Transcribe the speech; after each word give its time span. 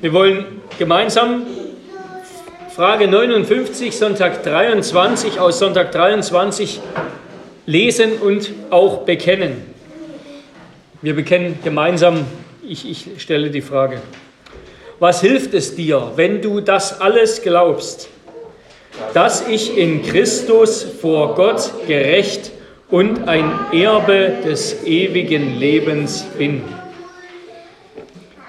Wir 0.00 0.12
wollen 0.12 0.62
gemeinsam 0.78 1.42
Frage 2.74 3.08
59, 3.08 3.96
Sonntag 3.96 4.44
23 4.44 5.40
aus 5.40 5.58
Sonntag 5.58 5.90
23 5.90 6.80
lesen 7.66 8.12
und 8.20 8.52
auch 8.70 8.98
bekennen. 8.98 9.62
Wir 11.02 11.14
bekennen 11.16 11.58
gemeinsam, 11.64 12.26
ich, 12.66 12.88
ich 12.88 13.20
stelle 13.20 13.50
die 13.50 13.60
Frage. 13.60 14.00
Was 15.00 15.20
hilft 15.20 15.52
es 15.54 15.74
dir, 15.74 16.12
wenn 16.14 16.40
du 16.40 16.60
das 16.60 17.00
alles 17.00 17.42
glaubst, 17.42 18.08
dass 19.14 19.48
ich 19.48 19.76
in 19.76 20.02
Christus 20.02 20.84
vor 20.84 21.34
Gott 21.34 21.72
gerecht 21.88 22.52
und 22.88 23.28
ein 23.28 23.50
Erbe 23.72 24.34
des 24.44 24.84
ewigen 24.84 25.58
Lebens 25.58 26.24
bin? 26.38 26.62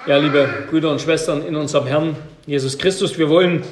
Ja, 0.04 0.16
liebe 0.16 0.48
Brüder 0.68 0.90
und 0.90 1.00
Schwestern 1.00 1.46
in 1.46 1.54
unserem 1.54 1.86
Herrn 1.86 2.16
Jesus 2.44 2.76
Christus, 2.76 3.16
wir 3.18 3.28
wollen 3.28 3.62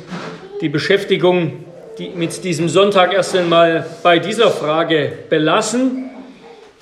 die 0.61 0.69
Beschäftigung 0.69 1.65
die 1.99 2.11
mit 2.11 2.45
diesem 2.45 2.69
Sonntag 2.69 3.13
erst 3.13 3.35
einmal 3.35 3.85
bei 4.05 4.21
dieser 4.21 4.53
Frage 4.53 5.13
belassen. 5.29 6.09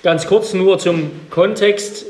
Ganz 0.03 0.27
kurz 0.27 0.53
nur 0.53 0.79
zum 0.79 1.11
Kontext. 1.30 2.05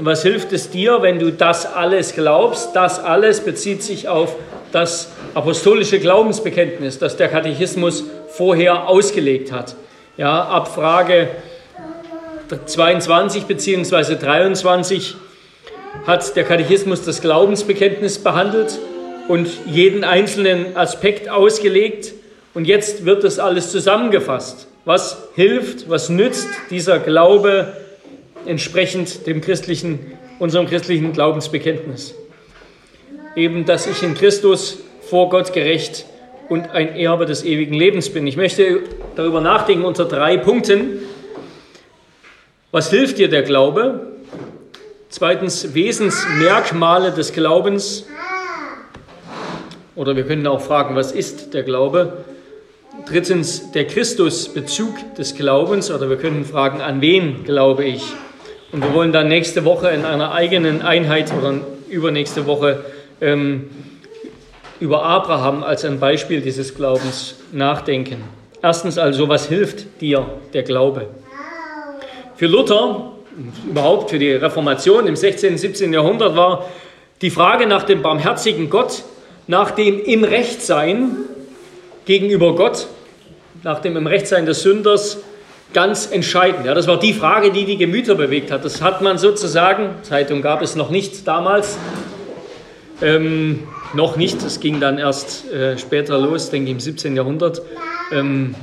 Was 0.00 0.24
hilft 0.24 0.52
es 0.52 0.70
dir, 0.70 1.00
wenn 1.00 1.20
du 1.20 1.30
das 1.30 1.64
alles 1.64 2.12
glaubst? 2.12 2.74
Das 2.74 2.98
alles 2.98 3.38
bezieht 3.38 3.84
sich 3.84 4.08
auf 4.08 4.34
das 4.72 5.12
apostolische 5.34 6.00
Glaubensbekenntnis, 6.00 6.98
das 6.98 7.16
der 7.16 7.28
Katechismus 7.28 8.02
vorher 8.30 8.88
ausgelegt 8.88 9.52
hat. 9.52 9.76
Ja, 10.16 10.42
ab 10.42 10.74
Frage 10.74 11.28
22 12.66 13.44
bzw. 13.44 14.16
23 14.16 15.14
hat 16.06 16.36
der 16.36 16.44
Katechismus 16.44 17.04
das 17.04 17.20
Glaubensbekenntnis 17.20 18.18
behandelt 18.18 18.78
und 19.28 19.48
jeden 19.66 20.04
einzelnen 20.04 20.76
Aspekt 20.76 21.28
ausgelegt. 21.28 22.14
Und 22.54 22.66
jetzt 22.66 23.04
wird 23.04 23.22
das 23.22 23.38
alles 23.38 23.70
zusammengefasst. 23.70 24.66
Was 24.84 25.28
hilft, 25.34 25.88
was 25.88 26.08
nützt 26.08 26.48
dieser 26.70 26.98
Glaube 26.98 27.72
entsprechend 28.46 29.26
dem 29.26 29.40
christlichen, 29.40 30.18
unserem 30.38 30.66
christlichen 30.66 31.12
Glaubensbekenntnis? 31.12 32.14
Eben, 33.36 33.66
dass 33.66 33.86
ich 33.86 34.02
in 34.02 34.14
Christus 34.14 34.78
vor 35.02 35.28
Gott 35.28 35.52
gerecht 35.52 36.06
und 36.48 36.70
ein 36.70 36.96
Erbe 36.96 37.26
des 37.26 37.44
ewigen 37.44 37.74
Lebens 37.74 38.10
bin. 38.10 38.26
Ich 38.26 38.36
möchte 38.36 38.80
darüber 39.14 39.40
nachdenken 39.40 39.84
unter 39.84 40.04
drei 40.04 40.36
Punkten. 40.36 40.98
Was 42.72 42.90
hilft 42.90 43.18
dir 43.18 43.28
der 43.28 43.42
Glaube? 43.42 44.10
Zweitens 45.12 45.74
Wesensmerkmale 45.74 47.10
des 47.10 47.32
Glaubens. 47.32 48.06
Oder 49.96 50.14
wir 50.14 50.22
können 50.22 50.46
auch 50.46 50.60
fragen, 50.60 50.94
was 50.94 51.10
ist 51.10 51.52
der 51.52 51.64
Glaube? 51.64 52.24
Drittens 53.08 53.72
der 53.72 53.88
Christusbezug 53.88 55.16
des 55.16 55.34
Glaubens. 55.34 55.90
Oder 55.90 56.08
wir 56.08 56.16
können 56.16 56.44
fragen, 56.44 56.80
an 56.80 57.00
wen 57.00 57.42
glaube 57.42 57.84
ich? 57.84 58.04
Und 58.70 58.84
wir 58.84 58.94
wollen 58.94 59.10
dann 59.10 59.26
nächste 59.26 59.64
Woche 59.64 59.88
in 59.88 60.04
einer 60.04 60.30
eigenen 60.32 60.80
Einheit 60.80 61.32
oder 61.36 61.54
übernächste 61.88 62.46
Woche 62.46 62.84
ähm, 63.20 63.68
über 64.78 65.02
Abraham 65.02 65.64
als 65.64 65.84
ein 65.84 65.98
Beispiel 65.98 66.40
dieses 66.40 66.76
Glaubens 66.76 67.34
nachdenken. 67.50 68.22
Erstens 68.62 68.96
also, 68.96 69.28
was 69.28 69.48
hilft 69.48 70.00
dir 70.00 70.24
der 70.52 70.62
Glaube? 70.62 71.08
Für 72.36 72.46
Luther 72.46 73.14
überhaupt 73.68 74.10
für 74.10 74.18
die 74.18 74.32
Reformation 74.32 75.06
im 75.06 75.16
16. 75.16 75.52
und 75.52 75.58
17. 75.58 75.92
Jahrhundert 75.92 76.36
war 76.36 76.68
die 77.22 77.30
Frage 77.30 77.66
nach 77.66 77.84
dem 77.84 78.02
barmherzigen 78.02 78.70
Gott, 78.70 79.04
nach 79.46 79.70
dem 79.72 80.02
im 80.02 80.24
Rechtsein 80.24 81.16
gegenüber 82.06 82.54
Gott, 82.54 82.86
nach 83.62 83.80
dem 83.80 83.96
im 83.96 84.06
Rechtsein 84.06 84.46
des 84.46 84.62
Sünders 84.62 85.18
ganz 85.72 86.10
entscheidend. 86.10 86.66
Ja, 86.66 86.74
das 86.74 86.86
war 86.86 86.98
die 86.98 87.12
Frage, 87.12 87.52
die 87.52 87.64
die 87.64 87.76
Gemüter 87.76 88.14
bewegt 88.14 88.50
hat. 88.50 88.64
Das 88.64 88.82
hat 88.82 89.02
man 89.02 89.18
sozusagen, 89.18 89.90
Zeitung 90.02 90.42
gab 90.42 90.62
es 90.62 90.74
noch 90.74 90.90
nicht 90.90 91.26
damals, 91.28 91.78
ähm, 93.02 93.60
noch 93.94 94.16
nicht, 94.16 94.42
das 94.44 94.60
ging 94.60 94.80
dann 94.80 94.98
erst 94.98 95.50
äh, 95.52 95.78
später 95.78 96.18
los, 96.18 96.50
denke 96.50 96.66
ich 96.66 96.72
im 96.72 96.80
17. 96.80 97.16
Jahrhundert. 97.16 97.62
Ähm, 98.12 98.54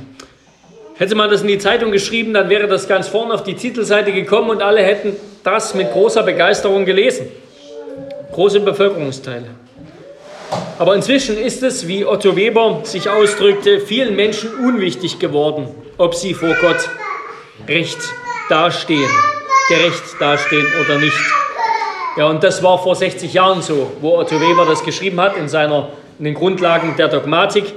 Hätte 0.98 1.14
man 1.14 1.30
das 1.30 1.42
in 1.42 1.46
die 1.48 1.58
Zeitung 1.58 1.92
geschrieben, 1.92 2.34
dann 2.34 2.50
wäre 2.50 2.66
das 2.66 2.88
ganz 2.88 3.06
vorne 3.06 3.32
auf 3.32 3.44
die 3.44 3.54
Titelseite 3.54 4.10
gekommen 4.12 4.50
und 4.50 4.62
alle 4.62 4.82
hätten 4.82 5.14
das 5.44 5.72
mit 5.74 5.92
großer 5.92 6.24
Begeisterung 6.24 6.84
gelesen. 6.84 7.28
Große 8.32 8.58
Bevölkerungsteile. 8.58 9.46
Aber 10.76 10.96
inzwischen 10.96 11.38
ist 11.38 11.62
es, 11.62 11.86
wie 11.86 12.04
Otto 12.04 12.34
Weber 12.34 12.80
sich 12.82 13.08
ausdrückte, 13.08 13.78
vielen 13.78 14.16
Menschen 14.16 14.50
unwichtig 14.54 15.20
geworden, 15.20 15.68
ob 15.98 16.16
sie 16.16 16.34
vor 16.34 16.54
Gott 16.60 16.88
recht 17.68 17.98
dastehen, 18.48 19.10
gerecht 19.68 20.02
dastehen 20.18 20.66
oder 20.84 20.98
nicht. 20.98 21.18
Ja, 22.16 22.26
und 22.26 22.42
das 22.42 22.60
war 22.64 22.82
vor 22.82 22.96
60 22.96 23.32
Jahren 23.32 23.62
so, 23.62 23.92
wo 24.00 24.18
Otto 24.18 24.40
Weber 24.40 24.66
das 24.66 24.84
geschrieben 24.84 25.20
hat 25.20 25.36
in, 25.36 25.48
seiner, 25.48 25.90
in 26.18 26.24
den 26.24 26.34
Grundlagen 26.34 26.96
der 26.96 27.06
Dogmatik 27.06 27.72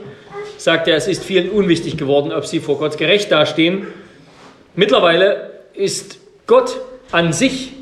sagt 0.63 0.87
er, 0.87 0.95
es 0.95 1.07
ist 1.07 1.23
vielen 1.23 1.49
unwichtig 1.49 1.97
geworden, 1.97 2.31
ob 2.31 2.45
sie 2.45 2.59
vor 2.59 2.77
Gott 2.77 2.97
gerecht 2.97 3.31
dastehen. 3.31 3.87
Mittlerweile 4.75 5.51
ist 5.73 6.19
Gott 6.45 6.77
an 7.11 7.33
sich 7.33 7.73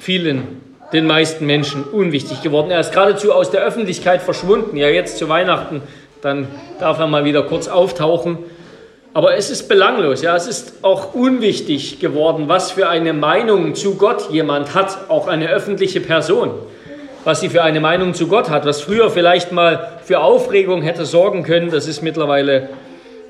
vielen, 0.00 0.60
den 0.92 1.06
meisten 1.06 1.46
Menschen 1.46 1.84
unwichtig 1.84 2.42
geworden. 2.42 2.70
Er 2.70 2.80
ist 2.80 2.92
geradezu 2.92 3.32
aus 3.32 3.50
der 3.50 3.62
Öffentlichkeit 3.62 4.20
verschwunden. 4.20 4.76
Ja, 4.76 4.88
jetzt 4.88 5.18
zu 5.18 5.28
Weihnachten, 5.28 5.82
dann 6.20 6.48
darf 6.80 6.98
er 6.98 7.06
mal 7.06 7.24
wieder 7.24 7.44
kurz 7.44 7.68
auftauchen. 7.68 8.38
Aber 9.14 9.36
es 9.36 9.50
ist 9.50 9.68
belanglos, 9.68 10.22
ja, 10.22 10.36
es 10.36 10.46
ist 10.46 10.84
auch 10.84 11.14
unwichtig 11.14 11.98
geworden, 11.98 12.44
was 12.48 12.72
für 12.72 12.88
eine 12.88 13.12
Meinung 13.12 13.74
zu 13.74 13.94
Gott 13.94 14.30
jemand 14.30 14.74
hat, 14.74 15.08
auch 15.08 15.28
eine 15.28 15.48
öffentliche 15.48 16.00
Person 16.00 16.50
was 17.28 17.42
sie 17.42 17.50
für 17.50 17.62
eine 17.62 17.78
Meinung 17.78 18.14
zu 18.14 18.26
Gott 18.26 18.48
hat, 18.48 18.64
was 18.64 18.80
früher 18.80 19.10
vielleicht 19.10 19.52
mal 19.52 20.00
für 20.02 20.20
Aufregung 20.20 20.80
hätte 20.80 21.04
sorgen 21.04 21.42
können, 21.42 21.70
das 21.70 21.86
ist 21.86 22.00
mittlerweile 22.00 22.70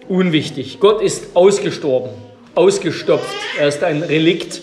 unwichtig. 0.06 0.78
Gott 0.78 1.03
ist 1.03 1.34
ausgestorben, 1.34 2.10
ausgestopft. 2.54 3.34
Er 3.58 3.66
ist 3.66 3.82
ein 3.82 4.04
Relikt 4.04 4.62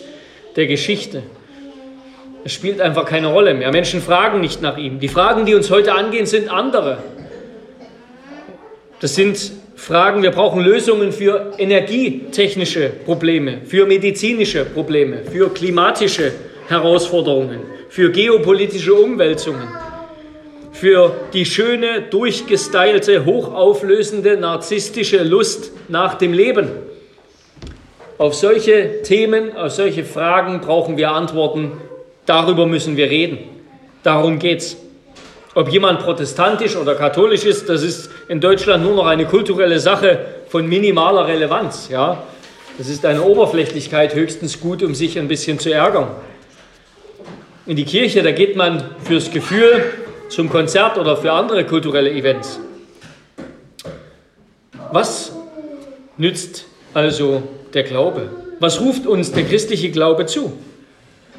der 0.56 0.68
Geschichte. 0.68 1.22
Es 2.45 2.53
spielt 2.53 2.79
einfach 2.79 3.03
keine 3.03 3.28
Rolle 3.28 3.53
mehr. 3.53 3.74
Menschen 3.74 4.01
fragen 4.01 4.40
nicht 4.40 4.62
nach 4.62 4.78
ihm. 4.78 5.01
Die 5.01 5.09
Fragen, 5.09 5.45
die 5.45 5.53
uns 5.53 5.69
heute 5.69 5.91
angehen, 5.91 6.25
sind 6.25 6.50
andere. 6.50 7.00
Das 9.01 9.16
sind 9.16 9.51
Fragen, 9.75 10.24
wir 10.24 10.31
brauchen 10.31 10.62
Lösungen 10.62 11.12
für 11.12 11.51
energietechnische 11.57 12.88
Probleme, 13.03 13.57
für 13.66 13.85
medizinische 13.85 14.63
Probleme, 14.63 15.24
für 15.29 15.53
klimatische 15.53 16.31
Herausforderungen 16.69 17.75
für 17.95 18.11
geopolitische 18.11 18.94
Umwälzungen, 18.94 19.69
für 20.73 21.16
die 21.31 21.45
schöne, 21.45 22.01
durchgestylte, 22.01 23.23
hochauflösende, 23.23 24.35
narzisstische 24.35 25.23
Lust 25.23 25.72
nach 25.88 26.16
dem 26.16 26.33
Leben. 26.33 26.67
Auf 28.17 28.35
solche 28.35 29.01
Themen, 29.03 29.56
auf 29.56 29.72
solche 29.72 30.03
Fragen 30.03 30.59
brauchen 30.59 30.97
wir 30.97 31.13
Antworten. 31.13 31.72
Darüber 32.25 32.66
müssen 32.66 32.97
wir 32.97 33.09
reden. 33.09 33.38
Darum 34.03 34.39
geht's. 34.39 34.75
Ob 35.53 35.69
jemand 35.69 36.01
protestantisch 36.01 36.75
oder 36.75 36.95
katholisch 36.95 37.45
ist, 37.45 37.69
das 37.69 37.81
ist 37.81 38.12
in 38.27 38.41
Deutschland 38.41 38.83
nur 38.83 38.95
noch 38.95 39.06
eine 39.06 39.25
kulturelle 39.25 39.79
Sache 39.79 40.19
von 40.50 40.67
minimaler 40.67 41.27
Relevanz. 41.27 41.88
Ja? 41.89 42.23
Das 42.77 42.89
ist 42.89 43.06
eine 43.06 43.22
Oberflächlichkeit 43.22 44.16
höchstens 44.16 44.59
gut, 44.59 44.83
um 44.83 44.94
sich 44.95 45.17
ein 45.17 45.29
bisschen 45.29 45.59
zu 45.59 45.72
ärgern 45.72 46.09
in 47.66 47.76
die 47.76 47.86
Kirche, 47.86 48.22
da 48.22 48.31
geht 48.31 48.56
man 48.56 48.84
fürs 49.04 49.31
Gefühl 49.31 49.84
zum 50.30 50.50
Konzert 50.50 50.98
oder 50.98 51.18
für 51.18 51.31
andere 51.31 51.66
kulturelle 51.66 52.12
Events. 52.12 52.60
Was 54.92 55.31
nützt 56.18 56.66
also 56.94 57.42
der 57.74 57.84
Glaube? 57.84 58.30
Was 58.60 58.80
ruft 58.80 59.07
uns 59.07 59.31
der 59.31 59.44
christliche 59.44 59.89
Glaube 59.89 60.25
zu? 60.25 60.54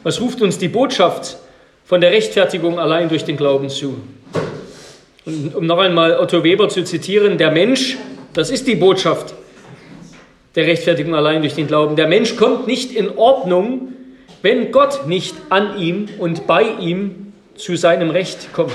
Was 0.03 0.21
ruft 0.21 0.43
uns 0.43 0.59
die 0.59 0.69
Botschaft 0.69 1.37
von 1.85 2.01
der 2.01 2.11
Rechtfertigung 2.11 2.79
allein 2.79 3.09
durch 3.09 3.25
den 3.25 3.37
Glauben 3.37 3.69
zu? 3.69 3.97
Und 5.25 5.55
um 5.55 5.67
noch 5.67 5.79
einmal 5.79 6.19
Otto 6.19 6.45
Weber 6.45 6.69
zu 6.69 6.85
zitieren, 6.85 7.39
der 7.39 7.51
Mensch, 7.51 7.97
das 8.33 8.51
ist 8.51 8.67
die 8.67 8.77
Botschaft 8.77 9.35
der 10.55 10.67
Rechtfertigung 10.67 11.15
allein 11.15 11.43
durch 11.43 11.55
den 11.55 11.67
Glauben. 11.67 11.97
Der 11.97 12.09
Mensch 12.09 12.37
kommt 12.37 12.67
nicht 12.67 12.93
in 12.93 13.17
Ordnung, 13.17 13.93
wenn 14.47 14.71
Gott 14.71 15.09
nicht 15.09 15.35
an 15.49 15.77
ihm 15.77 16.09
und 16.21 16.47
bei 16.47 16.63
ihm 16.63 17.33
zu 17.57 17.75
seinem 17.75 18.11
Recht 18.11 18.53
kommt. 18.53 18.71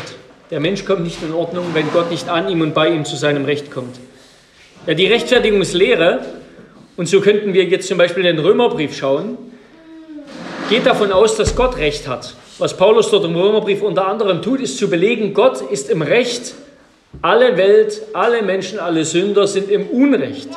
Der 0.50 0.60
Mensch 0.60 0.84
kommt 0.84 1.06
nicht 1.06 1.24
in 1.24 1.34
Ordnung, 1.34 1.68
wenn 1.72 1.90
Gott 1.94 2.12
nicht 2.12 2.28
an 2.28 2.50
ihm 2.50 2.60
und 2.60 2.74
bei 2.74 2.90
ihm 2.90 3.06
zu 3.06 3.16
seinem 3.16 3.46
Recht 3.46 3.72
kommt. 3.72 3.96
Ja, 4.86 4.96
die 4.96 5.08
Rechtfertigungslehre, 5.08 6.26
und 6.98 7.08
so 7.08 7.22
könnten 7.22 7.54
wir 7.54 7.64
jetzt 7.64 7.88
zum 7.88 7.98
Beispiel 7.98 8.24
den 8.24 8.40
Römerbrief 8.40 8.98
schauen, 8.98 9.38
geht 10.70 10.86
davon 10.86 11.14
aus, 11.14 11.38
dass 11.38 11.56
Gott 11.56 11.78
Recht 11.78 12.06
hat. 12.06 12.36
Was 12.58 12.76
Paulus 12.76 13.10
dort 13.10 13.24
im 13.24 13.38
Römerbrief 13.38 13.82
unter 13.82 14.08
anderem 14.08 14.42
tut, 14.42 14.60
ist 14.60 14.78
zu 14.78 14.90
belegen, 14.90 15.34
Gott 15.34 15.62
ist 15.72 15.90
im 15.90 16.02
Recht. 16.02 16.54
Alle 17.22 17.56
Welt, 17.56 18.02
alle 18.12 18.42
Menschen, 18.42 18.78
alle 18.78 19.06
Sünder 19.06 19.48
sind 19.48 19.72
im 19.72 19.88
Unrecht. 19.88 20.50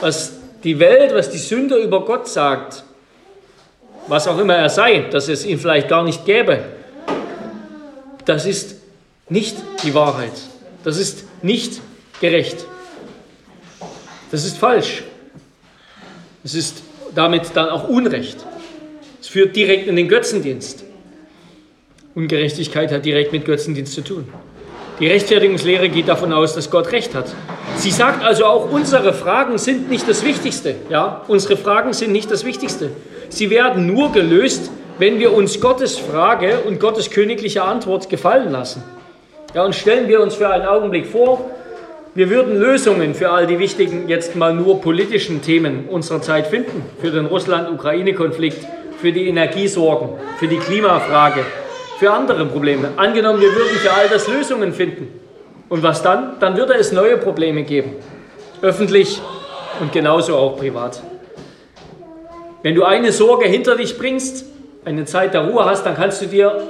Was 0.00 0.32
die 0.64 0.78
Welt, 0.78 1.12
was 1.14 1.28
die 1.28 1.36
Sünder 1.36 1.76
über 1.76 2.06
Gott 2.06 2.28
sagt, 2.28 2.84
was 4.08 4.26
auch 4.28 4.38
immer 4.38 4.54
er 4.54 4.68
sei, 4.68 5.06
dass 5.10 5.28
es 5.28 5.44
ihn 5.44 5.58
vielleicht 5.58 5.88
gar 5.88 6.04
nicht 6.04 6.24
gäbe, 6.24 6.64
das 8.24 8.46
ist 8.46 8.76
nicht 9.28 9.56
die 9.84 9.94
Wahrheit. 9.94 10.32
Das 10.84 10.98
ist 10.98 11.24
nicht 11.42 11.80
gerecht. 12.20 12.66
Das 14.30 14.44
ist 14.44 14.58
falsch. 14.58 15.04
Es 16.44 16.54
ist 16.54 16.82
damit 17.14 17.50
dann 17.54 17.68
auch 17.68 17.88
Unrecht. 17.88 18.38
Es 19.20 19.28
führt 19.28 19.54
direkt 19.54 19.86
in 19.86 19.96
den 19.96 20.08
Götzendienst. 20.08 20.84
Ungerechtigkeit 22.14 22.92
hat 22.92 23.04
direkt 23.04 23.32
mit 23.32 23.44
Götzendienst 23.44 23.94
zu 23.94 24.02
tun. 24.02 24.28
Die 25.00 25.06
Rechtfertigungslehre 25.06 25.88
geht 25.88 26.08
davon 26.08 26.32
aus, 26.32 26.54
dass 26.54 26.70
Gott 26.70 26.92
Recht 26.92 27.14
hat. 27.14 27.26
Sie 27.76 27.90
sagt 27.90 28.22
also 28.22 28.44
auch, 28.44 28.70
unsere 28.70 29.14
Fragen 29.14 29.58
sind 29.58 29.88
nicht 29.88 30.08
das 30.08 30.24
Wichtigste. 30.24 30.74
Ja, 30.90 31.22
unsere 31.28 31.56
Fragen 31.56 31.92
sind 31.92 32.12
nicht 32.12 32.30
das 32.30 32.44
Wichtigste. 32.44 32.90
Sie 33.32 33.48
werden 33.48 33.86
nur 33.86 34.12
gelöst, 34.12 34.70
wenn 34.98 35.18
wir 35.18 35.32
uns 35.32 35.58
Gottes 35.58 35.96
Frage 35.96 36.60
und 36.66 36.78
Gottes 36.78 37.10
königliche 37.10 37.62
Antwort 37.62 38.10
gefallen 38.10 38.52
lassen. 38.52 38.82
Ja, 39.54 39.64
und 39.64 39.74
stellen 39.74 40.06
wir 40.06 40.20
uns 40.20 40.34
für 40.34 40.50
einen 40.50 40.66
Augenblick 40.66 41.06
vor, 41.06 41.50
wir 42.14 42.28
würden 42.28 42.60
Lösungen 42.60 43.14
für 43.14 43.30
all 43.30 43.46
die 43.46 43.58
wichtigen, 43.58 44.06
jetzt 44.06 44.36
mal 44.36 44.52
nur 44.52 44.82
politischen 44.82 45.40
Themen 45.40 45.88
unserer 45.88 46.20
Zeit 46.20 46.46
finden. 46.46 46.84
Für 47.00 47.10
den 47.10 47.24
Russland-Ukraine-Konflikt, 47.24 48.66
für 49.00 49.12
die 49.12 49.26
Energiesorgen, 49.28 50.10
für 50.38 50.46
die 50.46 50.58
Klimafrage, 50.58 51.40
für 51.98 52.12
andere 52.12 52.44
Probleme. 52.44 52.90
Angenommen, 52.98 53.40
wir 53.40 53.54
würden 53.54 53.76
für 53.78 53.92
all 53.92 54.10
das 54.10 54.28
Lösungen 54.28 54.74
finden. 54.74 55.08
Und 55.70 55.82
was 55.82 56.02
dann? 56.02 56.34
Dann 56.38 56.58
würde 56.58 56.74
es 56.74 56.92
neue 56.92 57.16
Probleme 57.16 57.62
geben. 57.62 57.92
Öffentlich 58.60 59.22
und 59.80 59.90
genauso 59.90 60.36
auch 60.36 60.58
privat. 60.58 61.02
Wenn 62.62 62.74
du 62.74 62.84
eine 62.84 63.10
Sorge 63.12 63.46
hinter 63.46 63.76
dich 63.76 63.98
bringst, 63.98 64.44
eine 64.84 65.04
Zeit 65.04 65.34
der 65.34 65.42
Ruhe 65.42 65.64
hast, 65.64 65.84
dann 65.84 65.96
kannst 65.96 66.22
du 66.22 66.26
dir 66.26 66.60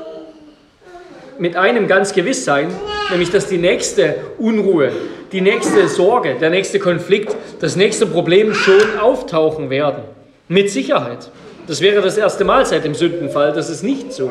mit 1.38 1.56
einem 1.56 1.86
ganz 1.86 2.12
gewiss 2.12 2.44
sein, 2.44 2.68
nämlich 3.10 3.30
dass 3.30 3.46
die 3.46 3.58
nächste 3.58 4.14
Unruhe, 4.38 4.92
die 5.32 5.40
nächste 5.40 5.88
Sorge, 5.88 6.36
der 6.40 6.50
nächste 6.50 6.78
Konflikt, 6.78 7.34
das 7.60 7.76
nächste 7.76 8.06
Problem 8.06 8.54
schon 8.54 8.98
auftauchen 9.00 9.70
werden. 9.70 10.02
Mit 10.48 10.70
Sicherheit. 10.70 11.30
Das 11.66 11.80
wäre 11.80 12.02
das 12.02 12.16
erste 12.16 12.44
Mal 12.44 12.66
seit 12.66 12.84
dem 12.84 12.94
Sündenfall, 12.94 13.52
dass 13.52 13.68
es 13.68 13.82
nicht 13.82 14.12
so 14.12 14.30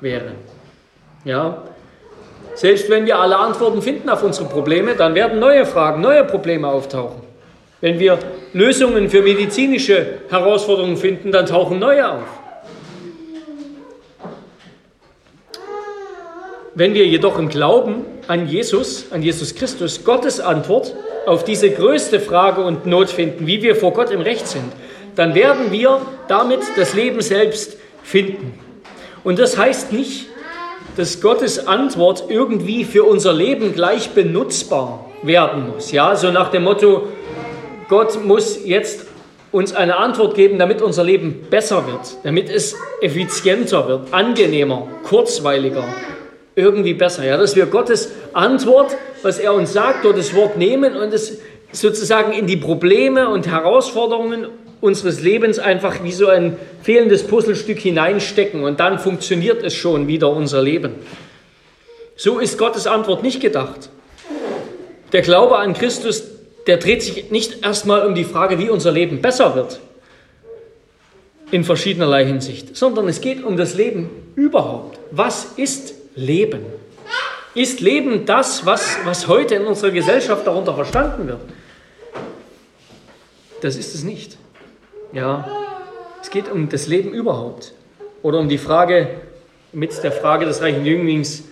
wäre. 0.00 0.32
Ja? 1.24 1.62
Selbst 2.54 2.88
wenn 2.88 3.06
wir 3.06 3.18
alle 3.18 3.36
Antworten 3.36 3.82
finden 3.82 4.08
auf 4.08 4.22
unsere 4.22 4.48
Probleme, 4.48 4.94
dann 4.94 5.14
werden 5.14 5.38
neue 5.38 5.66
Fragen, 5.66 6.00
neue 6.00 6.24
Probleme 6.24 6.68
auftauchen. 6.68 7.23
Wenn 7.84 7.98
wir 7.98 8.18
Lösungen 8.54 9.10
für 9.10 9.20
medizinische 9.20 10.06
Herausforderungen 10.30 10.96
finden, 10.96 11.30
dann 11.32 11.44
tauchen 11.44 11.78
neue 11.78 12.12
auf. 12.12 12.22
Wenn 16.74 16.94
wir 16.94 17.06
jedoch 17.06 17.38
im 17.38 17.50
Glauben 17.50 18.06
an 18.26 18.48
Jesus, 18.48 19.12
an 19.12 19.20
Jesus 19.20 19.54
Christus, 19.54 20.02
Gottes 20.02 20.40
Antwort 20.40 20.94
auf 21.26 21.44
diese 21.44 21.70
größte 21.70 22.20
Frage 22.20 22.64
und 22.64 22.86
Not 22.86 23.10
finden, 23.10 23.46
wie 23.46 23.62
wir 23.62 23.76
vor 23.76 23.92
Gott 23.92 24.10
im 24.10 24.22
Recht 24.22 24.48
sind, 24.48 24.72
dann 25.14 25.34
werden 25.34 25.70
wir 25.70 26.00
damit 26.26 26.60
das 26.78 26.94
Leben 26.94 27.20
selbst 27.20 27.76
finden. 28.02 28.58
Und 29.24 29.38
das 29.38 29.58
heißt 29.58 29.92
nicht, 29.92 30.28
dass 30.96 31.20
Gottes 31.20 31.66
Antwort 31.66 32.24
irgendwie 32.30 32.84
für 32.84 33.04
unser 33.04 33.34
Leben 33.34 33.74
gleich 33.74 34.12
benutzbar 34.12 35.10
werden 35.22 35.68
muss. 35.68 35.92
Ja, 35.92 36.16
so 36.16 36.30
nach 36.30 36.50
dem 36.50 36.64
Motto, 36.64 37.08
Gott 37.88 38.24
muss 38.24 38.64
jetzt 38.64 39.06
uns 39.52 39.72
eine 39.72 39.96
Antwort 39.96 40.34
geben, 40.34 40.58
damit 40.58 40.82
unser 40.82 41.04
Leben 41.04 41.46
besser 41.48 41.86
wird, 41.86 42.16
damit 42.24 42.50
es 42.50 42.74
effizienter 43.00 43.86
wird, 43.86 44.12
angenehmer, 44.12 44.88
kurzweiliger, 45.04 45.84
irgendwie 46.56 46.94
besser. 46.94 47.24
Ja, 47.24 47.36
dass 47.36 47.54
wir 47.54 47.66
Gottes 47.66 48.12
Antwort, 48.32 48.96
was 49.22 49.38
er 49.38 49.54
uns 49.54 49.72
sagt, 49.72 50.04
dort 50.04 50.18
das 50.18 50.34
Wort 50.34 50.56
nehmen 50.56 50.96
und 50.96 51.12
es 51.12 51.38
sozusagen 51.72 52.32
in 52.32 52.46
die 52.46 52.56
Probleme 52.56 53.28
und 53.28 53.46
Herausforderungen 53.46 54.48
unseres 54.80 55.22
Lebens 55.22 55.58
einfach 55.58 56.02
wie 56.02 56.12
so 56.12 56.28
ein 56.28 56.56
fehlendes 56.82 57.22
Puzzlestück 57.22 57.78
hineinstecken 57.78 58.64
und 58.64 58.80
dann 58.80 58.98
funktioniert 58.98 59.62
es 59.62 59.74
schon 59.74 60.08
wieder 60.08 60.30
unser 60.30 60.62
Leben. 60.62 60.94
So 62.16 62.38
ist 62.38 62.58
Gottes 62.58 62.86
Antwort 62.86 63.22
nicht 63.22 63.40
gedacht. 63.40 63.88
Der 65.12 65.22
Glaube 65.22 65.58
an 65.58 65.74
Christus, 65.74 66.33
der 66.66 66.78
dreht 66.78 67.02
sich 67.02 67.30
nicht 67.30 67.64
erstmal 67.64 68.06
um 68.06 68.14
die 68.14 68.24
Frage, 68.24 68.58
wie 68.58 68.70
unser 68.70 68.92
Leben 68.92 69.20
besser 69.20 69.54
wird, 69.54 69.80
in 71.50 71.64
verschiedenerlei 71.64 72.24
Hinsicht, 72.24 72.76
sondern 72.76 73.08
es 73.08 73.20
geht 73.20 73.44
um 73.44 73.56
das 73.56 73.74
Leben 73.74 74.10
überhaupt. 74.34 74.98
Was 75.10 75.52
ist 75.56 75.94
Leben? 76.14 76.60
Ist 77.54 77.80
Leben 77.80 78.26
das, 78.26 78.66
was, 78.66 78.96
was 79.04 79.28
heute 79.28 79.54
in 79.54 79.64
unserer 79.64 79.92
Gesellschaft 79.92 80.46
darunter 80.46 80.74
verstanden 80.74 81.28
wird? 81.28 81.40
Das 83.60 83.76
ist 83.76 83.94
es 83.94 84.02
nicht. 84.02 84.36
Ja, 85.12 85.48
es 86.20 86.30
geht 86.30 86.50
um 86.50 86.68
das 86.68 86.88
Leben 86.88 87.12
überhaupt. 87.12 87.72
Oder 88.22 88.38
um 88.38 88.48
die 88.48 88.58
Frage, 88.58 89.08
mit 89.72 90.02
der 90.02 90.10
Frage 90.10 90.46
des 90.46 90.60
reichen 90.60 90.84
Jünglings, 90.84 91.44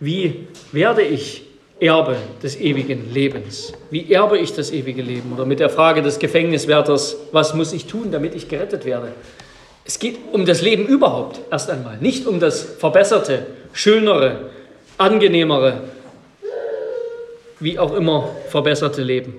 wie 0.00 0.48
werde 0.72 1.02
ich 1.02 1.46
Erbe 1.82 2.16
des 2.42 2.58
ewigen 2.60 3.12
Lebens? 3.12 3.72
Wie 3.90 4.12
erbe 4.12 4.38
ich 4.38 4.54
das 4.54 4.70
ewige 4.70 5.02
Leben? 5.02 5.32
Oder 5.32 5.44
mit 5.44 5.58
der 5.58 5.68
Frage 5.68 6.00
des 6.00 6.20
Gefängniswärters, 6.20 7.16
was 7.32 7.54
muss 7.54 7.72
ich 7.72 7.86
tun, 7.86 8.12
damit 8.12 8.36
ich 8.36 8.48
gerettet 8.48 8.84
werde? 8.84 9.08
Es 9.84 9.98
geht 9.98 10.16
um 10.30 10.46
das 10.46 10.62
Leben 10.62 10.86
überhaupt 10.86 11.40
erst 11.50 11.68
einmal, 11.68 11.98
nicht 11.98 12.28
um 12.28 12.38
das 12.38 12.62
verbesserte, 12.62 13.46
schönere, 13.72 14.50
angenehmere, 14.96 15.80
wie 17.58 17.80
auch 17.80 17.92
immer 17.94 18.28
verbesserte 18.48 19.02
Leben. 19.02 19.34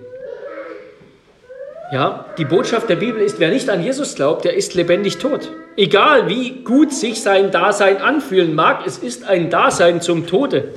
Ja, 1.94 2.26
die 2.38 2.46
Botschaft 2.46 2.90
der 2.90 2.98
Bibel 2.98 3.22
ist, 3.22 3.40
wer 3.40 3.52
nicht 3.52 3.70
an 3.70 3.82
Jesus 3.82 4.16
glaubt, 4.16 4.44
der 4.44 4.56
ist 4.56 4.74
lebendig 4.74 5.18
tot. 5.18 5.50
Egal 5.78 6.28
wie 6.28 6.64
gut 6.64 6.92
sich 6.92 7.22
sein 7.22 7.52
Dasein 7.52 7.98
anfühlen 8.02 8.54
mag, 8.54 8.86
es 8.86 8.98
ist 8.98 9.24
ein 9.24 9.50
Dasein 9.50 10.02
zum 10.02 10.28
Tode. 10.28 10.74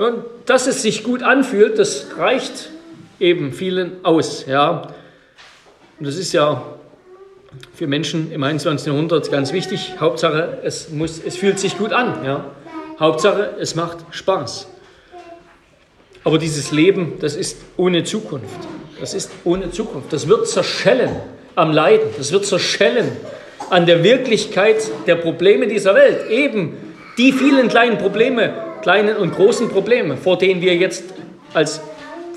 Und 0.00 0.24
dass 0.46 0.66
es 0.66 0.80
sich 0.80 1.04
gut 1.04 1.22
anfühlt, 1.22 1.78
das 1.78 2.06
reicht 2.16 2.70
eben 3.18 3.52
vielen 3.52 4.02
aus. 4.02 4.46
Ja. 4.46 4.94
Und 5.98 6.06
das 6.06 6.16
ist 6.16 6.32
ja 6.32 6.62
für 7.74 7.86
Menschen 7.86 8.32
im 8.32 8.42
21. 8.42 8.86
Jahrhundert 8.86 9.30
ganz 9.30 9.52
wichtig. 9.52 9.96
Hauptsache, 10.00 10.56
es, 10.62 10.88
muss, 10.88 11.20
es 11.22 11.36
fühlt 11.36 11.58
sich 11.58 11.76
gut 11.76 11.92
an. 11.92 12.24
Ja. 12.24 12.46
Hauptsache, 12.98 13.50
es 13.60 13.74
macht 13.74 13.98
Spaß. 14.10 14.68
Aber 16.24 16.38
dieses 16.38 16.72
Leben, 16.72 17.18
das 17.20 17.36
ist 17.36 17.58
ohne 17.76 18.02
Zukunft. 18.02 18.58
Das 19.00 19.12
ist 19.12 19.30
ohne 19.44 19.70
Zukunft. 19.70 20.14
Das 20.14 20.28
wird 20.28 20.48
zerschellen 20.48 21.14
am 21.56 21.72
Leiden. 21.72 22.08
Das 22.16 22.32
wird 22.32 22.46
zerschellen 22.46 23.18
an 23.68 23.84
der 23.84 24.02
Wirklichkeit 24.02 24.78
der 25.06 25.16
Probleme 25.16 25.68
dieser 25.68 25.94
Welt. 25.94 26.30
Eben 26.30 26.78
die 27.18 27.32
vielen 27.34 27.68
kleinen 27.68 27.98
Probleme, 27.98 28.69
kleinen 28.82 29.16
und 29.16 29.34
großen 29.34 29.68
Probleme, 29.68 30.16
vor 30.16 30.38
denen 30.38 30.60
wir 30.60 30.76
jetzt 30.76 31.04
als 31.54 31.80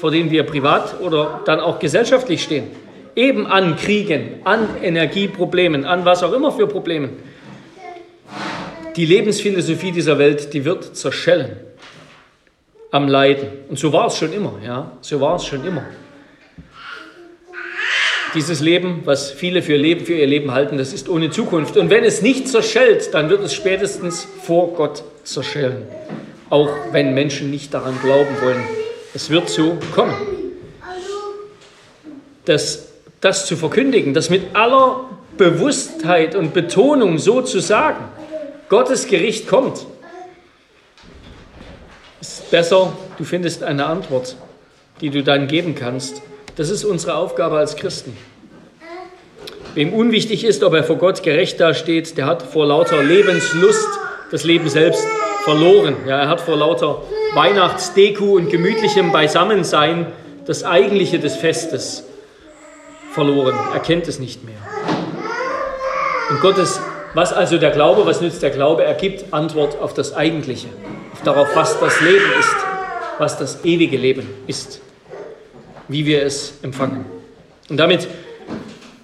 vor 0.04 0.12
denen 0.12 0.30
wir 0.32 0.44
privat 0.44 1.00
oder 1.00 1.40
dann 1.46 1.62
auch 1.62 1.80
gesellschaftlich 1.80 2.44
stehen. 2.44 2.68
Eben 3.16 3.48
an 3.48 3.78
Kriegen, 3.78 4.42
an 4.44 4.68
Energieproblemen, 4.82 5.86
an 5.86 6.04
was 6.04 6.24
auch 6.24 6.34
immer 6.34 6.52
für 6.52 6.68
Problemen. 6.68 7.12
Die 8.98 9.06
Lebensphilosophie 9.06 9.94
dieser 9.94 10.20
Welt, 10.20 10.54
die 10.54 10.66
wird 10.66 10.98
zerschellen 10.98 11.56
am 12.92 13.08
Leiden. 13.08 13.48
Und 13.70 13.80
so 13.80 13.94
war 13.94 14.08
es 14.08 14.18
schon 14.18 14.34
immer, 14.34 14.60
ja, 14.62 14.92
so 15.00 15.22
war 15.22 15.38
es 15.38 15.46
schon 15.46 15.66
immer. 15.66 15.86
Dieses 18.36 18.60
Leben, 18.60 19.04
was 19.06 19.32
viele 19.32 19.62
für, 19.62 19.78
Leben, 19.78 20.06
für 20.06 20.16
ihr 20.16 20.28
Leben 20.28 20.52
halten, 20.52 20.78
das 20.78 20.92
ist 20.92 21.08
ohne 21.08 21.30
Zukunft. 21.30 21.78
Und 21.78 21.90
wenn 21.90 22.04
es 22.04 22.22
nicht 22.22 22.50
zerschellt, 22.50 23.14
dann 23.14 23.30
wird 23.30 23.42
es 23.42 23.54
spätestens 23.54 24.28
vor 24.42 24.74
Gott 24.74 25.04
zerschellen. 25.24 25.84
Auch 26.54 26.70
wenn 26.92 27.16
Menschen 27.16 27.50
nicht 27.50 27.74
daran 27.74 27.98
glauben 28.04 28.36
wollen. 28.42 28.64
Es 29.16 29.32
wird 29.32 29.50
so 29.50 29.78
kommen. 29.96 30.16
Das, 32.46 32.90
das 33.22 33.48
zu 33.48 33.58
verkündigen, 33.58 34.14
das 34.14 34.30
mit 34.30 34.56
aller 34.56 35.10
Bewusstheit 35.38 36.36
und 36.36 36.54
Betonung 36.54 37.18
so 37.18 37.42
zu 37.42 37.60
sagen, 37.60 38.04
Gottes 38.70 39.08
Gericht 39.08 39.48
kommt, 39.48 39.88
ist 42.22 42.52
besser, 42.52 42.94
du 43.18 43.24
findest 43.24 43.64
eine 43.64 43.88
Antwort, 43.88 44.36
die 45.02 45.10
du 45.10 45.24
dann 45.24 45.48
geben 45.48 45.74
kannst 45.74 46.22
das 46.56 46.70
ist 46.70 46.84
unsere 46.84 47.16
Aufgabe 47.16 47.58
als 47.58 47.76
Christen. 47.76 48.16
Wem 49.74 49.92
unwichtig 49.92 50.44
ist, 50.44 50.64
ob 50.64 50.74
er 50.76 50.84
vor 50.84 50.98
Gott 50.98 51.24
gerecht 51.24 51.60
dasteht, 51.60 52.16
der 52.16 52.28
hat 52.28 52.44
vor 52.44 52.68
lauter 52.68 53.02
Lebenslust 53.02 53.88
das 54.30 54.44
Leben 54.44 54.70
selbst 54.70 55.04
verloren. 55.44 55.96
Ja, 56.08 56.20
er 56.20 56.30
hat 56.30 56.42
vor 56.42 56.56
lauter 56.56 57.02
Weihnachtsdeku 57.34 58.36
und 58.38 58.50
gemütlichem 58.50 59.12
Beisammensein 59.12 60.08
das 60.46 60.64
Eigentliche 60.64 61.20
des 61.20 61.36
Festes 61.36 62.04
verloren. 63.14 63.56
Er 63.74 63.80
kennt 63.80 64.08
es 64.08 64.20
nicht 64.20 64.44
mehr. 64.44 64.56
Und 66.30 66.40
Gottes, 66.42 66.80
was 67.14 67.34
also 67.34 67.58
der 67.58 67.72
Glaube, 67.72 68.06
was 68.06 68.22
nützt 68.22 68.42
der 68.42 68.50
Glaube? 68.50 68.84
Er 68.84 68.96
gibt 68.96 69.34
Antwort 69.34 69.80
auf 69.80 69.94
das 69.94 70.16
Eigentliche, 70.16 70.68
auf 71.14 71.22
darauf, 71.24 71.56
was 71.56 71.80
das 71.80 72.02
Leben 72.02 72.26
ist, 72.40 72.56
was 73.20 73.38
das 73.38 73.64
ewige 73.66 73.98
Leben 73.98 74.28
ist, 74.48 74.82
wie 75.88 76.06
wir 76.06 76.24
es 76.24 76.60
empfangen. 76.64 77.06
Und 77.70 77.78
damit 77.78 78.08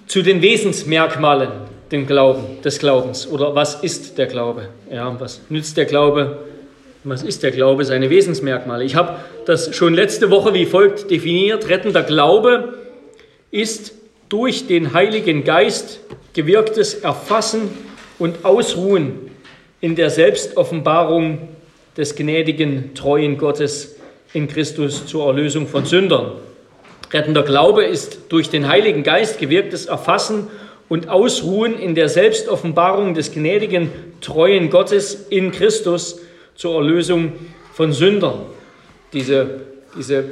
zu 0.06 0.22
den 0.22 0.42
Wesensmerkmalen 0.42 1.52
dem 1.92 2.06
Glauben, 2.06 2.62
des 2.62 2.78
Glaubens 2.78 3.26
oder 3.26 3.54
was 3.54 3.82
ist 3.82 4.16
der 4.18 4.26
Glaube? 4.26 4.68
Ja, 4.90 5.18
was 5.18 5.40
nützt 5.48 5.76
der 5.76 5.86
Glaube? 5.86 6.38
Was 7.02 7.22
ist 7.22 7.42
der 7.42 7.50
Glaube? 7.50 7.84
Seine 7.84 8.10
Wesensmerkmale. 8.10 8.84
Ich 8.84 8.94
habe 8.94 9.16
das 9.46 9.74
schon 9.74 9.94
letzte 9.94 10.30
Woche 10.30 10.54
wie 10.54 10.66
folgt 10.66 11.10
definiert. 11.10 11.68
Rettender 11.68 12.02
Glaube 12.02 12.74
ist 13.50 13.94
durch 14.28 14.66
den 14.66 14.92
Heiligen 14.92 15.42
Geist 15.44 16.00
gewirktes 16.34 16.94
Erfassen 16.94 17.70
und 18.18 18.44
Ausruhen 18.44 19.30
in 19.80 19.96
der 19.96 20.10
Selbstoffenbarung 20.10 21.48
des 21.96 22.14
gnädigen, 22.14 22.94
treuen 22.94 23.38
Gottes 23.38 23.96
in 24.32 24.46
Christus 24.46 25.06
zur 25.06 25.26
Erlösung 25.26 25.66
von 25.66 25.84
Sündern. 25.84 26.32
Rettender 27.12 27.42
Glaube 27.42 27.84
ist 27.84 28.20
durch 28.28 28.50
den 28.50 28.68
Heiligen 28.68 29.02
Geist 29.02 29.40
gewirktes 29.40 29.86
Erfassen 29.86 30.42
und 30.42 30.48
Ausruhen 31.08 31.78
in 31.78 31.94
der 31.94 32.08
Selbstoffenbarung 32.08 33.14
des 33.14 33.32
gnädigen, 33.32 33.90
treuen 34.20 34.70
Gottes 34.70 35.28
in 35.30 35.52
Christus 35.52 36.20
zur 36.56 36.74
Erlösung 36.74 37.32
von 37.72 37.92
Sündern. 37.92 38.40
Diese, 39.12 39.60
diese 39.96 40.24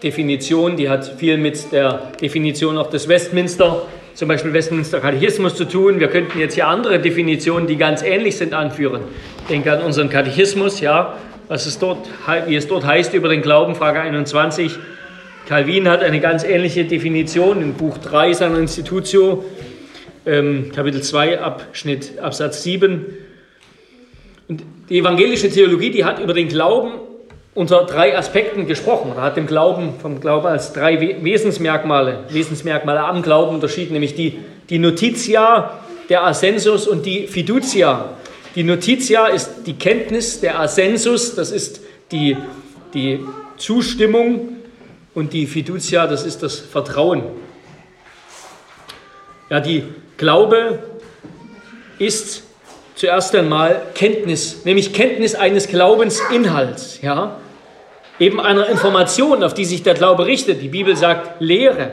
Definition, 0.00 0.76
die 0.76 0.88
hat 0.88 1.18
viel 1.18 1.38
mit 1.38 1.72
der 1.72 2.12
Definition 2.20 2.78
auch 2.78 2.88
des 2.88 3.08
Westminster, 3.08 3.82
zum 4.14 4.28
Beispiel 4.28 4.52
Westminster 4.52 5.00
Katechismus 5.00 5.56
zu 5.56 5.64
tun. 5.64 5.98
Wir 5.98 6.06
könnten 6.06 6.38
jetzt 6.38 6.54
hier 6.54 6.68
andere 6.68 7.00
Definitionen, 7.00 7.66
die 7.66 7.76
ganz 7.76 8.02
ähnlich 8.02 8.36
sind, 8.36 8.54
anführen. 8.54 9.02
Denke 9.48 9.72
an 9.72 9.82
unseren 9.82 10.08
Katechismus, 10.08 10.80
ja, 10.80 11.18
was 11.48 11.66
es 11.66 11.80
dort, 11.80 12.08
wie 12.46 12.54
es 12.54 12.68
dort 12.68 12.86
heißt 12.86 13.12
über 13.14 13.28
den 13.28 13.42
Glauben, 13.42 13.74
Frage 13.74 14.00
21. 14.00 14.70
Calvin 15.48 15.88
hat 15.88 16.04
eine 16.04 16.20
ganz 16.20 16.44
ähnliche 16.44 16.84
Definition 16.84 17.60
in 17.60 17.74
Buch 17.74 17.98
3 17.98 18.34
seiner 18.34 18.60
Institutio, 18.60 19.44
ähm, 20.30 20.70
Kapitel 20.72 21.02
2, 21.02 21.40
Abschnitt, 21.40 22.18
Absatz 22.20 22.62
7. 22.62 23.04
Und 24.48 24.62
die 24.88 24.98
evangelische 24.98 25.50
Theologie, 25.50 25.90
die 25.90 26.04
hat 26.04 26.20
über 26.20 26.34
den 26.34 26.48
Glauben 26.48 26.92
unter 27.54 27.84
drei 27.84 28.16
Aspekten 28.16 28.66
gesprochen. 28.66 29.12
Er 29.16 29.22
hat 29.22 29.36
dem 29.36 29.46
Glauben, 29.46 29.94
vom 30.00 30.20
Glauben 30.20 30.46
als 30.46 30.72
drei 30.72 31.00
Wesensmerkmale, 31.22 32.24
Wesensmerkmale 32.30 33.00
am 33.00 33.22
Glauben 33.22 33.56
unterschieden, 33.56 33.92
nämlich 33.92 34.14
die, 34.14 34.38
die 34.68 34.78
Notitia, 34.78 35.80
der 36.08 36.24
Ascensus 36.24 36.86
und 36.86 37.06
die 37.06 37.26
Fiducia. 37.26 38.10
Die 38.54 38.62
Notitia 38.62 39.26
ist 39.26 39.66
die 39.66 39.74
Kenntnis, 39.74 40.40
der 40.40 40.60
Ascensus, 40.60 41.34
das 41.34 41.50
ist 41.50 41.80
die, 42.12 42.36
die 42.94 43.20
Zustimmung 43.56 44.56
und 45.14 45.32
die 45.32 45.46
Fiducia, 45.46 46.06
das 46.06 46.24
ist 46.24 46.42
das 46.42 46.58
Vertrauen. 46.58 47.22
Ja, 49.50 49.58
die 49.58 49.82
Glaube 50.16 50.78
ist 51.98 52.44
zuerst 52.94 53.34
einmal 53.34 53.82
Kenntnis, 53.94 54.64
nämlich 54.64 54.92
Kenntnis 54.92 55.34
eines 55.34 55.66
Glaubensinhalts, 55.66 57.00
ja, 57.02 57.36
eben 58.20 58.38
einer 58.40 58.68
Information, 58.68 59.42
auf 59.42 59.52
die 59.52 59.64
sich 59.64 59.82
der 59.82 59.94
Glaube 59.94 60.26
richtet. 60.26 60.62
Die 60.62 60.68
Bibel 60.68 60.94
sagt 60.94 61.40
Lehre. 61.40 61.92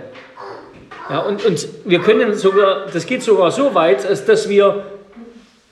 Ja, 1.10 1.20
und, 1.22 1.44
und 1.46 1.68
wir 1.86 2.00
können 2.00 2.36
sogar, 2.36 2.86
das 2.94 3.08
geht 3.08 3.24
sogar 3.24 3.50
so 3.50 3.74
weit, 3.74 4.06
als 4.06 4.26
dass 4.26 4.50
wir 4.50 4.84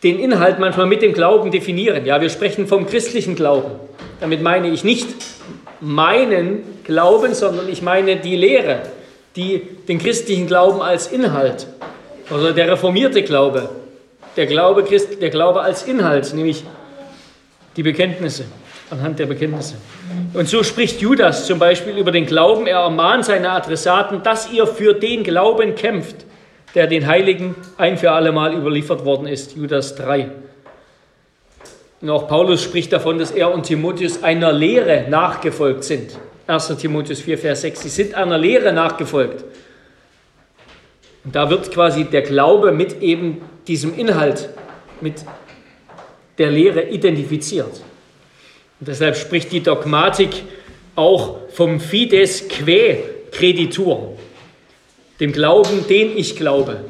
den 0.01 0.18
Inhalt 0.20 0.58
manchmal 0.58 0.88
mit 0.88 1.04
dem 1.04 1.13
Glauben 1.13 1.51
definieren. 1.51 2.04
Ja, 2.06 2.20
wir 2.20 2.30
sprechen 2.30 2.65
vom 2.65 2.88
christlichen 2.88 3.36
Glauben. 3.36 3.72
Damit 4.22 4.42
meine 4.42 4.70
ich 4.70 4.84
nicht 4.84 5.10
meinen 5.82 6.63
Glauben, 6.84 7.36
sondern 7.36 7.70
ich 7.70 7.84
meine 7.84 8.15
die 8.15 8.36
Lehre, 8.36 8.82
die 9.36 9.62
den 9.88 10.00
christlichen 10.00 10.48
Glauben 10.48 10.82
als 10.82 11.08
Inhalt, 11.08 11.68
also 12.30 12.51
der 12.51 12.72
reformierte 12.72 13.24
Glaube, 13.24 13.70
der 14.38 14.46
Glaube, 14.46 14.84
Christ, 14.84 15.22
der 15.22 15.30
Glaube 15.30 15.62
als 15.62 15.84
Inhalt, 15.84 16.34
nämlich 16.34 16.63
die 17.75 17.84
Bekenntnisse, 17.84 18.46
anhand 18.89 19.20
der 19.20 19.25
Bekenntnisse. 19.25 19.75
Und 20.34 20.48
so 20.48 20.63
spricht 20.63 21.01
Judas 21.01 21.46
zum 21.46 21.60
Beispiel 21.60 21.98
über 21.98 22.12
den 22.12 22.25
Glauben. 22.25 22.68
Er 22.68 22.80
ermahnt 22.80 23.25
seine 23.25 23.51
Adressaten, 23.51 24.24
dass 24.24 24.51
ihr 24.51 24.68
für 24.68 24.94
den 24.94 25.24
Glauben 25.24 25.75
kämpft, 25.75 26.25
der 26.74 26.88
den 26.88 27.08
Heiligen 27.08 27.56
ein 27.77 27.98
für 27.98 28.12
allemal 28.12 28.54
überliefert 28.54 29.06
worden 29.06 29.27
ist. 29.27 29.56
Judas 29.56 29.96
3. 29.96 30.30
Und 32.01 32.10
auch 32.10 32.27
Paulus 32.27 32.62
spricht 32.62 32.92
davon, 32.94 33.18
dass 33.18 33.32
er 33.32 33.54
und 33.54 33.63
Timotheus 33.63 34.24
einer 34.24 34.51
Lehre 34.51 35.06
nachgefolgt 35.10 35.84
sind. 35.84 36.18
1. 36.48 36.78
Timotheus 36.78 37.22
4, 37.22 37.38
Vers 37.38 37.62
6. 37.62 37.82
Sie 37.82 37.90
sind 37.90 38.14
einer 38.14 38.38
Lehre 38.38 38.72
nachgefolgt. 38.72 39.44
Und 41.24 41.36
da 41.36 41.50
wird 41.50 41.72
quasi 41.72 42.06
der 42.06 42.22
Glaube 42.22 42.72
mit 42.72 43.02
eben 43.02 43.42
diesem 43.68 43.98
Inhalt, 43.98 44.50
mit 45.02 45.25
der 46.38 46.52
Lehre 46.52 46.84
identifiziert. 46.90 47.82
Und 48.80 48.88
deshalb 48.88 49.16
spricht 49.16 49.52
die 49.52 49.64
Dogmatik 49.64 50.44
auch 50.96 51.50
vom 51.50 51.80
Fides 51.80 52.48
que 52.48 52.98
creditur, 53.32 54.16
dem 55.20 55.32
Glauben, 55.32 55.88
den 55.88 56.16
ich 56.16 56.36
glaube. 56.36 56.86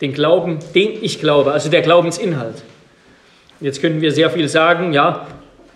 Den 0.00 0.12
Glauben, 0.12 0.58
den 0.74 1.02
ich 1.02 1.20
glaube, 1.20 1.52
also 1.52 1.70
der 1.70 1.82
Glaubensinhalt. 1.82 2.62
Jetzt 3.60 3.80
können 3.80 4.00
wir 4.00 4.12
sehr 4.12 4.30
viel 4.30 4.48
sagen, 4.48 4.92
ja, 4.92 5.26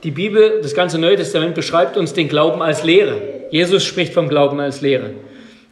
die 0.03 0.11
Bibel, 0.11 0.61
das 0.63 0.75
ganze 0.75 0.99
Neue 0.99 1.17
Testament 1.17 1.55
beschreibt 1.55 1.97
uns 1.97 2.13
den 2.13 2.29
Glauben 2.29 2.63
als 2.63 2.85
Lehre. 2.85 3.21
Jesus 3.51 3.85
spricht 3.85 4.15
vom 4.15 4.29
Glauben 4.29 4.61
als 4.61 4.81
Lehre. 4.81 5.11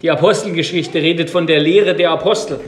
Die 0.03 0.11
Apostelgeschichte 0.11 0.99
redet 0.99 1.31
von 1.31 1.47
der 1.47 1.61
Lehre 1.61 1.95
der 1.95 2.11
Apostel. 2.11 2.61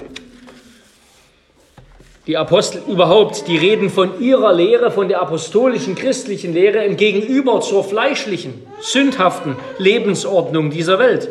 Die 2.27 2.37
Apostel 2.37 2.83
überhaupt, 2.89 3.49
die 3.49 3.57
reden 3.57 3.91
von 3.91 4.21
ihrer 4.21 4.53
Lehre, 4.53 4.91
von 4.91 5.09
der 5.09 5.21
apostolischen 5.21 5.95
christlichen 5.95 6.55
Lehre 6.55 6.85
im 6.85 6.97
Gegenüber 6.97 7.61
zur 7.61 7.83
fleischlichen, 7.83 8.63
sündhaften 8.81 9.57
Lebensordnung 9.79 10.71
dieser 10.71 10.99
Welt 10.99 11.29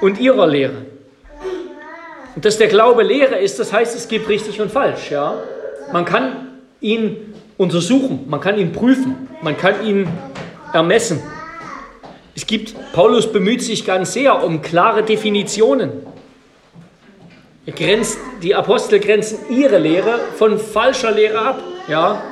und 0.00 0.20
ihrer 0.20 0.46
Lehre. 0.46 0.86
Und 2.34 2.44
dass 2.44 2.58
der 2.58 2.68
Glaube 2.68 3.02
Lehre 3.02 3.36
ist, 3.36 3.58
das 3.58 3.72
heißt, 3.72 3.94
es 3.94 4.08
gibt 4.08 4.28
richtig 4.28 4.60
und 4.60 4.70
falsch. 4.70 5.10
Ja? 5.10 5.42
Man 5.92 6.04
kann 6.04 6.48
ihn 6.80 7.34
untersuchen, 7.62 8.26
man 8.28 8.40
kann 8.40 8.58
ihn 8.58 8.72
prüfen, 8.72 9.28
man 9.40 9.56
kann 9.56 9.86
ihn 9.86 10.08
ermessen. 10.72 11.20
Es 12.34 12.46
gibt, 12.46 12.74
Paulus 12.92 13.30
bemüht 13.30 13.62
sich 13.62 13.84
ganz 13.84 14.12
sehr 14.12 14.42
um 14.42 14.62
klare 14.62 15.02
Definitionen. 15.02 15.92
Grenzt, 17.66 18.18
die 18.42 18.54
Apostel 18.54 18.98
grenzen 18.98 19.38
ihre 19.50 19.78
Lehre 19.78 20.18
von 20.36 20.58
falscher 20.58 21.12
Lehre 21.12 21.38
ab. 21.38 21.62
Ja, 21.86 22.22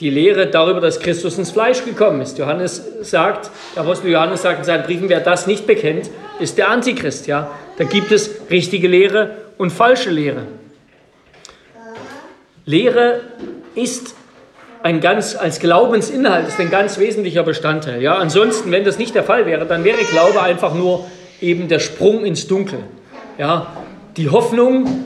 die 0.00 0.10
Lehre 0.10 0.48
darüber, 0.48 0.80
dass 0.80 1.00
Christus 1.00 1.38
ins 1.38 1.50
Fleisch 1.50 1.82
gekommen 1.84 2.20
ist. 2.20 2.36
Johannes 2.36 2.84
sagt, 3.00 3.50
der 3.74 3.82
Apostel 3.82 4.10
Johannes 4.10 4.42
sagt 4.42 4.58
in 4.58 4.64
seinen 4.64 4.84
Briefen, 4.84 5.08
wer 5.08 5.20
das 5.20 5.46
nicht 5.46 5.66
bekennt, 5.66 6.10
ist 6.40 6.58
der 6.58 6.68
Antichrist. 6.68 7.26
Ja, 7.26 7.50
da 7.78 7.84
gibt 7.84 8.12
es 8.12 8.30
richtige 8.50 8.88
Lehre 8.88 9.36
und 9.56 9.70
falsche 9.70 10.10
Lehre. 10.10 10.42
Lehre 12.66 13.20
ist 13.74 14.15
ein 14.86 15.00
ganz, 15.00 15.34
als 15.34 15.58
Glaubensinhalt 15.58 16.46
ist 16.46 16.60
ein 16.60 16.70
ganz 16.70 16.96
wesentlicher 17.00 17.42
Bestandteil. 17.42 18.00
Ja? 18.00 18.18
Ansonsten, 18.18 18.70
wenn 18.70 18.84
das 18.84 18.98
nicht 18.98 19.16
der 19.16 19.24
Fall 19.24 19.44
wäre, 19.44 19.66
dann 19.66 19.82
wäre 19.82 19.98
Glaube 20.04 20.40
einfach 20.40 20.74
nur 20.74 21.04
eben 21.40 21.66
der 21.66 21.80
Sprung 21.80 22.24
ins 22.24 22.46
Dunkel. 22.46 22.78
Ja? 23.36 23.66
Die 24.16 24.30
Hoffnung, 24.30 25.04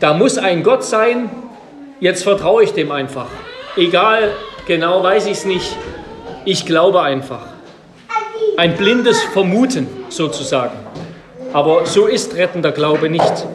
da 0.00 0.12
muss 0.12 0.36
ein 0.36 0.62
Gott 0.62 0.84
sein, 0.84 1.30
jetzt 1.98 2.24
vertraue 2.24 2.62
ich 2.62 2.74
dem 2.74 2.92
einfach. 2.92 3.28
Egal, 3.74 4.32
genau 4.66 5.02
weiß 5.02 5.24
ich 5.24 5.32
es 5.32 5.44
nicht, 5.46 5.78
ich 6.44 6.66
glaube 6.66 7.00
einfach. 7.00 7.46
Ein 8.58 8.76
blindes 8.76 9.22
Vermuten 9.22 9.86
sozusagen. 10.10 10.76
Aber 11.54 11.86
so 11.86 12.06
ist 12.06 12.36
rettender 12.36 12.72
Glaube 12.72 13.08
nicht. 13.08 13.46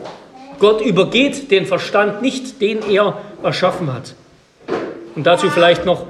Gott 0.58 0.82
übergeht 0.82 1.52
den 1.52 1.68
Verstand 1.68 2.24
nicht, 2.24 2.62
den 2.62 2.80
er 2.90 3.18
erschaffen 3.44 3.94
hat. 3.94 4.16
Und 5.18 5.24
dazu 5.26 5.50
vielleicht 5.50 5.84
noch, 5.84 6.06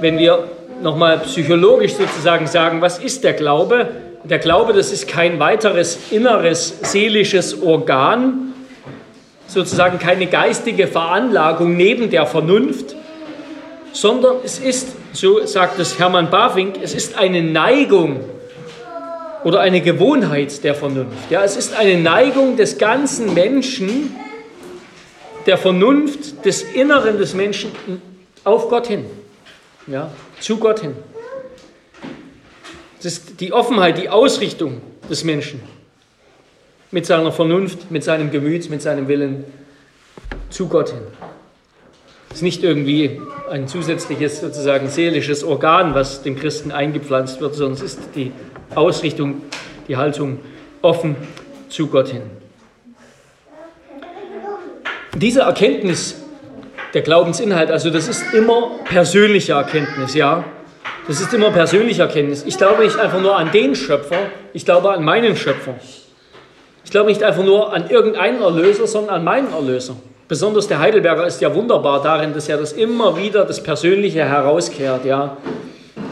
wenn 0.00 0.16
wir 0.16 0.48
nochmal 0.82 1.18
psychologisch 1.18 1.92
sozusagen 1.92 2.46
sagen, 2.46 2.80
was 2.80 2.98
ist 2.98 3.22
der 3.22 3.34
Glaube? 3.34 3.88
Der 4.24 4.38
Glaube, 4.38 4.72
das 4.72 4.90
ist 4.90 5.06
kein 5.06 5.38
weiteres 5.38 5.98
inneres 6.10 6.74
seelisches 6.80 7.62
Organ, 7.62 8.54
sozusagen 9.46 9.98
keine 9.98 10.26
geistige 10.26 10.86
Veranlagung 10.86 11.76
neben 11.76 12.08
der 12.08 12.24
Vernunft, 12.24 12.96
sondern 13.92 14.36
es 14.42 14.58
ist, 14.58 14.96
so 15.12 15.44
sagt 15.44 15.78
es 15.78 15.98
Hermann 15.98 16.30
Bavink, 16.30 16.76
es 16.82 16.94
ist 16.94 17.18
eine 17.18 17.42
Neigung 17.42 18.20
oder 19.44 19.60
eine 19.60 19.82
Gewohnheit 19.82 20.64
der 20.64 20.74
Vernunft. 20.74 21.12
Ja, 21.28 21.44
es 21.44 21.58
ist 21.58 21.76
eine 21.76 21.98
Neigung 21.98 22.56
des 22.56 22.78
ganzen 22.78 23.34
Menschen, 23.34 24.16
der 25.50 25.58
Vernunft, 25.58 26.44
des 26.44 26.62
Inneren 26.62 27.18
des 27.18 27.34
Menschen 27.34 27.72
auf 28.44 28.68
Gott 28.68 28.86
hin, 28.86 29.04
ja, 29.88 30.12
zu 30.38 30.58
Gott 30.58 30.78
hin. 30.78 30.94
Das 33.02 33.14
ist 33.14 33.40
die 33.40 33.52
Offenheit, 33.52 33.98
die 33.98 34.08
Ausrichtung 34.08 34.80
des 35.10 35.24
Menschen 35.24 35.60
mit 36.92 37.04
seiner 37.04 37.32
Vernunft, 37.32 37.90
mit 37.90 38.04
seinem 38.04 38.30
Gemüt, 38.30 38.70
mit 38.70 38.80
seinem 38.80 39.08
Willen 39.08 39.44
zu 40.50 40.68
Gott 40.68 40.90
hin. 40.90 41.02
Es 42.28 42.36
ist 42.36 42.42
nicht 42.42 42.62
irgendwie 42.62 43.20
ein 43.50 43.66
zusätzliches 43.66 44.40
sozusagen 44.40 44.88
seelisches 44.88 45.42
Organ, 45.42 45.96
was 45.96 46.22
dem 46.22 46.36
Christen 46.36 46.70
eingepflanzt 46.70 47.40
wird, 47.40 47.56
sondern 47.56 47.74
es 47.74 47.82
ist 47.82 47.98
die 48.14 48.30
Ausrichtung, 48.76 49.42
die 49.88 49.96
Haltung 49.96 50.38
offen 50.80 51.16
zu 51.68 51.88
Gott 51.88 52.10
hin. 52.10 52.39
Diese 55.16 55.40
Erkenntnis, 55.40 56.16
der 56.94 57.02
Glaubensinhalt, 57.02 57.70
also 57.70 57.90
das 57.90 58.08
ist 58.08 58.32
immer 58.32 58.70
persönliche 58.84 59.52
Erkenntnis, 59.52 60.14
ja. 60.14 60.44
Das 61.08 61.20
ist 61.20 61.34
immer 61.34 61.50
persönliche 61.50 62.02
Erkenntnis. 62.02 62.44
Ich 62.46 62.56
glaube 62.56 62.84
nicht 62.84 62.96
einfach 62.96 63.20
nur 63.20 63.36
an 63.36 63.50
den 63.50 63.74
Schöpfer, 63.74 64.18
ich 64.52 64.64
glaube 64.64 64.92
an 64.92 65.04
meinen 65.04 65.36
Schöpfer. 65.36 65.74
Ich 66.84 66.90
glaube 66.90 67.10
nicht 67.10 67.22
einfach 67.22 67.44
nur 67.44 67.72
an 67.72 67.90
irgendeinen 67.90 68.40
Erlöser, 68.40 68.86
sondern 68.86 69.16
an 69.16 69.24
meinen 69.24 69.52
Erlöser. 69.52 69.96
Besonders 70.28 70.68
der 70.68 70.78
Heidelberger 70.78 71.26
ist 71.26 71.40
ja 71.40 71.52
wunderbar 71.54 72.02
darin, 72.02 72.32
dass 72.32 72.48
er 72.48 72.56
das 72.56 72.72
immer 72.72 73.16
wieder 73.16 73.44
das 73.44 73.60
Persönliche 73.62 74.24
herauskehrt. 74.24 75.04
Ja. 75.04 75.36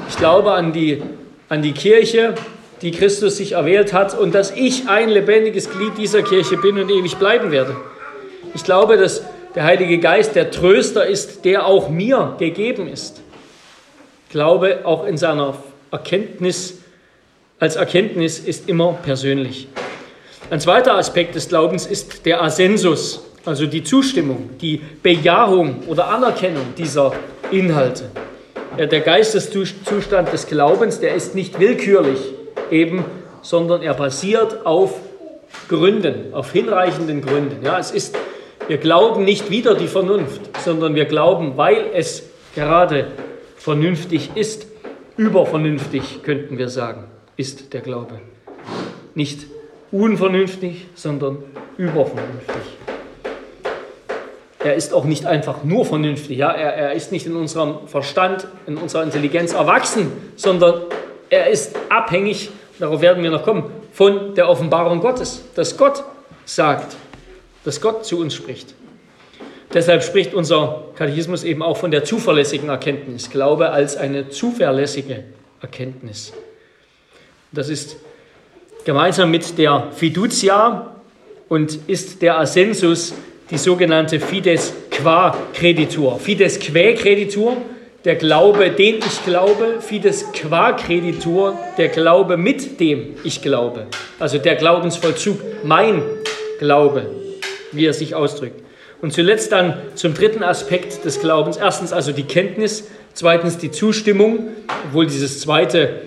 Ich 0.09 0.17
glaube 0.17 0.53
an 0.53 0.73
die, 0.73 1.03
an 1.49 1.63
die 1.63 1.73
Kirche, 1.73 2.35
die 2.83 2.91
Christus 2.91 3.37
sich 3.37 3.53
erwählt 3.53 3.93
hat 3.93 4.19
und 4.19 4.35
dass 4.35 4.51
ich 4.51 4.89
ein 4.89 5.09
lebendiges 5.09 5.71
Glied 5.71 5.97
dieser 5.97 6.23
Kirche 6.23 6.57
bin 6.57 6.79
und 6.79 6.91
ewig 6.91 7.17
bleiben 7.17 7.53
werde. 7.53 7.77
Ich 8.55 8.65
glaube, 8.65 8.97
dass 8.97 9.23
der 9.55 9.65
Heilige 9.65 9.99
Geist 9.99 10.35
der 10.35 10.51
Tröster 10.51 11.07
ist, 11.07 11.45
der 11.45 11.67
auch 11.67 11.89
mir 11.89 12.37
gegeben 12.39 12.89
ist. 12.89 13.21
Ich 14.27 14.33
glaube, 14.33 14.81
auch 14.85 15.07
in 15.07 15.17
seiner 15.17 15.55
Erkenntnis, 15.91 16.79
als 17.59 17.77
Erkenntnis 17.77 18.39
ist 18.39 18.69
immer 18.69 18.93
persönlich. 19.03 19.69
Ein 20.51 20.61
zweiter 20.61 20.97
Aspekt 20.97 21.35
des 21.35 21.49
Glaubens 21.49 21.87
ist 21.87 22.25
der 22.25 22.43
Assensus, 22.43 23.21
also 23.45 23.67
die 23.67 23.83
Zustimmung, 23.83 24.51
die 24.61 24.81
Bejahung 25.03 25.83
oder 25.87 26.09
Anerkennung 26.09 26.75
dieser 26.77 27.13
Inhalte. 27.51 28.11
Der 28.79 29.01
Geisteszustand 29.01 30.33
des 30.33 30.47
Glaubens, 30.47 31.01
der 31.01 31.15
ist 31.15 31.35
nicht 31.35 31.59
willkürlich 31.59 32.21
eben, 32.71 33.05
sondern 33.43 33.83
er 33.83 33.95
basiert 33.95 34.65
auf 34.67 34.95
Gründen, 35.69 36.33
auf 36.33 36.53
hinreichenden 36.53 37.23
Gründen. 37.23 37.65
Ja, 37.65 37.79
es 37.79 37.91
ist, 37.91 38.17
wir 38.69 38.79
glauben 38.79 39.25
nicht 39.25 39.51
wieder 39.51 39.75
die 39.75 39.89
Vernunft, 39.89 40.41
sondern 40.65 40.95
wir 40.95 41.07
glauben, 41.07 41.57
weil 41.57 41.87
es 41.95 42.23
gerade 42.55 43.09
vernünftig 43.57 44.31
ist, 44.35 44.67
übervernünftig 45.17 46.23
könnten 46.23 46.59
wir 46.59 46.69
sagen, 46.69 47.05
ist 47.37 47.73
der 47.73 47.81
Glaube. 47.81 48.21
Nicht 49.15 49.47
unvernünftig, 49.91 50.87
sondern 50.95 51.43
übervernünftig 51.77 52.79
er 54.69 54.75
ist 54.75 54.93
auch 54.93 55.05
nicht 55.05 55.25
einfach 55.25 55.65
nur 55.65 55.85
vernünftig. 55.85 56.39
Ja? 56.39 56.51
Er, 56.51 56.75
er 56.75 56.93
ist 56.93 57.13
nicht 57.13 57.27
in 57.27 57.37
unserem 57.37 57.87
Verstand, 57.87 58.47
in 58.67 58.77
unserer 58.77 59.03
Intelligenz 59.03 59.53
erwachsen, 59.53 60.13
sondern 60.37 60.83
er 61.31 61.49
ist 61.49 61.77
abhängig, 61.89 62.51
darauf 62.79 63.01
werden 63.01 63.23
wir 63.23 63.31
noch 63.31 63.43
kommen, 63.43 63.65
von 63.93 64.35
der 64.35 64.49
Offenbarung 64.49 65.01
Gottes, 65.01 65.45
dass 65.55 65.77
Gott 65.77 66.05
sagt, 66.45 66.97
dass 67.69 67.83
Gott 67.83 68.07
zu 68.07 68.19
uns 68.19 68.33
spricht. 68.33 68.73
Deshalb 69.75 70.03
spricht 70.03 70.33
unser 70.33 70.87
Katechismus 70.97 71.45
eben 71.45 71.63
auch 71.63 71.77
von 71.77 71.91
der 71.91 72.03
zuverlässigen 72.03 72.71
Erkenntnis, 72.71 73.29
Glaube 73.29 73.69
als 73.69 73.95
eine 73.95 74.31
zuverlässige 74.31 75.25
Erkenntnis. 75.61 76.33
Das 77.53 77.69
ist 77.69 77.97
gemeinsam 78.87 79.31
mit 79.31 79.59
der 79.59 79.89
Fiducia 79.95 80.97
und 81.51 81.79
ist 81.89 82.23
der 82.23 82.39
Assensus 82.39 83.13
die 83.51 83.59
sogenannte 83.59 84.19
Fides 84.19 84.73
qua 84.91 85.37
Creditur. 85.53 86.19
Fides 86.19 86.59
quae 86.59 86.95
Creditur, 86.95 87.59
der 88.03 88.17
Glaube, 88.17 88.71
den 88.71 88.97
ich 88.97 89.25
glaube, 89.27 89.83
Fides 89.83 90.25
qua 90.33 90.73
Creditur, 90.73 91.59
der 91.77 91.89
Glaube, 91.89 92.39
mit 92.39 92.81
dem 92.81 93.17
ich 93.25 93.43
glaube. 93.43 93.89
Also 94.19 94.39
der 94.39 94.55
Glaubensvollzug, 94.55 95.39
mein 95.65 96.03
Glaube, 96.59 97.28
wie 97.73 97.87
er 97.87 97.93
sich 97.93 98.15
ausdrückt. 98.15 98.63
Und 99.01 99.13
zuletzt 99.13 99.53
dann 99.53 99.75
zum 99.95 100.15
dritten 100.15 100.43
Aspekt 100.43 101.05
des 101.05 101.21
Glaubens. 101.21 101.57
Erstens 101.57 101.93
also 101.93 102.13
die 102.13 102.25
Kenntnis, 102.25 102.89
zweitens 103.15 103.59
die 103.59 103.71
Zustimmung, 103.71 104.49
obwohl 104.89 105.07
dieses 105.07 105.41
zweite, 105.41 106.01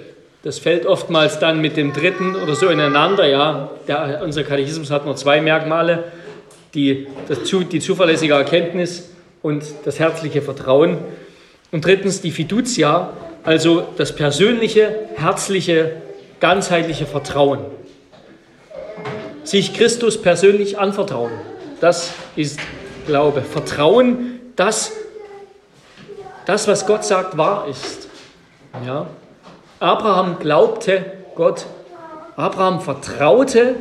das 0.43 0.60
fällt 0.60 0.86
oftmals 0.86 1.39
dann 1.39 1.62
mit 1.62 1.78
dem 1.78 1.93
dritten 1.93 2.36
oder 2.36 2.56
so 2.56 2.67
ineinander. 2.67 3.28
Ja, 3.28 3.69
der, 3.88 4.21
unser 4.24 4.43
Katechismus 4.43 4.91
hat 4.91 5.06
nur 5.06 5.15
zwei 5.15 5.39
Merkmale 5.39 6.06
die, 6.74 7.08
das, 7.28 7.39
die 7.43 7.80
zuverlässige 7.80 8.34
Erkenntnis 8.34 9.10
und 9.41 9.63
das 9.86 10.00
herzliche 10.00 10.41
Vertrauen. 10.41 10.97
Und 11.71 11.86
drittens 11.86 12.21
die 12.21 12.32
Fiducia, 12.32 13.13
also 13.43 13.88
das 13.97 14.15
persönliche, 14.15 14.93
herzliche, 15.15 15.93
ganzheitliche 16.39 17.06
Vertrauen. 17.06 17.60
Sich 19.43 19.73
Christus 19.73 20.21
persönlich 20.21 20.77
anvertrauen, 20.77 21.32
das 21.80 22.13
ist 22.36 22.60
Glaube. 23.08 23.41
Vertrauen, 23.41 24.39
dass 24.56 24.91
das, 26.45 26.67
was 26.67 26.86
Gott 26.86 27.04
sagt, 27.04 27.38
wahr 27.38 27.65
ist. 27.67 28.08
Ja? 28.86 29.08
Abraham 29.80 30.38
glaubte 30.39 31.04
Gott, 31.36 31.65
Abraham 32.36 32.82
vertraute 32.82 33.75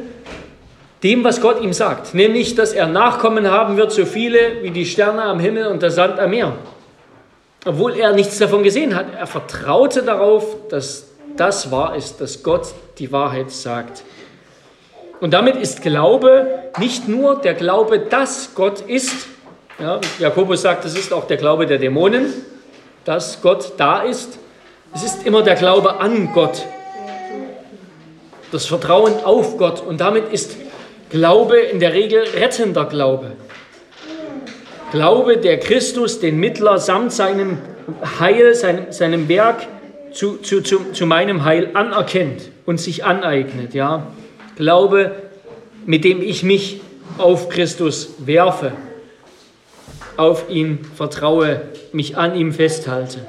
dem, 1.03 1.25
was 1.25 1.41
Gott 1.41 1.63
ihm 1.63 1.73
sagt, 1.73 2.15
nämlich, 2.15 2.55
dass 2.55 2.73
er 2.73 2.87
Nachkommen 2.87 3.51
haben 3.51 3.77
wird, 3.77 3.93
so 3.93 4.05
viele 4.05 4.63
wie 4.63 4.71
die 4.71 4.85
Sterne 4.85 5.23
am 5.23 5.41
Himmel 5.41 5.67
und 5.67 5.83
der 5.83 5.91
Sand 5.91 6.19
am 6.19 6.31
Meer. 6.31 6.55
Obwohl 7.65 7.97
er 7.97 8.13
nichts 8.13 8.39
davon 8.39 8.63
gesehen 8.63 8.95
hat, 8.95 9.07
er 9.15 9.27
vertraute 9.27 10.03
darauf, 10.03 10.69
dass 10.69 11.09
das 11.37 11.71
wahr 11.71 11.97
ist, 11.97 12.21
dass 12.21 12.43
Gott 12.43 12.69
die 12.99 13.13
Wahrheit 13.13 13.51
sagt. 13.51 14.03
Und 15.21 15.33
damit 15.33 15.57
ist 15.57 15.83
Glaube 15.83 16.47
nicht 16.79 17.07
nur 17.07 17.37
der 17.41 17.55
Glaube, 17.55 17.99
dass 17.99 18.55
Gott 18.55 18.81
ist. 18.81 19.27
Ja, 19.79 20.01
Jakobus 20.19 20.63
sagt, 20.63 20.85
es 20.85 20.97
ist 20.97 21.13
auch 21.13 21.27
der 21.27 21.37
Glaube 21.37 21.67
der 21.67 21.79
Dämonen, 21.79 22.33
dass 23.05 23.41
Gott 23.43 23.73
da 23.77 24.03
ist. 24.03 24.39
Es 24.95 25.05
ist 25.05 25.27
immer 25.27 25.43
der 25.43 25.55
Glaube 25.55 26.01
an 26.01 26.33
Gott, 26.33 26.65
das 28.51 28.67
Vertrauen 28.67 29.13
auf 29.25 29.57
Gott. 29.59 29.83
Und 29.87 30.01
damit 30.01 30.33
ist 30.33 30.57
Glaube 31.11 31.59
in 31.59 31.81
der 31.81 31.93
Regel 31.93 32.25
rettender 32.35 32.87
Glaube. 32.87 33.33
Glaube, 34.93 35.37
der 35.37 35.61
Christus, 35.61 36.19
den 36.19 36.39
Mittler 36.39 36.79
samt 36.79 37.13
seinem 37.13 37.59
Heil, 38.19 38.55
seinem, 38.55 38.91
seinem 38.91 39.29
Werk 39.29 39.67
zu, 40.13 40.39
zu, 40.39 40.63
zu, 40.63 40.93
zu 40.93 41.07
meinem 41.07 41.45
Heil 41.45 41.71
anerkennt 41.75 42.51
und 42.67 42.81
sich 42.81 43.05
aneignet. 43.05 43.75
Ja? 43.75 44.09
Glaube, 44.61 45.13
mit 45.87 46.05
dem 46.05 46.21
ich 46.21 46.43
mich 46.43 46.83
auf 47.17 47.49
Christus 47.49 48.11
werfe, 48.19 48.73
auf 50.19 50.51
ihn 50.51 50.81
vertraue, 50.95 51.63
mich 51.95 52.19
an 52.19 52.35
ihm 52.37 52.53
festhalte. 52.53 53.21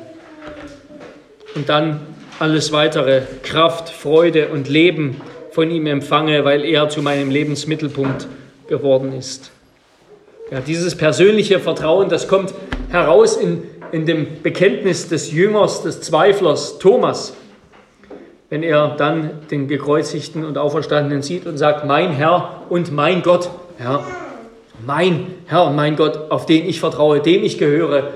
Und 1.56 1.70
dann 1.70 2.02
alles 2.38 2.74
weitere, 2.74 3.22
Kraft, 3.44 3.88
Freude 3.88 4.50
und 4.50 4.68
Leben 4.68 5.22
von 5.52 5.72
ihm 5.72 5.88
empfange, 5.88 6.44
weil 6.44 6.66
er 6.66 6.90
zu 6.90 7.02
meinem 7.02 7.32
Lebensmittelpunkt 7.32 8.28
geworden 8.68 9.18
ist. 9.18 9.52
Ja, 10.52 10.60
dieses 10.60 10.98
persönliche 10.98 11.62
Vertrauen, 11.62 12.10
das 12.10 12.28
kommt 12.28 12.54
heraus 12.90 13.38
in, 13.38 13.64
in 13.94 14.06
dem 14.06 14.42
Bekenntnis 14.44 15.08
des 15.08 15.32
Jüngers, 15.32 15.82
des 15.82 16.02
Zweiflers 16.02 16.78
Thomas, 16.78 17.38
wenn 18.52 18.64
er 18.64 18.96
dann 18.98 19.48
den 19.50 19.70
gekreuzigten 19.70 20.44
und 20.44 20.58
auferstandenen 20.58 21.22
sieht 21.22 21.48
und 21.48 21.58
sagt, 21.58 21.86
mein 21.86 22.12
Herr 22.12 22.64
und 22.70 22.92
mein 22.92 23.24
Gott, 23.24 23.50
ja, 23.80 24.06
mein 24.86 25.34
Herr 25.48 25.68
und 25.68 25.76
mein 25.78 25.96
Gott, 25.96 26.30
auf 26.30 26.46
den 26.46 26.68
ich 26.68 26.82
vertraue, 26.82 27.22
dem 27.22 27.44
ich 27.44 27.58
gehöre, 27.58 28.10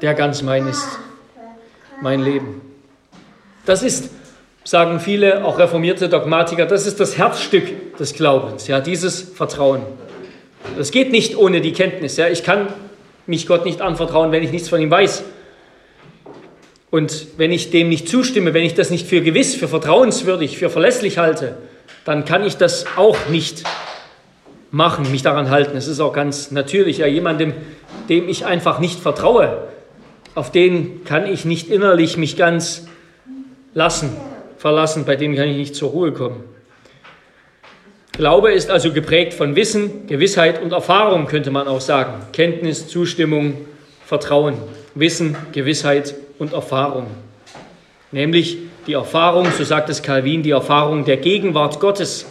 der 0.00 0.14
ganz 0.14 0.42
mein 0.42 0.68
ist. 0.68 0.86
mein 2.00 2.22
Leben. 2.22 2.60
Das 3.66 3.82
ist, 3.82 4.10
sagen 4.62 5.00
viele, 5.00 5.44
auch 5.44 5.58
reformierte 5.58 6.08
Dogmatiker, 6.08 6.64
das 6.64 6.86
ist 6.86 7.00
das 7.00 7.18
Herzstück 7.18 7.96
des 7.98 8.14
Glaubens, 8.14 8.68
ja, 8.68 8.78
dieses 8.78 9.20
Vertrauen. 9.20 9.82
Das 10.76 10.92
geht 10.92 11.10
nicht 11.10 11.36
ohne 11.36 11.60
die 11.60 11.72
Kenntnis. 11.72 12.16
Ja. 12.16 12.28
Ich 12.28 12.44
kann 12.44 12.68
mich 13.26 13.48
Gott 13.48 13.64
nicht 13.64 13.80
anvertrauen, 13.80 14.30
wenn 14.30 14.44
ich 14.44 14.52
nichts 14.52 14.68
von 14.68 14.80
ihm 14.80 14.92
weiß. 14.92 15.24
Und 16.90 17.26
wenn 17.36 17.52
ich 17.52 17.70
dem 17.70 17.88
nicht 17.88 18.08
zustimme, 18.08 18.54
wenn 18.54 18.64
ich 18.64 18.74
das 18.74 18.90
nicht 18.90 19.06
für 19.06 19.20
gewiss, 19.20 19.54
für 19.54 19.68
vertrauenswürdig, 19.68 20.56
für 20.56 20.70
verlässlich 20.70 21.18
halte, 21.18 21.58
dann 22.04 22.24
kann 22.24 22.44
ich 22.46 22.56
das 22.56 22.86
auch 22.96 23.16
nicht 23.28 23.62
machen, 24.70 25.10
mich 25.10 25.22
daran 25.22 25.50
halten. 25.50 25.76
Es 25.76 25.86
ist 25.86 26.00
auch 26.00 26.12
ganz 26.12 26.50
natürlich. 26.50 26.98
Ja, 26.98 27.06
jemandem, 27.06 27.52
dem 28.08 28.28
ich 28.28 28.46
einfach 28.46 28.78
nicht 28.78 29.00
vertraue, 29.00 29.68
auf 30.34 30.50
den 30.50 31.04
kann 31.04 31.26
ich 31.26 31.44
nicht 31.44 31.68
innerlich 31.68 32.16
mich 32.16 32.36
ganz 32.36 32.86
lassen, 33.74 34.10
verlassen, 34.56 35.04
bei 35.04 35.16
dem 35.16 35.36
kann 35.36 35.48
ich 35.48 35.56
nicht 35.56 35.74
zur 35.74 35.90
Ruhe 35.90 36.12
kommen. 36.12 36.44
Glaube 38.12 38.52
ist 38.52 38.70
also 38.70 38.92
geprägt 38.92 39.34
von 39.34 39.54
Wissen, 39.54 40.06
Gewissheit 40.06 40.60
und 40.60 40.72
Erfahrung, 40.72 41.26
könnte 41.26 41.50
man 41.50 41.68
auch 41.68 41.80
sagen. 41.80 42.14
Kenntnis, 42.32 42.88
Zustimmung, 42.88 43.54
Vertrauen. 44.06 44.54
Wissen, 44.94 45.36
Gewissheit 45.52 46.14
und 46.38 46.52
Erfahrung. 46.52 47.06
Nämlich 48.10 48.58
die 48.86 48.94
Erfahrung, 48.94 49.46
so 49.56 49.64
sagt 49.64 49.90
es 49.90 50.02
Calvin, 50.02 50.42
die 50.42 50.50
Erfahrung 50.50 51.04
der 51.04 51.18
Gegenwart 51.18 51.78
Gottes, 51.80 52.26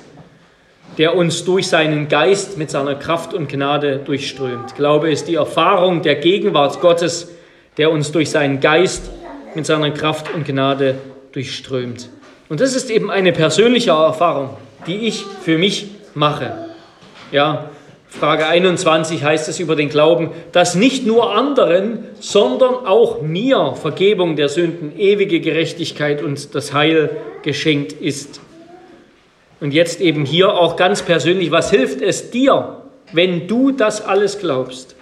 der 0.97 1.15
uns 1.15 1.45
durch 1.45 1.67
seinen 1.67 2.07
Geist 2.07 2.57
mit 2.57 2.71
seiner 2.71 2.95
Kraft 2.95 3.33
und 3.33 3.49
Gnade 3.49 3.99
durchströmt. 3.99 4.75
Glaube 4.75 5.11
ist 5.11 5.27
die 5.27 5.35
Erfahrung 5.35 6.01
der 6.01 6.15
Gegenwart 6.15 6.81
Gottes, 6.81 7.29
der 7.77 7.91
uns 7.91 8.11
durch 8.11 8.31
seinen 8.31 8.59
Geist 8.59 9.11
mit 9.53 9.65
seiner 9.65 9.91
Kraft 9.91 10.33
und 10.33 10.45
Gnade 10.45 10.95
durchströmt. 11.31 12.09
Und 12.49 12.61
das 12.61 12.75
ist 12.75 12.89
eben 12.89 13.11
eine 13.11 13.33
persönliche 13.33 13.91
Erfahrung, 13.91 14.51
die 14.87 15.07
ich 15.07 15.23
für 15.41 15.57
mich 15.57 15.89
mache. 16.15 16.69
Ja, 17.31 17.69
Frage 18.09 18.47
21 18.47 19.23
heißt 19.23 19.49
es 19.49 19.59
über 19.59 19.75
den 19.75 19.89
Glauben, 19.89 20.31
dass 20.51 20.75
nicht 20.75 21.05
nur 21.05 21.35
anderen, 21.35 22.05
sondern 22.19 22.85
auch 22.85 23.21
mir 23.21 23.73
Vergebung 23.75 24.35
der 24.35 24.49
Sünden, 24.49 24.97
ewige 24.97 25.41
Gerechtigkeit 25.41 26.23
und 26.23 26.55
das 26.55 26.73
Heil 26.73 27.17
geschenkt 27.43 27.91
ist. 27.93 28.39
Und 29.59 29.73
jetzt 29.73 30.01
eben 30.01 30.25
hier 30.25 30.53
auch 30.53 30.77
ganz 30.77 31.01
persönlich, 31.01 31.51
was 31.51 31.69
hilft 31.69 32.01
es 32.01 32.31
dir, 32.31 32.81
wenn 33.11 33.47
du 33.47 33.71
das 33.71 34.01
alles 34.03 34.39
glaubst, 34.39 34.95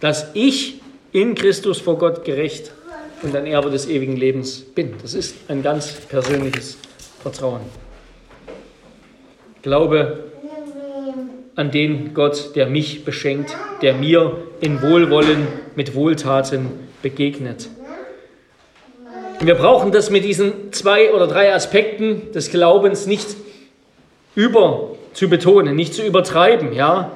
dass 0.00 0.30
ich 0.34 0.80
in 1.12 1.34
Christus 1.34 1.80
vor 1.80 1.98
Gott 1.98 2.24
gerecht 2.24 2.72
und 3.22 3.34
ein 3.34 3.46
Erbe 3.46 3.70
des 3.70 3.88
ewigen 3.88 4.16
Lebens 4.16 4.60
bin? 4.60 4.94
Das 5.02 5.14
ist 5.14 5.36
ein 5.48 5.62
ganz 5.62 5.92
persönliches 5.92 6.78
Vertrauen. 7.22 7.60
Glaube 9.62 10.24
an 11.56 11.70
den 11.70 12.12
Gott, 12.12 12.54
der 12.54 12.66
mich 12.66 13.04
beschenkt, 13.04 13.56
der 13.80 13.94
mir 13.94 14.36
in 14.60 14.82
Wohlwollen 14.82 15.48
mit 15.74 15.94
Wohltaten 15.94 16.68
begegnet. 17.02 17.68
Wir 19.40 19.54
brauchen 19.54 19.90
das 19.90 20.10
mit 20.10 20.24
diesen 20.24 20.72
zwei 20.72 21.12
oder 21.12 21.26
drei 21.26 21.54
Aspekten 21.54 22.32
des 22.32 22.50
Glaubens 22.50 23.06
nicht 23.06 23.26
über 24.34 24.90
zu 25.14 25.28
betonen, 25.28 25.76
nicht 25.76 25.94
zu 25.94 26.02
übertreiben, 26.02 26.74
ja. 26.74 27.10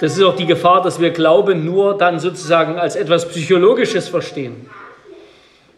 Das 0.00 0.16
ist 0.16 0.22
auch 0.22 0.36
die 0.36 0.46
Gefahr, 0.46 0.82
dass 0.82 1.00
wir 1.00 1.10
Glauben 1.10 1.64
nur 1.64 1.96
dann 1.96 2.18
sozusagen 2.18 2.78
als 2.78 2.96
etwas 2.96 3.28
Psychologisches 3.28 4.08
verstehen. 4.08 4.68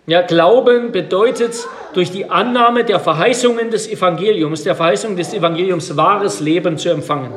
Ja, 0.08 0.22
Glauben 0.22 0.90
bedeutet 0.90 1.54
durch 1.94 2.10
die 2.10 2.28
Annahme 2.28 2.82
der 2.82 2.98
Verheißungen 2.98 3.70
des 3.70 3.88
Evangeliums, 3.88 4.64
der 4.64 4.74
Verheißung 4.74 5.14
des 5.16 5.32
Evangeliums 5.32 5.96
wahres 5.96 6.40
Leben 6.40 6.78
zu 6.78 6.88
empfangen. 6.88 7.32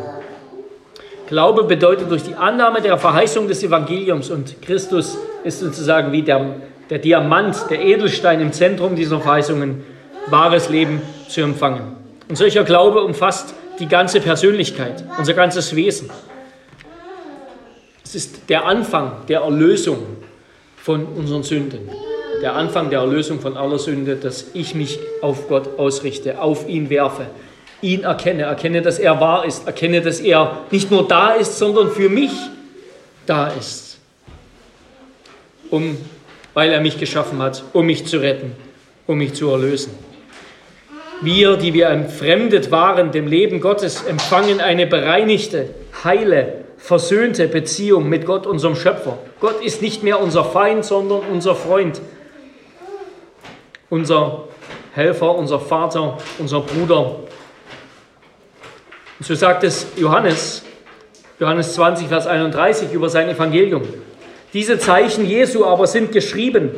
Glaube 1.27 1.65
bedeutet 1.65 2.09
durch 2.09 2.23
die 2.23 2.33
Annahme 2.33 2.81
der 2.81 2.97
Verheißung 2.97 3.47
des 3.47 3.61
Evangeliums 3.61 4.31
und 4.31 4.59
Christus 4.63 5.17
ist 5.43 5.59
sozusagen 5.59 6.11
wie 6.11 6.23
der 6.23 6.55
der 6.91 6.99
Diamant, 6.99 7.69
der 7.69 7.81
Edelstein 7.81 8.41
im 8.41 8.51
Zentrum 8.51 8.97
dieser 8.97 9.21
Verheißungen, 9.21 9.83
wahres 10.27 10.67
Leben 10.69 11.01
zu 11.29 11.41
empfangen. 11.41 11.95
Und 12.27 12.35
solcher 12.35 12.65
Glaube 12.65 13.01
umfasst 13.01 13.55
die 13.79 13.87
ganze 13.87 14.19
Persönlichkeit, 14.19 15.03
unser 15.17 15.33
ganzes 15.33 15.73
Wesen. 15.75 16.09
Es 18.03 18.13
ist 18.13 18.49
der 18.49 18.65
Anfang 18.65 19.25
der 19.29 19.39
Erlösung 19.39 19.99
von 20.75 21.05
unseren 21.05 21.43
Sünden. 21.43 21.89
Der 22.41 22.55
Anfang 22.55 22.89
der 22.89 22.99
Erlösung 22.99 23.39
von 23.39 23.55
aller 23.55 23.77
Sünde, 23.77 24.15
dass 24.15 24.47
ich 24.53 24.73
mich 24.73 24.99
auf 25.21 25.47
Gott 25.47 25.77
ausrichte, 25.77 26.41
auf 26.41 26.67
ihn 26.67 26.89
werfe, 26.89 27.27
ihn 27.81 28.03
erkenne, 28.03 28.43
erkenne, 28.43 28.81
dass 28.81 28.99
er 28.99 29.19
wahr 29.19 29.45
ist, 29.45 29.67
erkenne, 29.67 30.01
dass 30.01 30.19
er 30.19 30.57
nicht 30.71 30.89
nur 30.89 31.07
da 31.07 31.31
ist, 31.31 31.57
sondern 31.59 31.91
für 31.91 32.09
mich 32.09 32.31
da 33.25 33.47
ist, 33.47 33.99
um 35.69 35.97
weil 36.53 36.71
er 36.71 36.81
mich 36.81 36.99
geschaffen 36.99 37.41
hat, 37.41 37.63
um 37.73 37.85
mich 37.85 38.05
zu 38.05 38.17
retten, 38.17 38.53
um 39.07 39.17
mich 39.17 39.33
zu 39.33 39.49
erlösen. 39.49 39.93
Wir, 41.21 41.55
die 41.55 41.73
wir 41.73 41.87
entfremdet 41.87 42.71
waren 42.71 43.11
dem 43.11 43.27
Leben 43.27 43.61
Gottes, 43.61 44.03
empfangen 44.03 44.59
eine 44.59 44.87
bereinigte, 44.87 45.69
heile, 46.03 46.65
versöhnte 46.77 47.47
Beziehung 47.47 48.09
mit 48.09 48.25
Gott, 48.25 48.47
unserem 48.47 48.75
Schöpfer. 48.75 49.19
Gott 49.39 49.63
ist 49.63 49.83
nicht 49.83 50.01
mehr 50.01 50.19
unser 50.19 50.43
Feind, 50.43 50.83
sondern 50.83 51.21
unser 51.31 51.55
Freund, 51.55 52.01
unser 53.91 54.45
Helfer, 54.93 55.35
unser 55.35 55.59
Vater, 55.59 56.17
unser 56.39 56.61
Bruder. 56.61 57.17
Und 59.19 59.25
so 59.25 59.35
sagt 59.35 59.63
es 59.63 59.85
Johannes, 59.95 60.63
Johannes 61.39 61.75
20, 61.75 62.07
Vers 62.07 62.25
31 62.25 62.91
über 62.93 63.09
sein 63.09 63.29
Evangelium. 63.29 63.83
Diese 64.53 64.79
Zeichen 64.79 65.25
Jesu 65.25 65.65
aber 65.65 65.85
sind 65.85 66.11
geschrieben, 66.11 66.71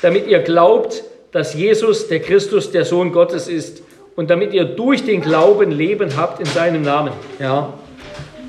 damit 0.00 0.26
ihr 0.26 0.38
glaubt, 0.38 1.04
dass 1.32 1.54
Jesus 1.54 2.08
der 2.08 2.20
Christus, 2.20 2.70
der 2.70 2.84
Sohn 2.84 3.12
Gottes 3.12 3.48
ist 3.48 3.82
und 4.16 4.30
damit 4.30 4.52
ihr 4.54 4.64
durch 4.64 5.04
den 5.04 5.20
Glauben 5.20 5.70
Leben 5.70 6.16
habt 6.16 6.40
in 6.40 6.46
seinem 6.46 6.82
Namen. 6.82 7.12
Ja. 7.38 7.72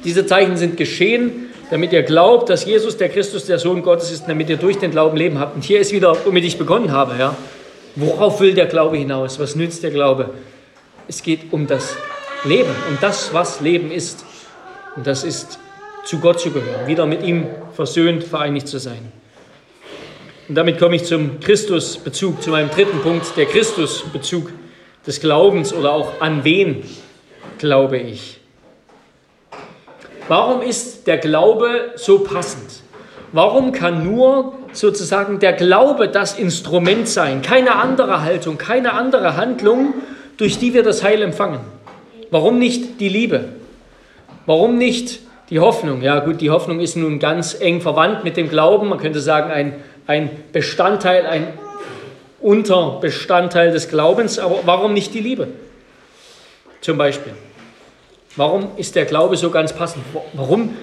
Diese 0.03 0.25
Zeichen 0.25 0.57
sind 0.57 0.77
geschehen, 0.77 1.49
damit 1.71 1.93
ihr 1.93 2.03
glaubt, 2.03 2.49
dass 2.49 2.65
Jesus 2.65 2.97
der 2.97 3.09
Christus, 3.09 3.45
der 3.45 3.57
Sohn 3.57 3.81
Gottes 3.81 4.11
ist, 4.11 4.25
damit 4.27 4.49
ihr 4.49 4.57
durch 4.57 4.77
den 4.77 4.91
Glauben 4.91 5.17
Leben 5.17 5.39
habt. 5.39 5.55
Und 5.55 5.63
hier 5.63 5.79
ist 5.79 5.91
wieder, 5.91 6.15
womit 6.25 6.43
ich 6.43 6.57
begonnen 6.57 6.91
habe. 6.91 7.15
Ja. 7.17 7.35
Worauf 7.95 8.39
will 8.39 8.53
der 8.53 8.65
Glaube 8.65 8.97
hinaus? 8.97 9.39
Was 9.39 9.55
nützt 9.55 9.83
der 9.83 9.91
Glaube? 9.91 10.31
Es 11.07 11.21
geht 11.21 11.51
um 11.51 11.67
das 11.67 11.95
Leben, 12.43 12.73
um 12.89 12.97
das, 13.01 13.33
was 13.33 13.61
Leben 13.61 13.91
ist. 13.91 14.25
Und 14.95 15.05
das 15.07 15.23
ist 15.23 15.59
zu 16.05 16.19
Gott 16.19 16.39
zu 16.39 16.51
gehören, 16.51 16.87
wieder 16.87 17.05
mit 17.05 17.23
ihm 17.23 17.47
versöhnt, 17.73 18.23
vereinigt 18.23 18.67
zu 18.67 18.77
sein. 18.77 19.11
Und 20.49 20.55
damit 20.55 20.77
komme 20.77 20.95
ich 20.95 21.05
zum 21.05 21.39
Christusbezug, 21.39 22.41
zu 22.41 22.49
meinem 22.49 22.69
dritten 22.69 22.99
Punkt, 23.01 23.37
der 23.37 23.45
Christusbezug 23.45 24.51
des 25.07 25.19
Glaubens 25.19 25.73
oder 25.73 25.93
auch 25.93 26.19
an 26.19 26.43
wen 26.43 26.83
glaube 27.57 27.97
ich. 27.97 28.39
Warum 30.27 30.61
ist 30.61 31.07
der 31.07 31.17
Glaube 31.17 31.93
so 31.95 32.19
passend? 32.19 32.82
Warum 33.33 33.71
kann 33.71 34.05
nur 34.05 34.53
sozusagen 34.73 35.39
der 35.39 35.53
Glaube 35.53 36.07
das 36.07 36.37
Instrument 36.37 37.09
sein, 37.09 37.41
keine 37.41 37.75
andere 37.75 38.21
Haltung, 38.21 38.59
keine 38.59 38.93
andere 38.93 39.35
Handlung, 39.35 39.95
durch 40.37 40.59
die 40.59 40.75
wir 40.75 40.83
das 40.83 41.03
Heil 41.03 41.23
empfangen? 41.23 41.59
Warum 42.29 42.59
nicht 42.59 42.99
die 42.99 43.09
Liebe? 43.09 43.49
Warum 44.45 44.77
nicht 44.77 45.19
die 45.49 45.59
Hoffnung, 45.59 46.03
ja 46.03 46.19
gut, 46.19 46.41
die 46.41 46.51
Hoffnung 46.51 46.79
ist 46.79 46.95
nun 46.95 47.17
ganz 47.17 47.59
eng 47.59 47.81
verwandt 47.81 48.23
mit 48.23 48.37
dem 48.37 48.49
Glauben. 48.49 48.87
Man 48.87 48.99
könnte 48.99 49.19
sagen, 49.19 49.51
ein, 49.51 49.73
ein 50.05 50.29
Bestandteil, 50.51 51.25
ein 51.25 51.47
Unterbestandteil 52.39 53.71
des 53.71 53.89
Glaubens. 53.89 54.37
Aber 54.37 54.59
warum 54.65 54.93
nicht 54.93 55.13
die 55.15 55.21
Liebe? 55.21 55.47
Zum 56.81 56.99
Beispiel. 56.99 57.33
Warum 58.35 58.67
ist 58.77 58.95
der 58.95 59.05
Glaube 59.05 59.37
so 59.37 59.49
ganz 59.49 59.73
passend? 59.73 60.03
Warum? 60.33 60.75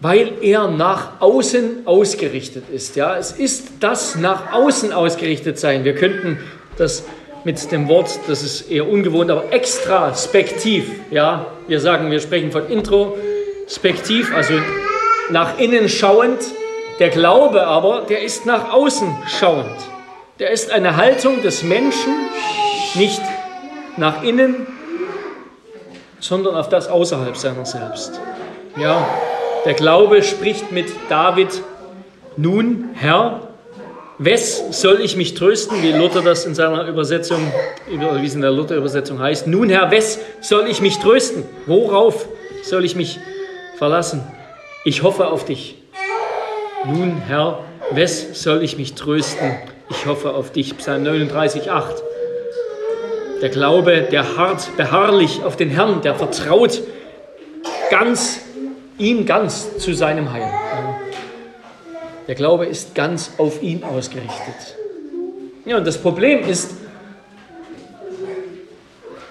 Weil 0.00 0.32
er 0.42 0.68
nach 0.68 1.20
außen 1.20 1.86
ausgerichtet 1.86 2.64
ist. 2.70 2.96
Ja, 2.96 3.16
es 3.16 3.32
ist 3.32 3.68
das 3.80 4.16
nach 4.16 4.52
außen 4.52 4.92
ausgerichtet 4.92 5.58
sein. 5.58 5.84
Wir 5.84 5.94
könnten 5.94 6.38
das 6.76 7.04
mit 7.44 7.70
dem 7.70 7.88
Wort, 7.88 8.18
das 8.26 8.42
ist 8.42 8.70
eher 8.70 8.88
ungewohnt, 8.88 9.30
aber 9.30 9.52
extraspektiv. 9.52 10.90
Ja, 11.10 11.46
wir 11.68 11.80
sagen, 11.80 12.10
wir 12.10 12.20
sprechen 12.20 12.50
von 12.50 12.68
Intro, 12.68 13.16
spektiv, 13.68 14.34
also 14.34 14.54
nach 15.30 15.58
innen 15.58 15.88
schauend. 15.88 16.40
Der 16.98 17.08
Glaube 17.08 17.66
aber, 17.66 18.02
der 18.08 18.22
ist 18.22 18.46
nach 18.46 18.72
außen 18.72 19.16
schauend. 19.38 19.76
Der 20.38 20.50
ist 20.50 20.70
eine 20.70 20.96
Haltung 20.96 21.42
des 21.42 21.62
Menschen, 21.62 22.12
nicht 22.94 23.22
nach 23.96 24.22
innen, 24.22 24.66
sondern 26.20 26.56
auf 26.56 26.68
das 26.68 26.88
außerhalb 26.88 27.36
seiner 27.36 27.64
selbst. 27.64 28.20
Ja, 28.76 29.08
der 29.66 29.74
Glaube 29.74 30.22
spricht 30.22 30.72
mit 30.72 30.86
David, 31.10 31.60
nun 32.38 32.90
Herr, 32.94 33.46
Wes 34.18 34.80
soll 34.80 35.02
ich 35.02 35.14
mich 35.14 35.34
trösten, 35.34 35.82
wie 35.82 35.92
Luther 35.92 36.22
das 36.22 36.46
in 36.46 36.54
seiner 36.54 36.88
Übersetzung, 36.88 37.52
wie 37.86 38.26
es 38.26 38.34
in 38.34 38.40
der 38.40 38.50
Luther-Übersetzung 38.50 39.20
heißt. 39.20 39.46
Nun, 39.46 39.68
Herr, 39.68 39.90
wes 39.90 40.18
soll 40.40 40.68
ich 40.68 40.80
mich 40.80 41.00
trösten? 41.00 41.44
Worauf 41.66 42.26
soll 42.62 42.86
ich 42.86 42.96
mich 42.96 43.18
verlassen? 43.76 44.22
Ich 44.86 45.02
hoffe 45.02 45.26
auf 45.26 45.44
dich. 45.44 45.76
Nun, 46.86 47.20
Herr, 47.26 47.58
wes 47.90 48.42
soll 48.42 48.62
ich 48.62 48.78
mich 48.78 48.94
trösten? 48.94 49.54
Ich 49.90 50.06
hoffe 50.06 50.32
auf 50.32 50.50
dich. 50.50 50.78
Psalm 50.78 51.02
39, 51.02 51.70
8. 51.70 52.02
Der 53.42 53.50
Glaube, 53.50 54.08
der 54.10 54.38
harrt 54.38 54.74
beharrlich 54.78 55.42
auf 55.44 55.56
den 55.56 55.68
Herrn, 55.68 56.00
der 56.00 56.14
vertraut 56.14 56.80
ganz, 57.90 58.40
ihm 58.98 59.26
ganz 59.26 59.78
zu 59.78 59.94
seinem 59.94 60.32
Heil. 60.32 60.50
Der 62.28 62.34
Glaube 62.34 62.66
ist 62.66 62.94
ganz 62.94 63.32
auf 63.38 63.62
ihn 63.62 63.84
ausgerichtet. 63.84 64.76
Ja, 65.64 65.76
und 65.76 65.86
das 65.86 65.98
Problem 65.98 66.48
ist, 66.48 66.72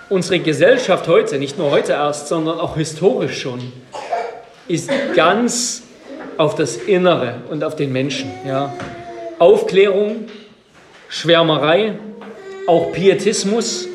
unsere 0.09 0.39
Gesellschaft 0.39 1.07
heute, 1.07 1.39
nicht 1.39 1.57
nur 1.57 1.71
heute 1.71 1.93
erst, 1.93 2.27
sondern 2.27 2.59
auch 2.59 2.75
historisch 2.75 3.41
schon, 3.41 3.71
ist 4.67 4.89
ganz 5.15 5.83
auf 6.37 6.55
das 6.55 6.77
Innere 6.77 7.41
und 7.49 7.63
auf 7.63 7.75
den 7.75 7.91
Menschen. 7.91 8.31
Ja. 8.47 8.73
Aufklärung, 9.39 10.25
Schwärmerei, 11.09 11.93
auch 12.67 12.91
Pietismus, 12.91 13.87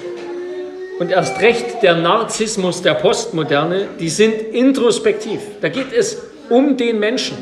und 1.01 1.11
erst 1.11 1.41
recht 1.41 1.83
der 1.83 1.97
Narzissmus 1.97 2.83
der 2.83 2.93
Postmoderne, 2.93 3.89
die 3.99 4.11
sind 4.11 4.35
introspektiv. 4.35 5.41
Da 5.63 5.71
geht 5.71 5.95
es 5.97 6.23
um 6.51 6.77
den 6.77 6.99
Menschen. 6.99 7.39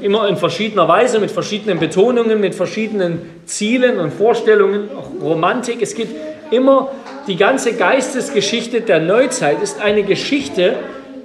Immer 0.00 0.26
in 0.26 0.36
verschiedener 0.36 0.88
Weise, 0.88 1.20
mit 1.20 1.30
verschiedenen 1.30 1.78
Betonungen, 1.78 2.40
mit 2.40 2.56
verschiedenen 2.56 3.20
Zielen 3.46 4.00
und 4.00 4.12
Vorstellungen, 4.12 4.88
auch 4.98 5.10
Romantik. 5.22 5.80
Es 5.80 5.94
geht 5.94 6.08
immer, 6.50 6.90
die 7.28 7.36
ganze 7.36 7.74
Geistesgeschichte 7.74 8.80
der 8.80 8.98
Neuzeit 8.98 9.62
ist 9.62 9.80
eine 9.80 10.02
Geschichte, 10.02 10.74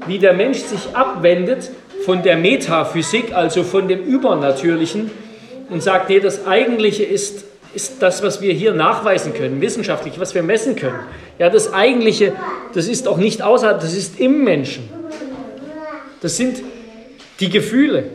wie 0.06 0.20
der 0.20 0.34
Mensch 0.34 0.60
sich 0.60 0.96
abwendet 0.96 1.72
von 2.06 2.22
der 2.22 2.38
Metaphysik, 2.38 3.34
also 3.34 3.63
von 3.63 3.88
dem 3.88 4.04
Übernatürlichen, 4.04 5.10
und 5.72 5.82
sagt, 5.82 6.10
nee, 6.10 6.20
das 6.20 6.46
Eigentliche 6.46 7.04
ist 7.04 7.46
ist 7.78 8.02
das, 8.02 8.24
was 8.24 8.42
wir 8.42 8.54
hier 8.54 8.74
nachweisen 8.74 9.36
können, 9.36 9.62
wissenschaftlich, 9.62 10.20
was 10.20 10.34
wir 10.34 10.42
messen 10.42 10.76
können. 10.76 10.98
Ja, 11.38 11.52
das 11.52 11.72
Eigentliche, 11.72 12.34
das 12.74 12.88
ist 12.88 13.08
auch 13.08 13.18
nicht 13.18 13.44
außerhalb, 13.44 13.80
das 13.80 13.94
ist 13.94 14.20
im 14.20 14.44
Menschen. 14.44 14.90
Das 16.22 16.38
sind 16.38 16.58
die 17.40 17.52
Gefühle. 17.52 18.06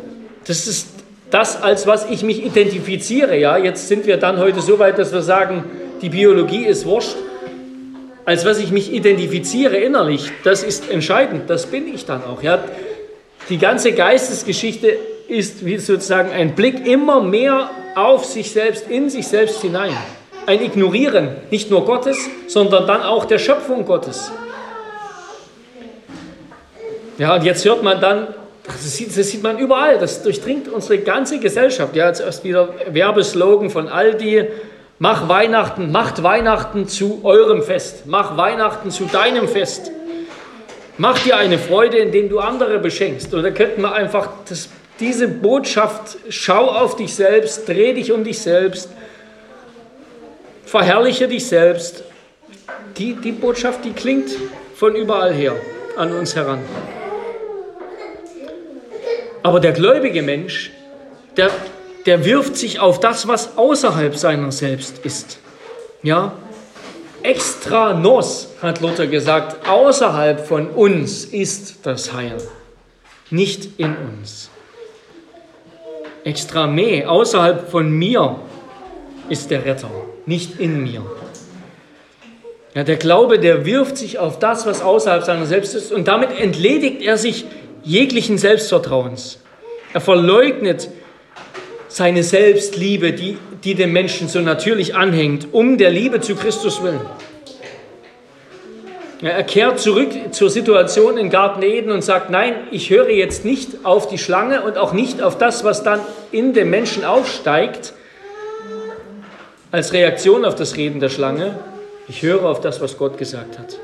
Das 0.48 0.66
ist 0.66 0.88
das, 1.31 1.62
als 1.62 1.87
was 1.87 2.11
ich 2.11 2.25
mich 2.25 2.44
identifiziere. 2.44 3.38
Ja, 3.38 3.57
jetzt 3.57 3.87
sind 3.87 4.05
wir 4.05 4.16
dann 4.16 4.38
heute 4.38 4.61
so 4.61 4.81
weit, 4.81 4.98
dass 4.98 5.12
wir 5.12 5.22
sagen, 5.22 5.62
die 6.03 6.09
Biologie 6.09 6.64
ist 6.64 6.85
wurscht. 6.85 7.14
Als 8.25 8.44
was 8.44 8.59
ich 8.59 8.72
mich 8.72 8.92
identifiziere 8.92 9.77
innerlich, 9.77 10.33
das 10.42 10.64
ist 10.64 10.90
entscheidend. 10.90 11.48
Das 11.48 11.66
bin 11.66 11.87
ich 11.94 12.05
dann 12.05 12.25
auch. 12.25 12.42
Ja, 12.42 12.64
die 13.48 13.59
ganze 13.59 13.92
Geistesgeschichte 13.92 14.96
ist 15.29 15.64
wie 15.64 15.79
sozusagen 15.79 16.33
ein 16.33 16.57
Blick 16.57 16.85
immer 16.85 17.22
mehr 17.22 17.70
auf 17.94 18.24
sich 18.24 18.52
selbst, 18.52 18.88
in 18.88 19.11
sich 19.11 19.26
selbst 19.26 19.61
hinein. 19.61 19.96
Ein 20.46 20.62
Ignorieren 20.62 21.37
nicht 21.50 21.70
nur 21.70 21.85
Gottes, 21.85 22.18
sondern 22.48 22.87
dann 22.87 23.02
auch 23.02 23.24
der 23.24 23.38
Schöpfung 23.38 23.85
Gottes. 23.85 24.31
Ja, 27.18 27.37
und 27.37 27.44
jetzt 27.44 27.64
hört 27.64 27.83
man 27.83 28.00
dann, 28.00 28.28
das 28.64 28.96
sieht, 28.96 29.16
das 29.16 29.28
sieht 29.28 29.42
man 29.42 29.59
überall, 29.59 29.98
das 29.98 30.22
durchdringt 30.22 30.68
unsere 30.68 30.98
ganze 30.98 31.38
Gesellschaft. 31.38 31.94
Ja, 31.94 32.09
jetzt 32.09 32.20
erst 32.20 32.42
wieder 32.42 32.70
Werbeslogan 32.88 33.70
von 33.70 33.88
Aldi, 33.88 34.48
mach 34.98 35.28
Weihnachten, 35.28 35.92
macht 35.92 36.22
Weihnachten 36.22 36.88
zu 36.88 37.20
eurem 37.22 37.62
Fest, 37.62 38.05
mach 38.07 38.37
Weihnachten 38.37 38.90
zu 38.90 39.05
deinem 39.05 39.46
Fest. 39.46 39.92
Mach 40.98 41.18
dir 41.18 41.37
eine 41.37 41.59
Freude, 41.59 41.96
indem 41.96 42.28
du 42.28 42.38
andere 42.38 42.78
beschenkst. 42.78 43.33
Oder 43.35 43.50
könnten 43.50 43.81
wir 43.81 43.92
einfach 43.92 44.28
das 44.48 44.68
diese 45.02 45.26
Botschaft, 45.26 46.16
schau 46.28 46.68
auf 46.68 46.94
dich 46.94 47.14
selbst, 47.14 47.68
dreh 47.68 47.92
dich 47.92 48.12
um 48.12 48.22
dich 48.22 48.38
selbst, 48.38 48.88
verherrliche 50.64 51.26
dich 51.26 51.46
selbst, 51.46 52.04
die, 52.96 53.14
die 53.14 53.32
Botschaft, 53.32 53.84
die 53.84 53.92
klingt 53.92 54.30
von 54.76 54.94
überall 54.94 55.34
her 55.34 55.56
an 55.96 56.12
uns 56.12 56.36
heran. 56.36 56.60
Aber 59.42 59.58
der 59.58 59.72
gläubige 59.72 60.22
Mensch, 60.22 60.70
der, 61.36 61.50
der 62.06 62.24
wirft 62.24 62.56
sich 62.56 62.78
auf 62.78 63.00
das, 63.00 63.26
was 63.26 63.58
außerhalb 63.58 64.16
seiner 64.16 64.52
selbst 64.52 65.04
ist. 65.04 65.40
Ja, 66.04 66.32
extra 67.24 67.92
nos, 67.92 68.50
hat 68.62 68.80
Luther 68.80 69.08
gesagt, 69.08 69.68
außerhalb 69.68 70.46
von 70.46 70.68
uns 70.68 71.24
ist 71.24 71.78
das 71.82 72.12
Heil, 72.12 72.38
nicht 73.30 73.80
in 73.80 73.96
uns. 73.96 74.51
Extra 76.24 76.66
me, 76.66 77.08
außerhalb 77.08 77.70
von 77.70 77.90
mir 77.90 78.37
ist 79.28 79.50
der 79.50 79.64
Retter, 79.64 79.90
nicht 80.26 80.61
in 80.61 80.82
mir. 80.82 81.04
Ja, 82.74 82.85
der 82.85 82.96
Glaube, 82.96 83.38
der 83.38 83.66
wirft 83.66 83.98
sich 83.98 84.18
auf 84.18 84.38
das, 84.38 84.64
was 84.64 84.82
außerhalb 84.82 85.24
seiner 85.24 85.46
selbst 85.46 85.74
ist 85.74 85.92
und 85.92 86.08
damit 86.08 86.38
entledigt 86.38 87.02
er 87.02 87.18
sich 87.18 87.44
jeglichen 87.82 88.38
Selbstvertrauens. 88.38 89.40
Er 89.92 90.00
verleugnet 90.00 90.88
seine 91.88 92.22
Selbstliebe, 92.22 93.12
die, 93.12 93.37
die 93.64 93.74
dem 93.74 93.92
Menschen 93.92 94.28
so 94.28 94.40
natürlich 94.40 94.94
anhängt, 94.94 95.48
um 95.52 95.76
der 95.76 95.90
Liebe 95.90 96.20
zu 96.20 96.35
Christus 96.35 96.82
willen. 96.82 97.00
Er 99.22 99.44
kehrt 99.44 99.78
zurück 99.78 100.11
zur 100.32 100.50
Situation 100.50 101.16
in 101.16 101.30
Garten 101.30 101.62
Eden 101.62 101.92
und 101.92 102.02
sagt, 102.02 102.28
nein, 102.28 102.54
ich 102.72 102.90
höre 102.90 103.08
jetzt 103.08 103.44
nicht 103.44 103.85
auf 103.85 104.08
die 104.08 104.18
Schlange 104.18 104.62
und 104.62 104.76
auch 104.76 104.92
nicht 104.92 105.22
auf 105.22 105.38
das, 105.38 105.62
was 105.62 105.85
dann 105.85 106.00
in 106.32 106.54
dem 106.54 106.70
Menschen 106.70 107.04
aufsteigt, 107.04 107.92
als 109.70 109.92
Reaktion 109.92 110.44
auf 110.44 110.56
das 110.56 110.76
Reden 110.76 110.98
der 110.98 111.08
Schlange. 111.08 111.56
Ich 112.08 112.22
höre 112.22 112.44
auf 112.44 112.61
das, 112.61 112.80
was 112.80 112.98
Gott 112.98 113.16
gesagt 113.16 113.61
hat. 113.61 113.78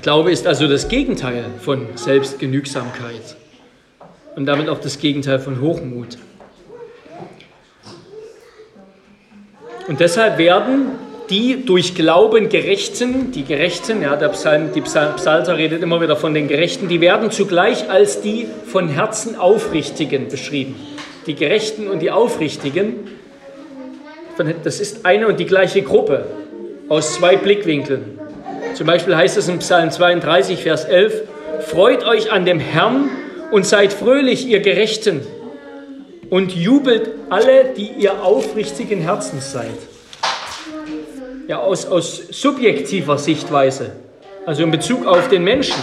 Glaube 0.00 0.32
ist 0.32 0.46
also 0.46 0.66
das 0.66 0.88
Gegenteil 0.88 1.44
von 1.60 1.88
Selbstgenügsamkeit 1.94 3.36
und 4.34 4.46
damit 4.46 4.70
auch 4.70 4.80
das 4.80 4.98
Gegenteil 4.98 5.40
von 5.40 5.60
Hochmut. 5.60 6.16
Und 9.88 10.00
deshalb 10.00 10.38
werden 10.38 11.03
die 11.30 11.64
durch 11.64 11.94
Glauben 11.94 12.48
Gerechten, 12.48 13.32
die 13.32 13.44
Gerechten, 13.44 14.02
ja, 14.02 14.16
der 14.16 14.28
Psalm, 14.28 14.72
die 14.74 14.80
Psalter 14.80 15.56
redet 15.56 15.82
immer 15.82 16.00
wieder 16.00 16.16
von 16.16 16.34
den 16.34 16.48
Gerechten, 16.48 16.88
die 16.88 17.00
werden 17.00 17.30
zugleich 17.30 17.88
als 17.90 18.20
die 18.20 18.46
von 18.66 18.88
Herzen 18.88 19.36
Aufrichtigen 19.36 20.28
beschrieben. 20.28 20.74
Die 21.26 21.34
Gerechten 21.34 21.88
und 21.88 22.00
die 22.00 22.10
Aufrichtigen, 22.10 23.08
das 24.62 24.80
ist 24.80 25.06
eine 25.06 25.28
und 25.28 25.40
die 25.40 25.46
gleiche 25.46 25.82
Gruppe 25.82 26.26
aus 26.88 27.14
zwei 27.14 27.36
Blickwinkeln. 27.36 28.18
Zum 28.74 28.86
Beispiel 28.86 29.16
heißt 29.16 29.38
es 29.38 29.48
in 29.48 29.58
Psalm 29.60 29.90
32, 29.90 30.62
Vers 30.62 30.84
11, 30.84 31.22
Freut 31.60 32.04
euch 32.04 32.30
an 32.30 32.44
dem 32.44 32.60
Herrn 32.60 33.08
und 33.50 33.64
seid 33.64 33.92
fröhlich, 33.92 34.46
ihr 34.46 34.60
Gerechten, 34.60 35.20
und 36.28 36.54
jubelt 36.54 37.10
alle, 37.30 37.72
die 37.76 37.90
ihr 37.98 38.22
aufrichtigen 38.22 39.00
Herzens 39.00 39.52
seid 39.52 39.70
ja, 41.48 41.58
aus, 41.58 41.86
aus 41.86 42.22
subjektiver 42.30 43.18
Sichtweise, 43.18 43.92
also 44.46 44.62
in 44.62 44.70
Bezug 44.70 45.06
auf 45.06 45.28
den 45.28 45.44
Menschen, 45.44 45.76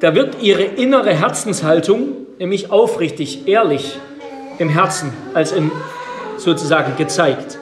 da 0.00 0.14
wird 0.14 0.42
ihre 0.42 0.62
innere 0.62 1.14
Herzenshaltung 1.14 2.26
nämlich 2.38 2.70
aufrichtig, 2.70 3.46
ehrlich 3.48 3.98
im 4.58 4.68
Herzen 4.68 5.12
als 5.34 5.52
im 5.52 5.70
sozusagen 6.36 6.96
gezeigt. 6.96 7.58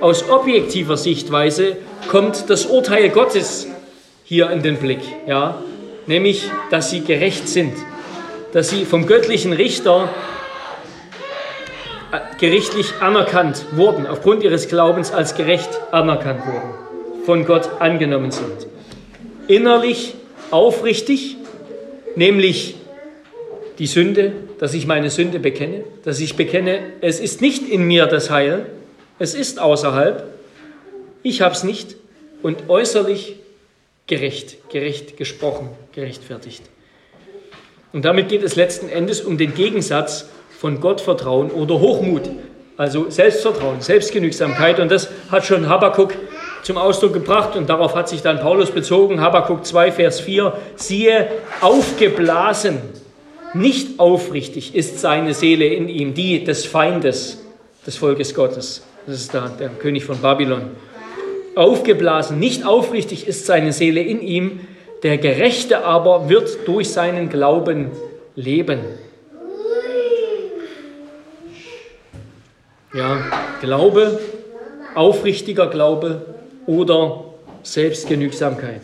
Aus 0.00 0.28
objektiver 0.28 0.96
Sichtweise 0.96 1.76
kommt 2.08 2.48
das 2.48 2.66
Urteil 2.66 3.10
Gottes 3.10 3.68
hier 4.24 4.50
in 4.50 4.62
den 4.62 4.78
Blick, 4.78 5.00
ja, 5.26 5.58
nämlich, 6.06 6.50
dass 6.70 6.90
sie 6.90 7.02
gerecht 7.02 7.48
sind, 7.48 7.74
dass 8.52 8.70
sie 8.70 8.84
vom 8.84 9.06
göttlichen 9.06 9.52
Richter 9.52 10.08
gerichtlich 12.38 12.94
anerkannt 13.00 13.64
wurden, 13.72 14.06
aufgrund 14.06 14.42
ihres 14.42 14.68
Glaubens 14.68 15.12
als 15.12 15.34
gerecht 15.34 15.70
anerkannt 15.90 16.46
wurden, 16.46 17.24
von 17.24 17.44
Gott 17.44 17.70
angenommen 17.80 18.30
sind. 18.30 18.66
Innerlich 19.48 20.14
aufrichtig, 20.50 21.36
nämlich 22.16 22.76
die 23.78 23.86
Sünde, 23.86 24.32
dass 24.58 24.74
ich 24.74 24.86
meine 24.86 25.10
Sünde 25.10 25.40
bekenne, 25.40 25.84
dass 26.04 26.20
ich 26.20 26.36
bekenne, 26.36 26.80
es 27.00 27.20
ist 27.20 27.40
nicht 27.40 27.68
in 27.68 27.86
mir 27.86 28.06
das 28.06 28.30
Heil, 28.30 28.66
es 29.18 29.34
ist 29.34 29.58
außerhalb, 29.58 30.24
ich 31.22 31.40
habe 31.40 31.54
es 31.54 31.64
nicht 31.64 31.96
und 32.42 32.68
äußerlich 32.68 33.36
gerecht, 34.06 34.68
gerecht 34.70 35.16
gesprochen, 35.16 35.70
gerechtfertigt. 35.92 36.62
Und 37.92 38.04
damit 38.04 38.28
geht 38.28 38.42
es 38.42 38.56
letzten 38.56 38.88
Endes 38.88 39.20
um 39.20 39.38
den 39.38 39.54
Gegensatz 39.54 40.28
von 40.62 40.80
Gottvertrauen 40.80 41.50
oder 41.50 41.80
Hochmut, 41.80 42.22
also 42.76 43.10
Selbstvertrauen, 43.10 43.80
Selbstgenügsamkeit. 43.80 44.78
Und 44.78 44.92
das 44.92 45.08
hat 45.28 45.44
schon 45.44 45.68
Habakkuk 45.68 46.14
zum 46.62 46.78
Ausdruck 46.78 47.12
gebracht 47.12 47.56
und 47.56 47.68
darauf 47.68 47.96
hat 47.96 48.08
sich 48.08 48.22
dann 48.22 48.38
Paulus 48.38 48.70
bezogen. 48.70 49.20
Habakkuk 49.20 49.66
2, 49.66 49.90
Vers 49.90 50.20
4. 50.20 50.52
Siehe, 50.76 51.26
aufgeblasen, 51.60 52.78
nicht 53.54 53.98
aufrichtig 53.98 54.76
ist 54.76 55.00
seine 55.00 55.34
Seele 55.34 55.66
in 55.66 55.88
ihm, 55.88 56.14
die 56.14 56.44
des 56.44 56.64
Feindes 56.64 57.42
des 57.84 57.96
Volkes 57.96 58.32
Gottes. 58.32 58.84
Das 59.08 59.16
ist 59.16 59.34
da 59.34 59.48
der 59.48 59.70
König 59.70 60.04
von 60.04 60.18
Babylon. 60.18 60.62
Aufgeblasen, 61.56 62.38
nicht 62.38 62.64
aufrichtig 62.64 63.26
ist 63.26 63.46
seine 63.46 63.72
Seele 63.72 64.00
in 64.00 64.22
ihm, 64.22 64.60
der 65.02 65.18
Gerechte 65.18 65.84
aber 65.84 66.28
wird 66.28 66.68
durch 66.68 66.90
seinen 66.90 67.30
Glauben 67.30 67.90
leben. 68.36 68.78
Ja, 72.94 73.22
Glaube, 73.62 74.20
aufrichtiger 74.94 75.68
Glaube 75.68 76.26
oder 76.66 77.24
Selbstgenügsamkeit, 77.62 78.82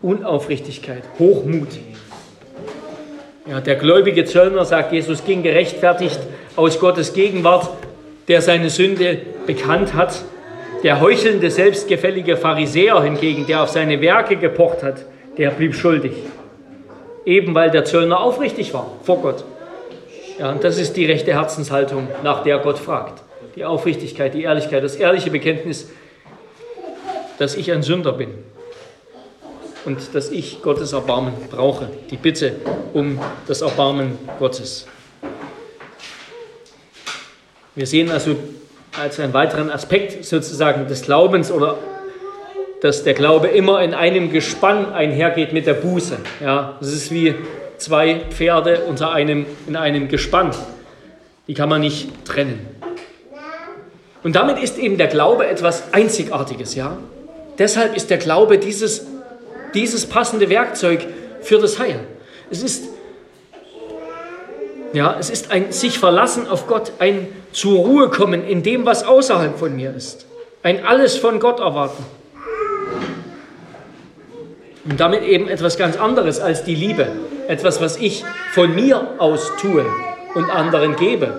Unaufrichtigkeit, 0.00 1.02
Hochmut. 1.18 1.68
Ja, 3.46 3.60
der 3.60 3.76
gläubige 3.76 4.24
Zöllner, 4.24 4.64
sagt 4.64 4.92
Jesus, 4.92 5.22
ging 5.22 5.42
gerechtfertigt 5.42 6.18
aus 6.56 6.80
Gottes 6.80 7.12
Gegenwart, 7.12 7.68
der 8.28 8.40
seine 8.40 8.70
Sünde 8.70 9.18
bekannt 9.46 9.92
hat. 9.92 10.24
Der 10.82 11.02
heuchelnde, 11.02 11.50
selbstgefällige 11.50 12.38
Pharisäer 12.38 13.02
hingegen, 13.02 13.46
der 13.46 13.64
auf 13.64 13.68
seine 13.68 14.00
Werke 14.00 14.36
gepocht 14.36 14.82
hat, 14.82 15.04
der 15.36 15.50
blieb 15.50 15.74
schuldig. 15.74 16.12
Eben 17.26 17.54
weil 17.54 17.70
der 17.70 17.84
Zöllner 17.84 18.20
aufrichtig 18.20 18.72
war 18.72 18.90
vor 19.02 19.20
Gott. 19.20 19.44
Ja, 20.40 20.50
und 20.50 20.64
das 20.64 20.78
ist 20.78 20.96
die 20.96 21.04
rechte 21.04 21.34
Herzenshaltung, 21.34 22.08
nach 22.22 22.42
der 22.42 22.60
Gott 22.60 22.78
fragt. 22.78 23.22
Die 23.56 23.64
Aufrichtigkeit, 23.66 24.32
die 24.32 24.44
Ehrlichkeit, 24.44 24.82
das 24.82 24.96
ehrliche 24.96 25.30
Bekenntnis, 25.30 25.90
dass 27.38 27.54
ich 27.56 27.70
ein 27.70 27.82
Sünder 27.82 28.14
bin 28.14 28.30
und 29.84 30.14
dass 30.14 30.30
ich 30.30 30.62
Gottes 30.62 30.94
Erbarmen 30.94 31.34
brauche. 31.50 31.90
Die 32.10 32.16
Bitte 32.16 32.54
um 32.94 33.20
das 33.48 33.60
Erbarmen 33.60 34.16
Gottes. 34.38 34.86
Wir 37.74 37.86
sehen 37.86 38.10
also 38.10 38.34
als 38.98 39.20
einen 39.20 39.34
weiteren 39.34 39.68
Aspekt 39.68 40.24
sozusagen 40.24 40.88
des 40.88 41.02
Glaubens 41.02 41.52
oder 41.52 41.76
dass 42.80 43.04
der 43.04 43.12
Glaube 43.12 43.48
immer 43.48 43.82
in 43.82 43.92
einem 43.92 44.32
Gespann 44.32 44.90
einhergeht 44.94 45.52
mit 45.52 45.66
der 45.66 45.74
Buße. 45.74 46.16
Ja, 46.42 46.78
das 46.80 46.94
ist 46.94 47.10
wie 47.10 47.34
zwei 47.80 48.22
Pferde 48.30 48.84
unter 48.88 49.12
einem, 49.12 49.46
in 49.66 49.76
einem 49.76 50.08
Gespann. 50.08 50.52
Die 51.46 51.54
kann 51.54 51.68
man 51.68 51.80
nicht 51.80 52.24
trennen. 52.24 52.66
Und 54.22 54.36
damit 54.36 54.58
ist 54.58 54.78
eben 54.78 54.98
der 54.98 55.08
Glaube 55.08 55.46
etwas 55.46 55.92
Einzigartiges. 55.92 56.74
Ja? 56.74 56.98
Deshalb 57.58 57.96
ist 57.96 58.10
der 58.10 58.18
Glaube 58.18 58.58
dieses, 58.58 59.06
dieses 59.74 60.06
passende 60.06 60.48
Werkzeug 60.48 61.06
für 61.40 61.58
das 61.58 61.78
Heil. 61.78 62.00
Es 62.50 62.62
ist, 62.62 62.84
ja, 64.92 65.16
es 65.18 65.30
ist 65.30 65.50
ein 65.50 65.72
sich 65.72 65.98
verlassen 65.98 66.48
auf 66.48 66.66
Gott, 66.66 66.92
ein 66.98 67.28
zur 67.52 67.78
Ruhe 67.78 68.10
kommen 68.10 68.44
in 68.44 68.62
dem, 68.62 68.86
was 68.86 69.04
außerhalb 69.04 69.58
von 69.58 69.74
mir 69.74 69.94
ist. 69.94 70.26
Ein 70.62 70.84
alles 70.84 71.16
von 71.16 71.40
Gott 71.40 71.60
erwarten. 71.60 72.04
Und 74.84 74.98
damit 74.98 75.22
eben 75.22 75.48
etwas 75.48 75.78
ganz 75.78 75.96
anderes 75.96 76.40
als 76.40 76.64
die 76.64 76.74
Liebe. 76.74 77.08
Etwas, 77.50 77.80
was 77.80 77.96
ich 77.96 78.22
von 78.52 78.76
mir 78.76 79.16
aus 79.18 79.50
tue 79.60 79.84
und 80.36 80.48
anderen 80.50 80.94
gebe. 80.94 81.34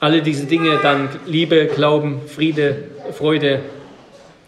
Alle 0.00 0.22
diese 0.22 0.46
Dinge 0.46 0.80
dann 0.82 1.08
Liebe, 1.26 1.66
Glauben, 1.66 2.22
Friede, 2.26 2.82
Freude, 3.12 3.60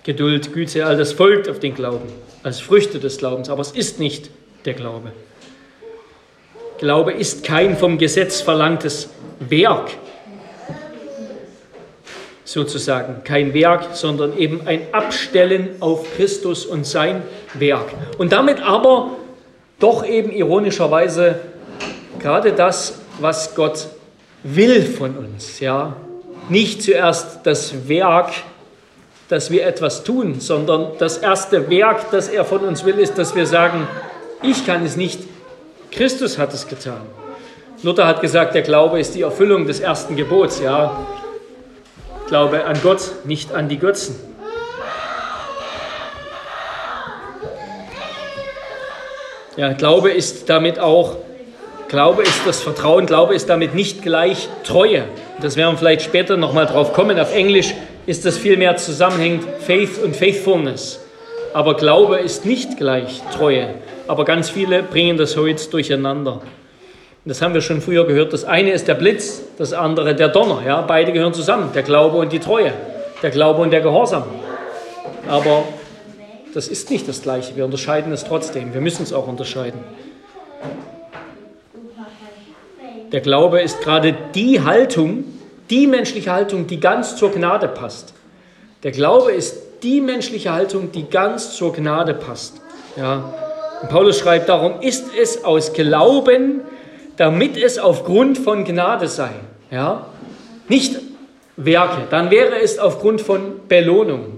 Geduld, 0.02 0.52
Güte, 0.52 0.86
all 0.86 0.96
das 0.96 1.12
folgt 1.12 1.48
auf 1.48 1.60
den 1.60 1.76
Glauben 1.76 2.08
als 2.42 2.58
Früchte 2.58 2.98
des 2.98 3.18
Glaubens, 3.18 3.48
aber 3.48 3.60
es 3.60 3.70
ist 3.70 4.00
nicht 4.00 4.28
der 4.64 4.74
Glaube. 4.74 5.12
Glaube 6.78 7.12
ist 7.12 7.44
kein 7.44 7.76
vom 7.76 7.96
Gesetz 7.96 8.40
verlangtes 8.40 9.08
Werk, 9.38 9.92
sozusagen. 12.44 13.22
Kein 13.22 13.54
Werk, 13.54 13.94
sondern 13.94 14.36
eben 14.36 14.66
ein 14.66 14.82
Abstellen 14.90 15.76
auf 15.78 16.16
Christus 16.16 16.66
und 16.66 16.84
sein 16.84 17.22
Werk. 17.54 17.86
Und 18.18 18.32
damit 18.32 18.60
aber 18.62 19.10
doch 19.78 20.04
eben 20.04 20.30
ironischerweise 20.30 21.40
gerade 22.18 22.52
das, 22.52 22.98
was 23.20 23.54
Gott 23.54 23.88
will 24.42 24.82
von 24.82 25.16
uns. 25.16 25.60
Ja? 25.60 25.96
Nicht 26.48 26.82
zuerst 26.82 27.40
das 27.44 27.88
Werk, 27.88 28.30
dass 29.28 29.50
wir 29.50 29.66
etwas 29.66 30.04
tun, 30.04 30.40
sondern 30.40 30.92
das 30.98 31.18
erste 31.18 31.68
Werk, 31.70 32.10
das 32.10 32.28
er 32.28 32.44
von 32.44 32.60
uns 32.60 32.84
will, 32.84 32.98
ist, 32.98 33.18
dass 33.18 33.34
wir 33.34 33.46
sagen, 33.46 33.86
ich 34.42 34.64
kann 34.66 34.84
es 34.84 34.96
nicht, 34.96 35.20
Christus 35.90 36.38
hat 36.38 36.54
es 36.54 36.66
getan. 36.66 37.02
Luther 37.82 38.06
hat 38.06 38.20
gesagt, 38.20 38.54
der 38.54 38.62
Glaube 38.62 38.98
ist 38.98 39.14
die 39.14 39.22
Erfüllung 39.22 39.66
des 39.66 39.80
ersten 39.80 40.16
Gebots. 40.16 40.60
Ja, 40.60 41.06
Glaube 42.26 42.64
an 42.64 42.78
Gott, 42.82 43.00
nicht 43.24 43.52
an 43.52 43.68
die 43.68 43.78
Götzen. 43.78 44.16
Ja, 49.58 49.72
Glaube 49.72 50.12
ist 50.12 50.48
damit 50.48 50.78
auch, 50.78 51.16
Glaube 51.88 52.22
ist 52.22 52.46
das 52.46 52.60
Vertrauen, 52.60 53.06
Glaube 53.06 53.34
ist 53.34 53.48
damit 53.48 53.74
nicht 53.74 54.02
gleich 54.02 54.48
Treue. 54.62 55.02
Das 55.42 55.56
werden 55.56 55.72
wir 55.72 55.78
vielleicht 55.78 56.02
später 56.02 56.36
nochmal 56.36 56.66
drauf 56.66 56.92
kommen. 56.92 57.18
Auf 57.18 57.34
Englisch 57.34 57.74
ist 58.06 58.24
das 58.24 58.38
viel 58.38 58.56
mehr 58.56 58.76
zusammenhängend 58.76 59.42
Faith 59.58 59.98
und 60.00 60.14
Faithfulness. 60.14 61.00
Aber 61.54 61.74
Glaube 61.74 62.18
ist 62.18 62.46
nicht 62.46 62.76
gleich 62.76 63.20
Treue. 63.36 63.74
Aber 64.06 64.24
ganz 64.24 64.48
viele 64.48 64.84
bringen 64.84 65.16
das 65.16 65.36
heute 65.36 65.68
durcheinander. 65.68 66.40
Das 67.24 67.42
haben 67.42 67.52
wir 67.52 67.60
schon 67.60 67.80
früher 67.80 68.06
gehört. 68.06 68.32
Das 68.32 68.44
eine 68.44 68.70
ist 68.70 68.86
der 68.86 68.94
Blitz, 68.94 69.42
das 69.58 69.72
andere 69.72 70.14
der 70.14 70.28
Donner. 70.28 70.62
Ja, 70.64 70.82
beide 70.82 71.10
gehören 71.10 71.34
zusammen. 71.34 71.70
Der 71.74 71.82
Glaube 71.82 72.18
und 72.18 72.32
die 72.32 72.38
Treue. 72.38 72.72
Der 73.24 73.30
Glaube 73.30 73.60
und 73.62 73.72
der 73.72 73.80
Gehorsam. 73.80 74.22
Aber 75.26 75.64
das 76.54 76.68
ist 76.68 76.90
nicht 76.90 77.08
das 77.08 77.22
Gleiche. 77.22 77.56
Wir 77.56 77.64
unterscheiden 77.64 78.12
es 78.12 78.24
trotzdem. 78.24 78.72
Wir 78.74 78.80
müssen 78.80 79.02
es 79.02 79.12
auch 79.12 79.26
unterscheiden. 79.26 79.80
Der 83.12 83.20
Glaube 83.20 83.60
ist 83.60 83.80
gerade 83.80 84.14
die 84.34 84.62
Haltung, 84.62 85.24
die 85.70 85.86
menschliche 85.86 86.32
Haltung, 86.32 86.66
die 86.66 86.80
ganz 86.80 87.16
zur 87.16 87.32
Gnade 87.32 87.68
passt. 87.68 88.14
Der 88.82 88.92
Glaube 88.92 89.32
ist 89.32 89.56
die 89.82 90.00
menschliche 90.00 90.52
Haltung, 90.52 90.92
die 90.92 91.08
ganz 91.08 91.54
zur 91.54 91.72
Gnade 91.72 92.14
passt. 92.14 92.60
Ja. 92.96 93.32
Und 93.80 93.88
Paulus 93.88 94.18
schreibt 94.18 94.48
darum, 94.48 94.80
ist 94.80 95.06
es 95.20 95.44
aus 95.44 95.72
Glauben, 95.72 96.62
damit 97.16 97.56
es 97.56 97.78
aufgrund 97.78 98.38
von 98.38 98.64
Gnade 98.64 99.08
sei. 99.08 99.30
Ja? 99.70 100.06
Nicht 100.68 100.98
Werke, 101.56 102.02
dann 102.10 102.30
wäre 102.30 102.60
es 102.60 102.78
aufgrund 102.78 103.20
von 103.20 103.60
Belohnung. 103.68 104.37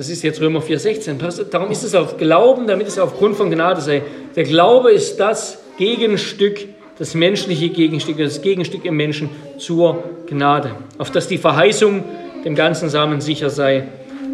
Das 0.00 0.08
ist 0.08 0.22
jetzt 0.22 0.40
Römer 0.40 0.60
4,16. 0.60 1.50
Darum 1.50 1.70
ist 1.70 1.84
es 1.84 1.94
auf 1.94 2.16
Glauben, 2.16 2.66
damit 2.66 2.88
es 2.88 2.98
aufgrund 2.98 3.36
von 3.36 3.50
Gnade 3.50 3.82
sei. 3.82 4.00
Der 4.34 4.44
Glaube 4.44 4.92
ist 4.92 5.20
das 5.20 5.58
Gegenstück, 5.76 6.58
das 6.98 7.12
menschliche 7.12 7.68
Gegenstück, 7.68 8.16
das 8.16 8.40
Gegenstück 8.40 8.86
im 8.86 8.96
Menschen 8.96 9.28
zur 9.58 10.02
Gnade, 10.26 10.70
auf 10.96 11.10
das 11.10 11.28
die 11.28 11.36
Verheißung 11.36 12.02
dem 12.46 12.54
ganzen 12.54 12.88
Samen 12.88 13.20
sicher 13.20 13.50
sei, 13.50 13.88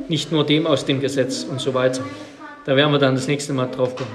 nicht 0.06 0.30
nur 0.30 0.46
dem 0.46 0.68
aus 0.68 0.84
dem 0.84 1.00
Gesetz 1.00 1.42
und 1.42 1.60
so 1.60 1.74
weiter. 1.74 2.04
Da 2.64 2.76
werden 2.76 2.92
wir 2.92 3.00
dann 3.00 3.16
das 3.16 3.26
nächste 3.26 3.52
Mal 3.52 3.66
drauf 3.66 3.96
kommen. 3.96 4.12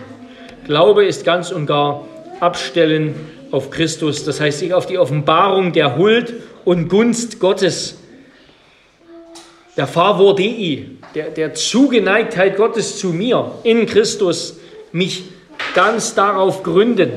Glaube 0.66 1.04
ist 1.04 1.26
ganz 1.26 1.52
und 1.52 1.66
gar 1.66 2.08
abstellen 2.40 3.14
auf 3.52 3.72
Christus, 3.72 4.24
das 4.24 4.40
heißt 4.40 4.60
sich 4.60 4.74
auf 4.74 4.86
die 4.86 4.98
Offenbarung 4.98 5.74
der 5.74 5.98
Huld 5.98 6.34
und 6.64 6.88
Gunst 6.88 7.42
Gottes, 7.42 7.98
der 9.76 9.88
Favor 9.88 10.34
Dei, 10.34 10.86
der, 11.16 11.30
der 11.30 11.54
Zugeneigtheit 11.54 12.58
Gottes 12.58 12.98
zu 12.98 13.08
mir 13.08 13.52
in 13.64 13.86
Christus, 13.86 14.58
mich 14.92 15.24
ganz 15.74 16.16
darauf 16.16 16.64
gründen, 16.64 17.12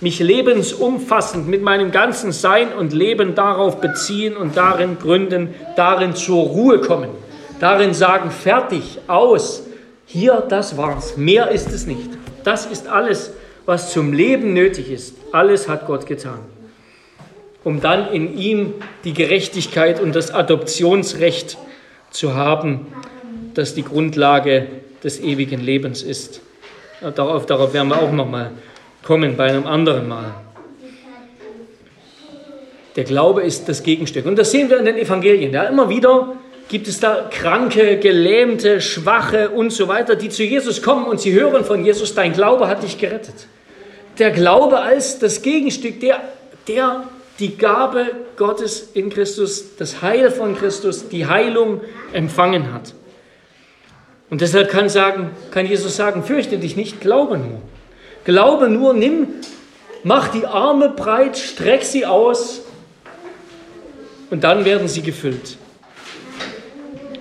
mich 0.00 0.18
lebensumfassend 0.18 1.48
mit 1.48 1.62
meinem 1.62 1.90
ganzen 1.90 2.32
Sein 2.32 2.72
und 2.72 2.92
Leben 2.92 3.34
darauf 3.34 3.80
beziehen 3.80 4.36
und 4.36 4.56
darin 4.56 4.98
gründen, 4.98 5.54
darin 5.76 6.14
zur 6.14 6.44
Ruhe 6.44 6.80
kommen, 6.80 7.10
darin 7.60 7.94
sagen, 7.94 8.30
fertig, 8.30 8.98
aus, 9.06 9.62
hier, 10.06 10.44
das 10.48 10.76
war's, 10.76 11.16
mehr 11.16 11.50
ist 11.50 11.72
es 11.72 11.86
nicht. 11.86 12.10
Das 12.44 12.66
ist 12.66 12.88
alles, 12.88 13.32
was 13.64 13.92
zum 13.92 14.12
Leben 14.12 14.52
nötig 14.52 14.90
ist, 14.90 15.14
alles 15.32 15.68
hat 15.68 15.86
Gott 15.86 16.06
getan, 16.06 16.40
um 17.62 17.80
dann 17.80 18.12
in 18.12 18.36
ihm 18.36 18.74
die 19.04 19.14
Gerechtigkeit 19.14 20.00
und 20.00 20.14
das 20.14 20.30
Adoptionsrecht 20.30 21.56
zu 22.10 22.34
haben, 22.34 22.86
das 23.54 23.74
die 23.74 23.82
Grundlage 23.82 24.66
des 25.02 25.20
ewigen 25.20 25.60
Lebens 25.60 26.02
ist. 26.02 26.40
Darauf, 27.00 27.46
darauf 27.46 27.74
werden 27.74 27.88
wir 27.88 28.00
auch 28.00 28.12
nochmal 28.12 28.52
kommen 29.04 29.36
bei 29.36 29.44
einem 29.44 29.66
anderen 29.66 30.08
Mal. 30.08 30.34
Der 32.96 33.04
Glaube 33.04 33.42
ist 33.42 33.68
das 33.68 33.82
Gegenstück. 33.82 34.24
Und 34.24 34.38
das 34.38 34.50
sehen 34.50 34.70
wir 34.70 34.78
in 34.78 34.84
den 34.84 34.96
Evangelien. 34.96 35.52
Ja, 35.52 35.64
immer 35.64 35.88
wieder 35.88 36.36
gibt 36.68 36.88
es 36.88 37.00
da 37.00 37.28
Kranke, 37.30 37.98
Gelähmte, 37.98 38.80
Schwache 38.80 39.50
und 39.50 39.70
so 39.70 39.88
weiter, 39.88 40.16
die 40.16 40.28
zu 40.28 40.44
Jesus 40.44 40.80
kommen 40.80 41.04
und 41.04 41.20
sie 41.20 41.32
hören 41.32 41.64
von 41.64 41.84
Jesus, 41.84 42.14
dein 42.14 42.32
Glaube 42.32 42.68
hat 42.68 42.82
dich 42.82 42.98
gerettet. 42.98 43.46
Der 44.18 44.30
Glaube 44.30 44.80
als 44.80 45.18
das 45.18 45.42
Gegenstück, 45.42 46.00
der, 46.00 46.20
der 46.68 47.04
die 47.40 47.56
Gabe 47.56 48.06
Gottes 48.36 48.90
in 48.94 49.10
Christus, 49.10 49.76
das 49.76 50.02
Heil 50.02 50.30
von 50.30 50.56
Christus, 50.56 51.08
die 51.08 51.26
Heilung 51.26 51.80
empfangen 52.12 52.72
hat. 52.72 52.94
Und 54.30 54.40
deshalb 54.40 54.70
kann, 54.70 54.88
sagen, 54.88 55.30
kann 55.50 55.66
Jesus 55.66 55.96
sagen, 55.96 56.24
fürchte 56.24 56.58
dich 56.58 56.76
nicht, 56.76 57.00
glaube 57.00 57.38
nur. 57.38 57.60
Glaube 58.24 58.70
nur, 58.70 58.94
nimm, 58.94 59.28
mach 60.02 60.28
die 60.28 60.46
Arme 60.46 60.88
breit, 60.88 61.36
streck 61.36 61.84
sie 61.84 62.06
aus 62.06 62.62
und 64.30 64.44
dann 64.44 64.64
werden 64.64 64.88
sie 64.88 65.02
gefüllt. 65.02 65.58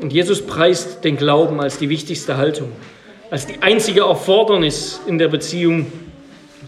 Und 0.01 0.11
Jesus 0.11 0.45
preist 0.45 1.03
den 1.03 1.17
Glauben 1.17 1.59
als 1.61 1.77
die 1.77 1.89
wichtigste 1.89 2.37
Haltung, 2.37 2.71
als 3.29 3.47
die 3.47 3.61
einzige 3.61 4.01
Erfordernis 4.01 4.99
in 5.05 5.17
der 5.17 5.27
Beziehung 5.27 5.91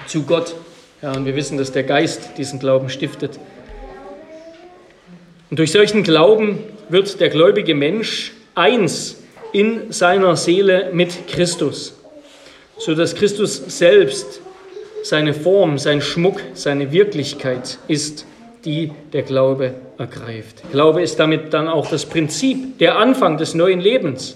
zu 0.07 0.23
Gott. 0.23 0.55
Ja, 1.01 1.13
und 1.13 1.25
wir 1.25 1.36
wissen, 1.36 1.57
dass 1.57 1.71
der 1.71 1.83
Geist 1.83 2.38
diesen 2.38 2.59
Glauben 2.59 2.89
stiftet. 2.89 3.39
Und 5.49 5.59
durch 5.59 5.71
solchen 5.71 6.03
Glauben 6.03 6.59
wird 6.89 7.19
der 7.19 7.29
gläubige 7.29 7.75
Mensch 7.75 8.31
eins 8.55 9.17
in 9.56 9.93
seiner 9.93 10.36
Seele 10.36 10.89
mit 10.91 11.30
Christus, 11.30 11.95
sodass 12.78 13.16
Christus 13.16 13.64
selbst 13.68 14.41
seine 15.01 15.34
Form, 15.34 15.78
sein 15.78 16.01
Schmuck, 16.01 16.41
seine 16.53 16.91
Wirklichkeit 16.91 17.80
ist, 17.88 18.26
die 18.66 18.91
der 19.14 19.22
Glaube 19.22 19.76
ergreift. 19.97 20.64
Glaube 20.72 21.01
ist 21.01 21.20
damit 21.20 21.53
dann 21.53 21.70
auch 21.70 21.89
das 21.89 22.06
Prinzip, 22.06 22.80
der 22.80 22.97
Anfang 22.97 23.38
des 23.38 23.53
neuen 23.53 23.80
Lebens 23.80 24.36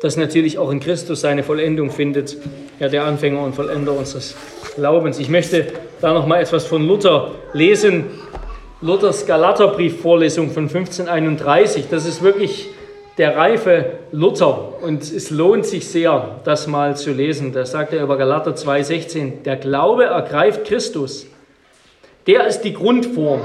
das 0.00 0.16
natürlich 0.16 0.58
auch 0.58 0.70
in 0.70 0.78
Christus 0.78 1.22
seine 1.22 1.42
Vollendung 1.42 1.90
findet, 1.90 2.36
ja, 2.78 2.88
der 2.88 3.04
Anfänger 3.04 3.42
und 3.42 3.54
Vollender 3.54 3.92
unseres 3.92 4.36
Glaubens. 4.76 5.18
Ich 5.18 5.28
möchte 5.28 5.66
da 6.00 6.14
noch 6.14 6.26
mal 6.26 6.40
etwas 6.40 6.66
von 6.66 6.86
Luther 6.86 7.32
lesen. 7.52 8.04
Luthers 8.80 9.26
Galaterbrief-Vorlesung 9.26 10.50
von 10.52 10.64
1531. 10.64 11.86
Das 11.90 12.06
ist 12.06 12.22
wirklich 12.22 12.68
der 13.18 13.36
reife 13.36 13.98
Luther 14.12 14.80
und 14.80 15.02
es 15.02 15.30
lohnt 15.30 15.66
sich 15.66 15.88
sehr, 15.88 16.40
das 16.44 16.68
mal 16.68 16.96
zu 16.96 17.12
lesen. 17.12 17.52
Da 17.52 17.66
sagt 17.66 17.92
er 17.92 18.02
über 18.02 18.16
Galater 18.16 18.52
2,16: 18.52 19.42
Der 19.44 19.56
Glaube 19.56 20.04
ergreift 20.04 20.64
Christus. 20.64 21.26
Der 22.28 22.46
ist 22.46 22.60
die 22.60 22.72
Grundform, 22.72 23.40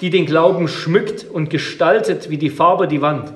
die 0.00 0.10
den 0.10 0.26
Glauben 0.26 0.68
schmückt 0.68 1.26
und 1.30 1.50
gestaltet 1.50 2.30
wie 2.30 2.38
die 2.38 2.50
Farbe 2.50 2.86
die 2.86 3.02
Wand. 3.02 3.32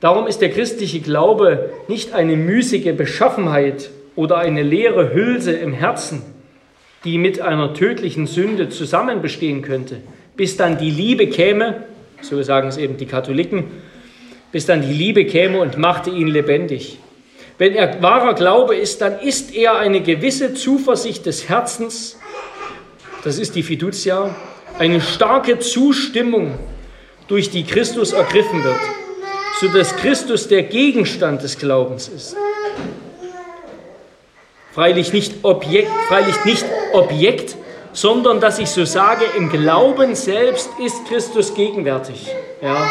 Darum 0.00 0.26
ist 0.26 0.40
der 0.40 0.50
christliche 0.50 1.00
Glaube 1.00 1.70
nicht 1.88 2.14
eine 2.14 2.36
müßige 2.36 2.96
Beschaffenheit 2.96 3.90
oder 4.16 4.38
eine 4.38 4.62
leere 4.62 5.12
Hülse 5.12 5.52
im 5.52 5.72
Herzen, 5.72 6.22
die 7.04 7.18
mit 7.18 7.40
einer 7.40 7.74
tödlichen 7.74 8.26
Sünde 8.26 8.68
zusammen 8.68 9.20
bestehen 9.20 9.62
könnte, 9.62 9.96
bis 10.36 10.56
dann 10.56 10.78
die 10.78 10.90
Liebe 10.90 11.26
käme, 11.26 11.84
so 12.22 12.40
sagen 12.42 12.68
es 12.68 12.76
eben 12.76 12.96
die 12.96 13.06
Katholiken, 13.06 13.64
bis 14.54 14.66
dann 14.66 14.80
die 14.80 14.94
Liebe 14.94 15.26
käme 15.26 15.58
und 15.58 15.76
machte 15.76 16.10
ihn 16.10 16.28
lebendig. 16.28 16.98
Wenn 17.58 17.74
er 17.74 18.00
wahrer 18.00 18.34
Glaube 18.34 18.76
ist, 18.76 19.00
dann 19.00 19.18
ist 19.18 19.52
er 19.54 19.78
eine 19.78 20.00
gewisse 20.00 20.54
Zuversicht 20.54 21.26
des 21.26 21.48
Herzens, 21.48 22.16
das 23.24 23.38
ist 23.38 23.56
die 23.56 23.64
Fiducia, 23.64 24.34
eine 24.78 25.00
starke 25.00 25.58
Zustimmung, 25.58 26.54
durch 27.26 27.50
die 27.50 27.64
Christus 27.64 28.12
ergriffen 28.12 28.62
wird 28.62 28.80
sodass 29.60 29.94
Christus 29.96 30.48
der 30.48 30.64
Gegenstand 30.64 31.42
des 31.42 31.58
Glaubens 31.58 32.08
ist. 32.08 32.36
Freilich 34.72 35.12
nicht 35.12 35.44
Objekt, 35.44 35.90
freilich 36.08 36.44
nicht 36.44 36.64
Objekt, 36.92 37.56
sondern 37.92 38.40
dass 38.40 38.58
ich 38.58 38.68
so 38.68 38.84
sage, 38.84 39.24
im 39.36 39.48
Glauben 39.50 40.16
selbst 40.16 40.68
ist 40.84 41.06
Christus 41.06 41.54
gegenwärtig. 41.54 42.26
Ja. 42.60 42.90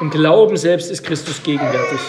Im 0.00 0.10
Glauben 0.10 0.56
selbst 0.56 0.90
ist 0.90 1.04
Christus 1.04 1.42
gegenwärtig. 1.42 2.00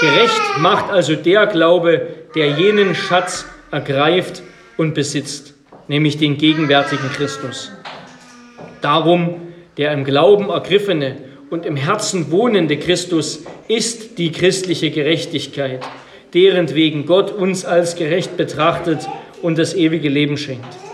Gerecht 0.00 0.58
macht 0.60 0.90
also 0.90 1.16
der 1.16 1.46
Glaube, 1.46 2.06
der 2.34 2.50
jenen 2.50 2.94
Schatz 2.94 3.46
ergreift 3.72 4.42
und 4.76 4.94
besitzt, 4.94 5.54
nämlich 5.88 6.18
den 6.18 6.38
gegenwärtigen 6.38 7.10
Christus. 7.12 7.72
Darum 8.80 9.40
der 9.76 9.92
im 9.92 10.04
Glauben 10.04 10.48
ergriffene 10.48 11.16
und 11.50 11.66
im 11.66 11.76
Herzen 11.76 12.30
wohnende 12.30 12.78
Christus 12.78 13.44
ist 13.68 14.18
die 14.18 14.32
christliche 14.32 14.90
Gerechtigkeit, 14.90 15.86
deren 16.32 16.74
wegen 16.74 17.06
Gott 17.06 17.32
uns 17.32 17.64
als 17.64 17.96
gerecht 17.96 18.36
betrachtet 18.36 19.06
und 19.42 19.58
das 19.58 19.74
ewige 19.74 20.08
Leben 20.08 20.36
schenkt. 20.36 20.85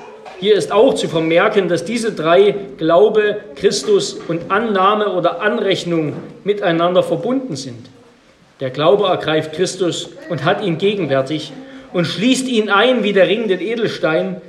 Hier 0.43 0.57
ist 0.57 0.73
auch 0.73 0.95
zu 0.95 1.07
vermerken, 1.07 1.69
dass 1.69 1.85
diese 1.85 2.11
drei 2.11 2.57
Glaube, 2.77 3.37
Christus 3.55 4.15
und 4.27 4.51
Annahme 4.51 5.13
oder 5.13 5.41
Anrechnung 5.41 6.15
miteinander 6.43 7.05
verbunden 7.05 7.55
sind. 7.55 7.89
Der 8.59 8.71
Glaube 8.71 9.05
ergreift 9.05 9.53
Christus 9.53 10.09
und 10.31 10.45
hat 10.45 10.65
ihn 10.65 10.79
gegenwärtig 10.79 11.53
und 11.93 12.07
schließt 12.07 12.49
ihn 12.49 12.71
ein 12.71 13.05
wie 13.05 13.13
der 13.13 13.29
Ring 13.29 13.47
den 13.47 13.61
Edelstein. 13.61 14.41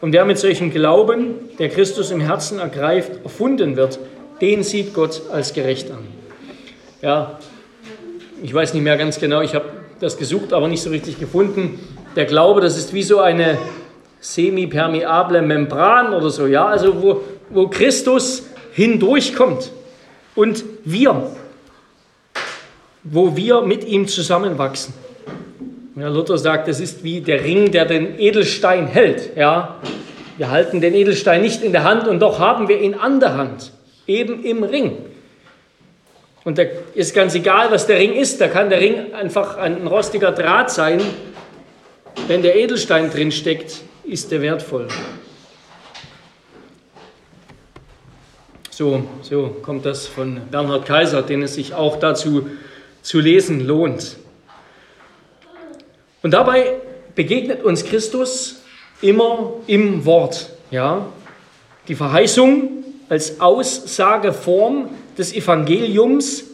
Und 0.00 0.14
wer 0.14 0.24
mit 0.24 0.38
solchem 0.38 0.70
Glauben, 0.70 1.34
der 1.58 1.68
Christus 1.68 2.10
im 2.10 2.22
Herzen 2.22 2.58
ergreift, 2.58 3.22
erfunden 3.22 3.76
wird, 3.76 3.98
den 4.40 4.62
sieht 4.62 4.94
Gott 4.94 5.20
als 5.30 5.52
gerecht 5.52 5.90
an. 5.90 6.06
Ja, 7.02 7.38
ich 8.42 8.54
weiß 8.54 8.72
nicht 8.72 8.82
mehr 8.82 8.96
ganz 8.96 9.20
genau, 9.20 9.42
ich 9.42 9.54
habe 9.54 9.66
das 10.00 10.16
gesucht, 10.16 10.54
aber 10.54 10.68
nicht 10.68 10.80
so 10.80 10.88
richtig 10.88 11.20
gefunden. 11.20 11.78
Der 12.16 12.24
Glaube, 12.24 12.62
das 12.62 12.78
ist 12.78 12.94
wie 12.94 13.02
so 13.02 13.20
eine 13.20 13.58
semipermeable 14.24 15.42
Membran 15.42 16.14
oder 16.14 16.30
so, 16.30 16.46
ja, 16.46 16.66
also 16.66 17.02
wo, 17.02 17.20
wo 17.50 17.68
Christus 17.68 18.46
hindurchkommt 18.72 19.70
und 20.34 20.64
wir, 20.84 21.30
wo 23.02 23.36
wir 23.36 23.60
mit 23.60 23.84
ihm 23.84 24.08
zusammenwachsen. 24.08 24.94
Ja, 25.96 26.08
Luther 26.08 26.38
sagt, 26.38 26.68
es 26.68 26.80
ist 26.80 27.04
wie 27.04 27.20
der 27.20 27.44
Ring, 27.44 27.70
der 27.70 27.84
den 27.84 28.18
Edelstein 28.18 28.86
hält. 28.86 29.36
Ja, 29.36 29.76
wir 30.38 30.50
halten 30.50 30.80
den 30.80 30.94
Edelstein 30.94 31.42
nicht 31.42 31.62
in 31.62 31.72
der 31.72 31.84
Hand 31.84 32.08
und 32.08 32.20
doch 32.20 32.38
haben 32.38 32.66
wir 32.66 32.80
ihn 32.80 32.94
an 32.94 33.20
der 33.20 33.36
Hand 33.36 33.72
eben 34.06 34.42
im 34.42 34.64
Ring. 34.64 34.96
Und 36.44 36.56
da 36.56 36.62
ist 36.94 37.14
ganz 37.14 37.34
egal, 37.34 37.70
was 37.70 37.86
der 37.86 37.98
Ring 37.98 38.14
ist, 38.14 38.40
da 38.40 38.48
kann 38.48 38.70
der 38.70 38.80
Ring 38.80 39.12
einfach 39.12 39.58
ein 39.58 39.86
rostiger 39.86 40.32
Draht 40.32 40.70
sein. 40.70 41.00
Wenn 42.26 42.42
der 42.42 42.56
Edelstein 42.56 43.10
drin 43.10 43.30
steckt, 43.30 43.82
ist 44.06 44.30
der 44.30 44.42
wertvoll. 44.42 44.88
So, 48.70 49.04
so 49.22 49.56
kommt 49.62 49.86
das 49.86 50.06
von 50.06 50.40
Bernhard 50.50 50.84
Kaiser, 50.84 51.22
den 51.22 51.42
es 51.42 51.54
sich 51.54 51.74
auch 51.74 51.96
dazu 51.96 52.48
zu 53.02 53.20
lesen 53.20 53.60
lohnt. 53.64 54.16
Und 56.22 56.32
dabei 56.32 56.80
begegnet 57.14 57.62
uns 57.62 57.84
Christus 57.84 58.62
immer 59.00 59.52
im 59.66 60.04
Wort. 60.04 60.50
Ja? 60.70 61.06
Die 61.86 61.94
Verheißung, 61.94 62.84
als 63.08 63.40
Aussageform 63.40 64.88
des 65.16 65.34
Evangeliums, 65.34 66.44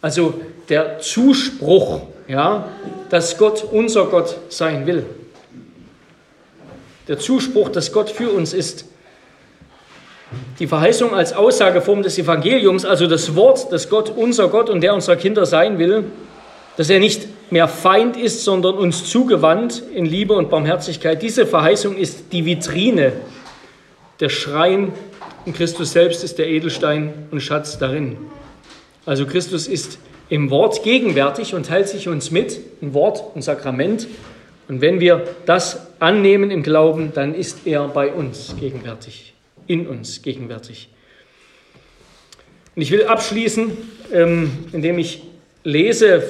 also 0.00 0.40
der 0.68 1.00
Zuspruch, 1.00 2.02
ja, 2.28 2.68
dass 3.10 3.36
Gott 3.36 3.64
unser 3.64 4.06
Gott 4.06 4.36
sein 4.48 4.86
will. 4.86 5.04
Der 7.08 7.18
Zuspruch, 7.18 7.70
dass 7.70 7.92
Gott 7.92 8.10
für 8.10 8.30
uns 8.30 8.52
ist. 8.52 8.84
Die 10.58 10.66
Verheißung 10.66 11.14
als 11.14 11.32
Aussageform 11.32 12.02
des 12.02 12.18
Evangeliums, 12.18 12.84
also 12.84 13.06
das 13.06 13.34
Wort, 13.34 13.72
dass 13.72 13.88
Gott 13.88 14.12
unser 14.14 14.48
Gott 14.48 14.68
und 14.68 14.82
der 14.82 14.94
unserer 14.94 15.16
Kinder 15.16 15.46
sein 15.46 15.78
will, 15.78 16.04
dass 16.76 16.90
er 16.90 17.00
nicht 17.00 17.26
mehr 17.50 17.66
Feind 17.66 18.16
ist, 18.16 18.44
sondern 18.44 18.74
uns 18.74 19.10
zugewandt 19.10 19.82
in 19.94 20.04
Liebe 20.04 20.34
und 20.34 20.50
Barmherzigkeit. 20.50 21.22
Diese 21.22 21.46
Verheißung 21.46 21.96
ist 21.96 22.32
die 22.32 22.44
Vitrine, 22.44 23.12
der 24.20 24.28
Schrein 24.28 24.92
und 25.46 25.56
Christus 25.56 25.92
selbst 25.92 26.22
ist 26.24 26.38
der 26.38 26.48
Edelstein 26.48 27.12
und 27.30 27.40
Schatz 27.40 27.78
darin. 27.78 28.18
Also 29.06 29.24
Christus 29.24 29.66
ist 29.66 29.98
im 30.28 30.50
Wort 30.50 30.82
gegenwärtig 30.82 31.54
und 31.54 31.66
teilt 31.66 31.88
sich 31.88 32.08
uns 32.08 32.30
mit, 32.30 32.60
ein 32.82 32.92
Wort, 32.92 33.34
ein 33.34 33.40
Sakrament. 33.40 34.06
Und 34.68 34.82
wenn 34.82 35.00
wir 35.00 35.24
das 35.46 35.87
annehmen 36.00 36.50
im 36.50 36.62
Glauben, 36.62 37.12
dann 37.14 37.34
ist 37.34 37.66
er 37.66 37.88
bei 37.88 38.12
uns 38.12 38.54
gegenwärtig, 38.58 39.34
in 39.66 39.86
uns 39.86 40.22
gegenwärtig. 40.22 40.88
Und 42.76 42.82
ich 42.82 42.90
will 42.90 43.06
abschließen, 43.06 43.76
ähm, 44.12 44.50
indem 44.72 44.98
ich 44.98 45.22
lese 45.64 46.22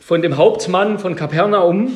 von 0.00 0.22
dem 0.22 0.36
Hauptmann 0.36 0.98
von 0.98 1.16
Kapernaum, 1.16 1.90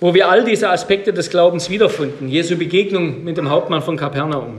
wo 0.00 0.14
wir 0.14 0.28
all 0.28 0.44
diese 0.44 0.68
Aspekte 0.68 1.12
des 1.12 1.30
Glaubens 1.30 1.70
wiederfinden. 1.70 2.28
Jesu 2.28 2.56
Begegnung 2.56 3.24
mit 3.24 3.38
dem 3.38 3.48
Hauptmann 3.48 3.82
von 3.82 3.96
Kapernaum. 3.96 4.58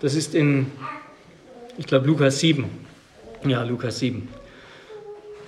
Das 0.00 0.14
ist 0.14 0.34
in, 0.34 0.66
ich 1.78 1.86
glaube, 1.86 2.06
Lukas 2.06 2.40
7. 2.40 2.64
Ja, 3.46 3.62
Lukas 3.62 3.98
7. 4.00 4.28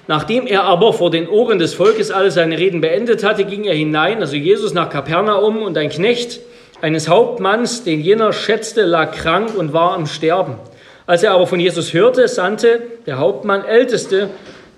Nachdem 0.09 0.47
er 0.47 0.65
aber 0.65 0.93
vor 0.93 1.11
den 1.11 1.29
Ohren 1.29 1.59
des 1.59 1.75
Volkes 1.75 2.11
alle 2.11 2.31
seine 2.31 2.59
Reden 2.59 2.81
beendet 2.81 3.23
hatte, 3.23 3.45
ging 3.45 3.65
er 3.65 3.75
hinein, 3.75 4.21
also 4.21 4.37
Jesus 4.37 4.75
nach 4.75 4.91
Kapernaum, 4.91 5.63
und 5.63 5.79
ein 5.79 5.91
Knecht 5.91 6.41
eines 6.81 7.09
Hauptmanns, 7.09 7.85
den 7.85 8.01
jener 8.01 8.33
schätzte, 8.33 8.83
lag 8.83 9.13
krank 9.13 9.57
und 9.57 9.73
war 9.73 9.95
am 9.95 10.07
Sterben. 10.07 10.57
Als 11.07 11.23
er 11.23 11.33
aber 11.33 11.47
von 11.47 11.61
Jesus 11.61 11.93
hörte, 11.93 12.27
sandte 12.27 12.83
der 13.07 13.19
Hauptmann 13.19 13.65
Älteste 13.65 14.31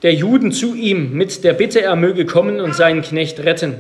der 0.03 0.13
Juden 0.13 0.53
zu 0.53 0.75
ihm 0.75 1.15
mit 1.15 1.45
der 1.45 1.55
Bitte, 1.55 1.81
er 1.81 1.97
möge 1.97 2.27
kommen 2.27 2.61
und 2.61 2.75
seinen 2.75 3.01
Knecht 3.01 3.41
retten. 3.41 3.77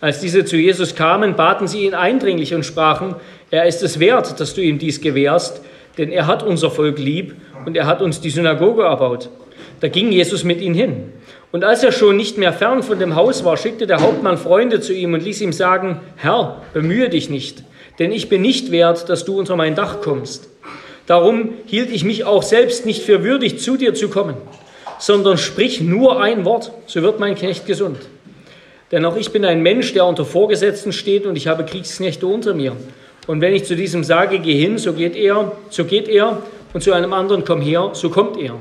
Als 0.00 0.20
diese 0.20 0.44
zu 0.44 0.56
Jesus 0.56 0.94
kamen, 0.94 1.34
baten 1.34 1.66
sie 1.66 1.84
ihn 1.84 1.94
eindringlich 1.94 2.54
und 2.54 2.64
sprachen, 2.64 3.16
er 3.50 3.66
ist 3.66 3.82
es 3.82 3.98
wert, 3.98 4.38
dass 4.38 4.54
du 4.54 4.60
ihm 4.60 4.78
dies 4.78 5.00
gewährst, 5.00 5.62
denn 5.98 6.12
er 6.12 6.28
hat 6.28 6.44
unser 6.44 6.70
Volk 6.70 6.98
lieb 6.98 7.34
und 7.66 7.76
er 7.76 7.86
hat 7.86 8.02
uns 8.02 8.20
die 8.20 8.30
Synagoge 8.30 8.82
erbaut. 8.82 9.30
Da 9.80 9.88
ging 9.88 10.12
Jesus 10.12 10.44
mit 10.44 10.60
ihnen 10.60 10.74
hin. 10.74 11.12
Und 11.52 11.64
als 11.64 11.84
er 11.84 11.92
schon 11.92 12.16
nicht 12.16 12.38
mehr 12.38 12.52
fern 12.52 12.82
von 12.82 12.98
dem 12.98 13.14
Haus 13.14 13.44
war, 13.44 13.56
schickte 13.56 13.86
der 13.86 14.00
Hauptmann 14.00 14.38
Freunde 14.38 14.80
zu 14.80 14.92
ihm 14.92 15.14
und 15.14 15.22
ließ 15.22 15.40
ihm 15.40 15.52
sagen, 15.52 16.00
Herr, 16.16 16.62
bemühe 16.72 17.08
dich 17.08 17.30
nicht, 17.30 17.62
denn 17.98 18.10
ich 18.10 18.28
bin 18.28 18.42
nicht 18.42 18.70
wert, 18.70 19.08
dass 19.08 19.24
du 19.24 19.38
unter 19.38 19.56
mein 19.56 19.74
Dach 19.74 20.00
kommst. 20.00 20.48
Darum 21.06 21.50
hielt 21.66 21.90
ich 21.92 22.04
mich 22.04 22.24
auch 22.24 22.42
selbst 22.42 22.86
nicht 22.86 23.02
für 23.02 23.22
würdig, 23.22 23.60
zu 23.60 23.76
dir 23.76 23.94
zu 23.94 24.08
kommen 24.08 24.36
sondern 24.98 25.38
sprich 25.38 25.80
nur 25.80 26.20
ein 26.20 26.44
Wort, 26.44 26.72
so 26.86 27.02
wird 27.02 27.20
mein 27.20 27.34
Knecht 27.34 27.66
gesund. 27.66 27.98
Denn 28.92 29.04
auch 29.04 29.16
ich 29.16 29.32
bin 29.32 29.44
ein 29.44 29.62
Mensch, 29.62 29.92
der 29.92 30.06
unter 30.06 30.24
Vorgesetzten 30.24 30.92
steht 30.92 31.26
und 31.26 31.36
ich 31.36 31.46
habe 31.46 31.64
Kriegsknechte 31.64 32.26
unter 32.26 32.54
mir. 32.54 32.76
Und 33.26 33.40
wenn 33.40 33.54
ich 33.54 33.64
zu 33.64 33.76
diesem 33.76 34.04
sage, 34.04 34.38
geh 34.38 34.54
hin, 34.54 34.78
so 34.78 34.92
geht 34.92 35.16
er, 35.16 35.52
so 35.70 35.84
geht 35.84 36.08
er, 36.08 36.42
und 36.72 36.82
zu 36.82 36.92
einem 36.92 37.12
anderen, 37.12 37.44
komm 37.44 37.60
her, 37.60 37.90
so 37.92 38.10
kommt 38.10 38.36
er. 38.40 38.56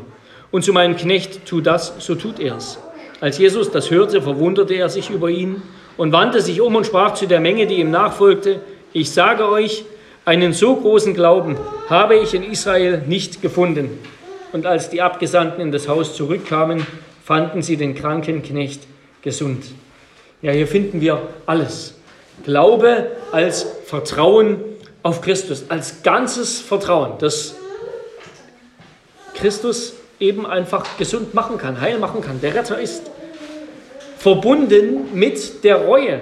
Und 0.54 0.64
zu 0.64 0.72
meinem 0.72 0.95
Knecht, 0.95 1.47
tu 1.47 1.62
das, 1.62 1.95
so 1.97 2.14
tut 2.14 2.39
er's. 2.39 2.78
Als 3.20 3.39
Jesus 3.39 3.72
das 3.72 3.89
hörte, 3.89 4.22
verwunderte 4.22 4.76
er 4.76 4.88
sich 4.88 5.10
über 5.10 5.32
ihn 5.32 5.64
und 5.97 6.12
wandte 6.12 6.41
sich 6.41 6.62
um 6.62 6.76
und 6.76 6.86
sprach 6.86 7.16
zu 7.16 7.26
der 7.26 7.39
Menge, 7.39 7.66
die 7.66 7.80
ihm 7.80 7.89
nachfolgte, 7.89 8.60
ich 8.93 9.10
sage 9.10 9.49
euch, 9.49 9.84
einen 10.26 10.54
so 10.54 10.76
großen 10.76 11.16
Glauben 11.16 11.58
habe 11.89 12.18
ich 12.18 12.36
in 12.36 12.43
Israel 12.43 13.01
nicht 13.08 13.41
gefunden. 13.41 13.97
Und 14.51 14.68
als 14.68 14.91
die 14.91 15.01
Abgesandten 15.01 15.60
in 15.60 15.72
das 15.72 15.88
Haus 15.88 16.16
zurückkamen, 16.16 16.86
fanden 17.26 17.64
sie 17.64 17.76
den 17.76 17.95
kranken 17.95 18.43
Knecht 18.43 18.84
gesund. 19.24 19.66
Ja, 20.43 20.51
hier 20.51 20.68
finden 20.68 21.01
wir 21.01 21.20
alles. 21.47 21.95
Glaube 22.43 23.08
als 23.32 23.66
Vertrauen 23.88 24.58
auf 25.01 25.22
Christus, 25.22 25.66
als 25.70 26.04
ganzes 26.04 26.60
Vertrauen, 26.60 27.14
das 27.18 27.56
Christus 29.34 29.95
eben 30.24 30.45
einfach 30.47 30.97
gesund 30.97 31.34
machen 31.34 31.57
kann, 31.57 31.82
heil 31.82 31.99
machen 31.99 32.21
kann, 32.21 32.39
der 32.41 32.55
Retter 32.55 32.80
ist. 32.80 33.11
Verbunden 34.17 35.13
mit 35.13 35.63
der 35.65 35.86
Reue, 35.86 36.21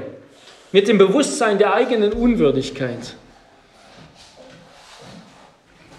mit 0.71 0.87
dem 0.87 0.97
Bewusstsein 0.97 1.59
der 1.59 1.73
eigenen 1.73 2.11
Unwürdigkeit. 2.11 3.15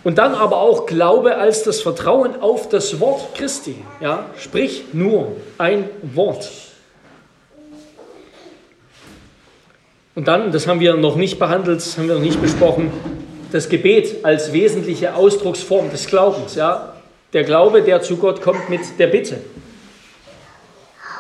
Und 0.02 0.18
dann 0.18 0.34
aber 0.34 0.56
auch 0.56 0.86
Glaube 0.86 1.36
als 1.36 1.62
das 1.62 1.80
Vertrauen 1.80 2.40
auf 2.40 2.68
das 2.68 2.98
Wort 2.98 3.36
Christi. 3.36 3.76
Ja? 4.00 4.26
Sprich 4.36 4.86
nur 4.92 5.36
ein 5.58 5.88
Wort. 6.02 6.50
Und 10.16 10.26
dann, 10.26 10.50
das 10.50 10.66
haben 10.66 10.80
wir 10.80 10.96
noch 10.96 11.14
nicht 11.14 11.38
behandelt, 11.38 11.78
das 11.78 11.96
haben 11.96 12.08
wir 12.08 12.16
noch 12.16 12.22
nicht 12.22 12.42
besprochen, 12.42 12.90
das 13.52 13.68
Gebet 13.68 14.24
als 14.24 14.52
wesentliche 14.52 15.14
Ausdrucksform 15.14 15.90
des 15.90 16.08
Glaubens. 16.08 16.56
Ja? 16.56 16.94
Der 17.32 17.44
Glaube, 17.44 17.82
der 17.82 18.02
zu 18.02 18.16
Gott 18.16 18.42
kommt 18.42 18.68
mit 18.68 18.80
der 18.98 19.06
Bitte. 19.06 19.38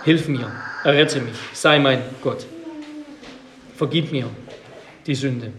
Hilf 0.04 0.28
mir, 0.28 0.50
errette 0.84 1.20
mich, 1.20 1.36
sei 1.54 1.78
mein 1.78 2.02
Gott. 2.22 2.44
Vergib 3.76 4.12
mir 4.12 4.26
die 5.06 5.14
Sünde. 5.14 5.52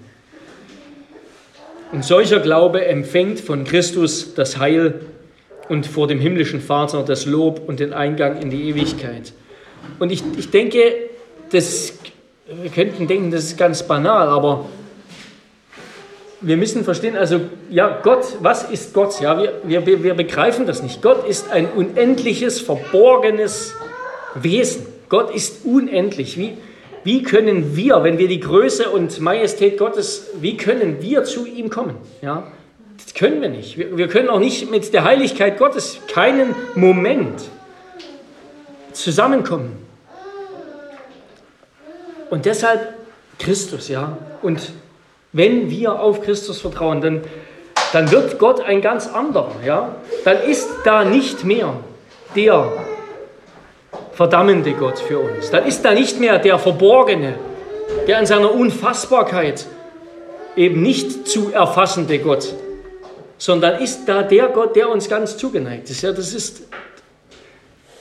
Und 1.92 2.06
solcher 2.06 2.40
Glaube 2.40 2.86
empfängt 2.86 3.40
von 3.40 3.64
Christus 3.64 4.34
das 4.36 4.58
Heil 4.58 5.02
und 5.70 5.88
vor 5.88 6.08
dem 6.08 6.20
himmlischen 6.20 6.62
Vater 6.62 7.04
das 7.04 7.26
Lob 7.26 7.68
und 7.68 7.80
den 7.80 7.94
Eingang 7.94 8.42
in 8.42 8.50
die 8.50 8.70
Ewigkeit. 8.70 9.34
Und 10.00 10.12
ich, 10.12 10.24
ich 10.38 10.50
denke, 10.50 10.94
das, 11.52 11.94
wir 12.48 12.70
könnten 12.70 13.08
denken, 13.08 13.32
das 13.32 13.46
ist 13.46 13.58
ganz 13.58 13.84
banal, 13.84 14.28
aber 14.28 14.66
wir 16.44 16.58
müssen 16.58 16.84
verstehen, 16.84 17.16
also 17.16 17.40
ja, 17.70 18.02
Gott, 18.04 18.38
was 18.42 18.70
ist 18.70 18.94
Gott? 18.94 19.20
Ja, 19.22 19.42
wir, 19.64 19.86
wir, 19.86 20.04
wir 20.04 20.14
begreifen 20.14 20.66
das 20.66 20.84
nicht. 20.84 21.02
Gott 21.02 21.28
ist 21.28 21.52
ein 21.52 21.68
unendliches, 21.72 22.60
verborgenes 22.60 23.74
Wesen. 24.36 24.86
Gott 25.08 25.34
ist 25.34 25.66
unendlich. 25.66 26.38
Wie, 26.38 26.58
wie 27.04 27.24
können 27.24 27.76
wir, 27.76 28.04
wenn 28.04 28.18
wir 28.18 28.28
die 28.28 28.42
Größe 28.42 28.90
und 28.90 29.20
Majestät 29.22 29.78
Gottes, 29.78 30.32
wie 30.42 30.58
können 30.58 31.02
wir 31.02 31.24
zu 31.24 31.46
ihm 31.46 31.70
kommen? 31.70 31.96
Ja, 32.22 32.52
das 33.04 33.14
können 33.14 33.42
wir 33.42 33.50
nicht. 33.50 33.78
Wir, 33.78 33.98
wir 33.98 34.08
können 34.08 34.30
auch 34.30 34.40
nicht 34.40 34.70
mit 34.70 34.94
der 34.94 35.06
Heiligkeit 35.06 35.58
Gottes 35.58 36.00
keinen 36.12 36.56
Moment 36.76 37.42
zusammenkommen. 38.92 39.78
Und 42.30 42.46
deshalb 42.46 42.96
Christus, 43.40 43.88
ja. 43.88 44.18
Und 44.42 44.74
wenn 45.34 45.70
wir 45.70 46.00
auf 46.00 46.22
Christus 46.22 46.62
vertrauen, 46.62 47.02
dann, 47.02 47.22
dann 47.92 48.12
wird 48.12 48.40
Gott 48.40 48.62
ein 48.62 48.82
ganz 48.82 49.08
anderer, 49.08 49.52
ja. 49.66 49.96
Dann 50.24 50.42
ist 50.44 50.70
da 50.86 51.04
nicht 51.04 51.44
mehr 51.44 51.74
der 52.36 52.72
verdammende 54.14 54.74
Gott 54.74 55.00
für 55.00 55.20
uns. 55.20 55.50
Dann 55.50 55.66
ist 55.66 55.84
da 55.84 55.94
nicht 55.94 56.20
mehr 56.20 56.38
der 56.38 56.60
Verborgene, 56.60 57.36
der 58.08 58.20
in 58.20 58.26
seiner 58.26 58.54
Unfassbarkeit 58.54 59.66
eben 60.56 60.82
nicht 60.82 61.28
zu 61.28 61.52
erfassende 61.52 62.20
Gott, 62.20 62.54
sondern 63.40 63.82
ist 63.82 64.06
da 64.06 64.22
der 64.22 64.50
Gott, 64.50 64.76
der 64.76 64.90
uns 64.90 65.10
ganz 65.10 65.38
zugeneigt 65.38 65.90
ist. 65.90 66.04
Ja, 66.04 66.12
das 66.12 66.34
ist 66.34 66.64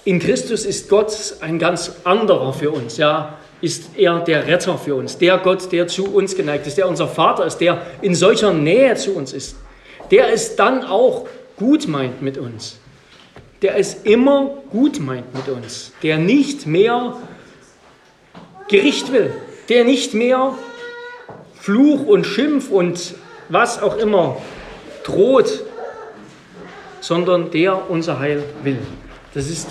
in 0.04 0.18
Christus 0.18 0.64
ist 0.64 0.88
Gott 0.88 1.14
ein 1.40 1.58
ganz 1.58 1.92
anderer 2.04 2.52
für 2.52 2.70
uns. 2.70 2.96
Ja, 2.96 3.38
ist 3.60 3.96
er 3.96 4.20
der 4.20 4.46
Retter 4.46 4.76
für 4.76 4.96
uns, 4.96 5.18
der 5.18 5.38
Gott, 5.38 5.70
der 5.70 5.86
zu 5.86 6.12
uns 6.12 6.34
geneigt 6.34 6.66
ist, 6.66 6.78
der 6.78 6.88
unser 6.88 7.06
Vater 7.06 7.46
ist, 7.46 7.58
der 7.58 7.82
in 8.00 8.14
solcher 8.14 8.52
Nähe 8.52 8.96
zu 8.96 9.14
uns 9.14 9.32
ist, 9.32 9.56
der 10.10 10.32
es 10.32 10.56
dann 10.56 10.84
auch 10.84 11.28
gut 11.56 11.86
meint 11.86 12.22
mit 12.22 12.38
uns 12.38 12.80
der 13.62 13.78
es 13.78 13.94
immer 14.02 14.50
gut 14.70 15.00
meint 15.00 15.32
mit 15.34 15.48
uns, 15.48 15.92
der 16.02 16.18
nicht 16.18 16.66
mehr 16.66 17.16
Gericht 18.68 19.12
will, 19.12 19.32
der 19.68 19.84
nicht 19.84 20.14
mehr 20.14 20.54
Fluch 21.54 22.04
und 22.04 22.26
Schimpf 22.26 22.70
und 22.70 23.14
was 23.48 23.80
auch 23.80 23.96
immer 23.98 24.36
droht, 25.04 25.62
sondern 27.00 27.50
der 27.52 27.88
unser 27.90 28.18
Heil 28.18 28.42
will. 28.64 28.78
Das 29.32 29.48
ist 29.48 29.68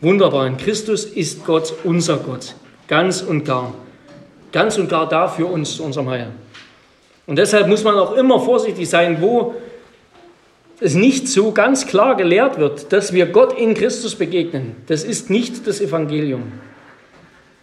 wunderbar. 0.00 0.46
In 0.46 0.56
Christus 0.56 1.04
ist 1.04 1.44
Gott 1.44 1.74
unser 1.84 2.18
Gott, 2.18 2.54
ganz 2.88 3.22
und 3.22 3.44
gar. 3.44 3.74
Ganz 4.52 4.78
und 4.78 4.88
gar 4.88 5.08
da 5.08 5.28
für 5.28 5.46
uns 5.46 5.76
zu 5.76 5.84
unserem 5.84 6.08
Heil. 6.08 6.30
Und 7.26 7.36
deshalb 7.36 7.68
muss 7.68 7.84
man 7.84 7.94
auch 7.96 8.16
immer 8.16 8.40
vorsichtig 8.40 8.88
sein, 8.88 9.20
wo 9.20 9.54
es 10.80 10.94
nicht 10.94 11.28
so 11.28 11.52
ganz 11.52 11.86
klar 11.86 12.16
gelehrt 12.16 12.58
wird, 12.58 12.92
dass 12.92 13.12
wir 13.12 13.26
Gott 13.26 13.56
in 13.58 13.74
Christus 13.74 14.16
begegnen, 14.16 14.76
das 14.86 15.04
ist 15.04 15.30
nicht 15.30 15.66
das 15.66 15.80
Evangelium. 15.80 16.52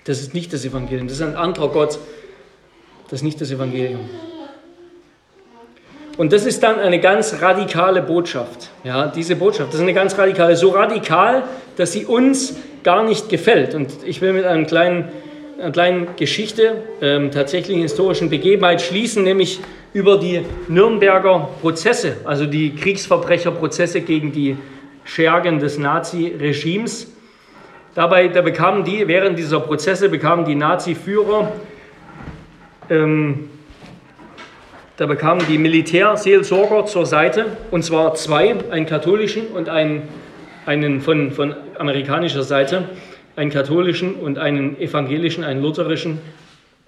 Das 0.05 0.21
ist 0.21 0.33
nicht 0.33 0.53
das 0.53 0.63
Evangelium. 0.63 1.07
Das 1.07 1.17
ist 1.17 1.23
ein 1.23 1.35
anderer 1.35 1.69
Gott. 1.69 1.99
Das 3.09 3.19
ist 3.19 3.23
nicht 3.23 3.41
das 3.41 3.51
Evangelium. 3.51 4.09
Und 6.18 6.34
das 6.34 6.47
ist 6.47 6.63
dann 6.63 6.80
eine 6.80 6.99
ganz 6.99 7.41
radikale 7.41 8.01
Botschaft. 8.01 8.72
Ja, 8.84 9.07
diese 9.07 9.36
Botschaft, 9.36 9.70
das 9.70 9.76
ist 9.76 9.84
eine 9.84 9.93
ganz 9.93 10.18
radikale, 10.18 10.55
so 10.55 10.70
radikal, 10.70 11.43
dass 11.76 11.93
sie 11.93 12.05
uns 12.05 12.57
gar 12.84 13.03
nicht 13.03 13.30
gefällt. 13.30 13.76
Und 13.76 13.91
ich 14.03 14.20
will 14.22 14.34
mit 14.34 14.45
einem 14.45 14.65
kleinen, 14.65 15.09
einer 15.59 15.72
kleinen 15.72 16.07
Geschichte, 16.15 16.84
ähm, 17.01 17.30
tatsächlich 17.30 17.78
historischen 17.78 18.32
Begebenheit 18.32 18.82
schließen, 18.82 19.24
nämlich 19.24 19.59
über 19.93 20.18
die 20.18 20.41
Nürnberger 20.68 21.49
Prozesse, 21.61 22.18
also 22.26 22.47
die 22.47 22.74
Kriegsverbrecherprozesse 22.76 24.01
gegen 24.01 24.32
die 24.32 24.57
Schergen 25.03 25.59
des 25.59 25.78
Nazi-Regimes. 25.78 27.13
Dabei 27.93 28.28
da 28.28 28.41
bekamen 28.41 28.84
die, 28.84 29.07
während 29.07 29.38
dieser 29.38 29.59
Prozesse 29.59 30.09
bekamen 30.09 30.45
die 30.45 30.55
Nazi-Führer, 30.55 31.51
ähm, 32.89 33.49
da 34.97 35.05
bekamen 35.05 35.45
die 35.47 35.57
Militärseelsorger 35.57 36.85
zur 36.85 37.05
Seite, 37.05 37.45
und 37.71 37.83
zwar 37.83 38.15
zwei, 38.15 38.55
einen 38.69 38.85
katholischen 38.85 39.47
und 39.47 39.69
einen 39.69 40.03
einen 40.67 40.99
von, 40.99 41.31
von 41.31 41.55
amerikanischer 41.79 42.43
Seite, 42.43 42.89
einen 43.35 43.49
katholischen 43.49 44.15
und 44.15 44.37
einen 44.37 44.79
evangelischen, 44.79 45.43
einen 45.43 45.61
lutherischen. 45.61 46.19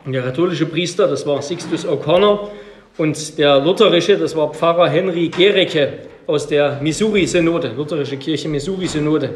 Und 0.05 0.12
der 0.12 0.22
katholische 0.22 0.66
Priester, 0.66 1.07
das 1.07 1.26
war 1.26 1.41
Sixtus 1.41 1.88
O'Connor, 1.88 2.49
und 2.97 3.38
der 3.38 3.62
lutherische, 3.62 4.18
das 4.18 4.36
war 4.36 4.53
Pfarrer 4.53 4.89
Henry 4.89 5.30
Gericke 5.30 5.93
aus 6.28 6.45
der 6.47 6.80
Missouri-Synode, 6.82 7.72
lutherische 7.78 8.18
Kirche 8.18 8.49
Missouri-Synode. 8.49 9.36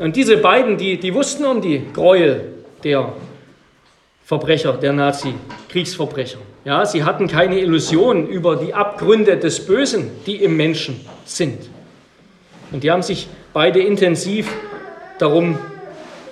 Und 0.00 0.14
diese 0.14 0.36
beiden, 0.36 0.76
die, 0.76 0.98
die 1.00 1.14
wussten 1.14 1.46
um 1.46 1.62
die 1.62 1.82
Gräuel 1.94 2.52
der 2.84 3.14
Verbrecher, 4.22 4.74
der 4.74 4.92
Nazi-Kriegsverbrecher. 4.92 6.38
Ja, 6.66 6.84
sie 6.84 7.04
hatten 7.04 7.28
keine 7.28 7.60
Illusion 7.60 8.26
über 8.26 8.56
die 8.56 8.74
Abgründe 8.74 9.36
des 9.36 9.66
Bösen, 9.66 10.10
die 10.26 10.42
im 10.42 10.56
Menschen 10.56 11.00
sind. 11.24 11.60
Und 12.72 12.82
die 12.82 12.90
haben 12.90 13.02
sich 13.02 13.28
beide 13.52 13.78
intensiv 13.78 14.48
darum 15.20 15.60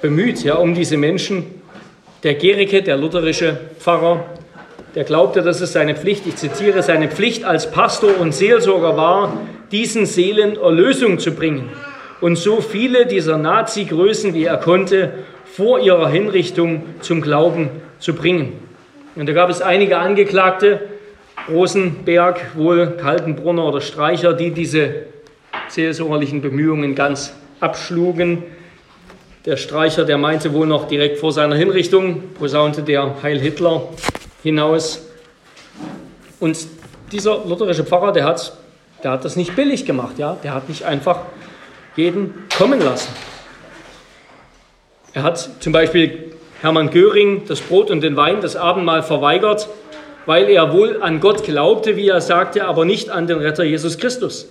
bemüht, 0.02 0.42
ja, 0.42 0.56
um 0.56 0.74
diese 0.74 0.96
Menschen. 0.96 1.44
Der 2.24 2.34
Gericke, 2.34 2.82
der 2.82 2.96
lutherische 2.96 3.60
Pfarrer, 3.78 4.24
der 4.96 5.04
glaubte, 5.04 5.40
dass 5.40 5.60
es 5.60 5.72
seine 5.72 5.94
Pflicht, 5.94 6.26
ich 6.26 6.34
zitiere, 6.34 6.82
seine 6.82 7.08
Pflicht 7.08 7.44
als 7.44 7.70
Pastor 7.70 8.18
und 8.18 8.34
Seelsorger 8.34 8.96
war, 8.96 9.38
diesen 9.70 10.04
Seelen 10.04 10.56
Erlösung 10.56 11.20
zu 11.20 11.30
bringen 11.30 11.68
und 12.20 12.34
so 12.34 12.60
viele 12.60 13.06
dieser 13.06 13.38
Nazi-Größen, 13.38 14.34
wie 14.34 14.46
er 14.46 14.56
konnte, 14.56 15.12
vor 15.44 15.78
ihrer 15.78 16.08
Hinrichtung 16.08 16.82
zum 17.02 17.20
Glauben 17.20 17.70
zu 18.00 18.16
bringen. 18.16 18.63
Und 19.16 19.28
da 19.28 19.32
gab 19.32 19.48
es 19.48 19.62
einige 19.62 19.98
Angeklagte, 19.98 20.80
Rosenberg, 21.48 22.56
wohl 22.56 22.96
Kaltenbrunner 23.00 23.66
oder 23.66 23.80
Streicher, 23.80 24.32
die 24.32 24.50
diese 24.50 25.06
seelsorgerlichen 25.68 26.40
Bemühungen 26.40 26.94
ganz 26.94 27.34
abschlugen. 27.60 28.42
Der 29.44 29.56
Streicher, 29.56 30.04
der 30.04 30.18
meinte 30.18 30.52
wohl 30.52 30.66
noch 30.66 30.88
direkt 30.88 31.18
vor 31.18 31.32
seiner 31.32 31.54
Hinrichtung, 31.54 32.30
posaunte 32.38 32.82
der 32.82 33.22
Heil 33.22 33.38
Hitler 33.38 33.88
hinaus. 34.42 35.06
Und 36.40 36.56
dieser 37.12 37.44
lutherische 37.44 37.84
Pfarrer, 37.84 38.12
der 38.12 38.24
hat, 38.24 38.56
der 39.02 39.12
hat 39.12 39.24
das 39.24 39.36
nicht 39.36 39.54
billig 39.54 39.84
gemacht, 39.86 40.18
ja? 40.18 40.36
der 40.42 40.54
hat 40.54 40.68
nicht 40.68 40.84
einfach 40.84 41.20
jeden 41.94 42.34
kommen 42.56 42.80
lassen. 42.80 43.12
Er 45.12 45.22
hat 45.22 45.48
zum 45.60 45.72
Beispiel 45.72 46.33
Hermann 46.64 46.88
Göring 46.88 47.42
das 47.46 47.60
Brot 47.60 47.90
und 47.90 48.02
den 48.02 48.16
Wein, 48.16 48.40
das 48.40 48.56
Abendmahl 48.56 49.02
verweigert, 49.02 49.68
weil 50.24 50.48
er 50.48 50.72
wohl 50.72 51.02
an 51.02 51.20
Gott 51.20 51.44
glaubte, 51.44 51.94
wie 51.98 52.08
er 52.08 52.22
sagte, 52.22 52.64
aber 52.64 52.86
nicht 52.86 53.10
an 53.10 53.26
den 53.26 53.36
Retter 53.36 53.64
Jesus 53.64 53.98
Christus. 53.98 54.48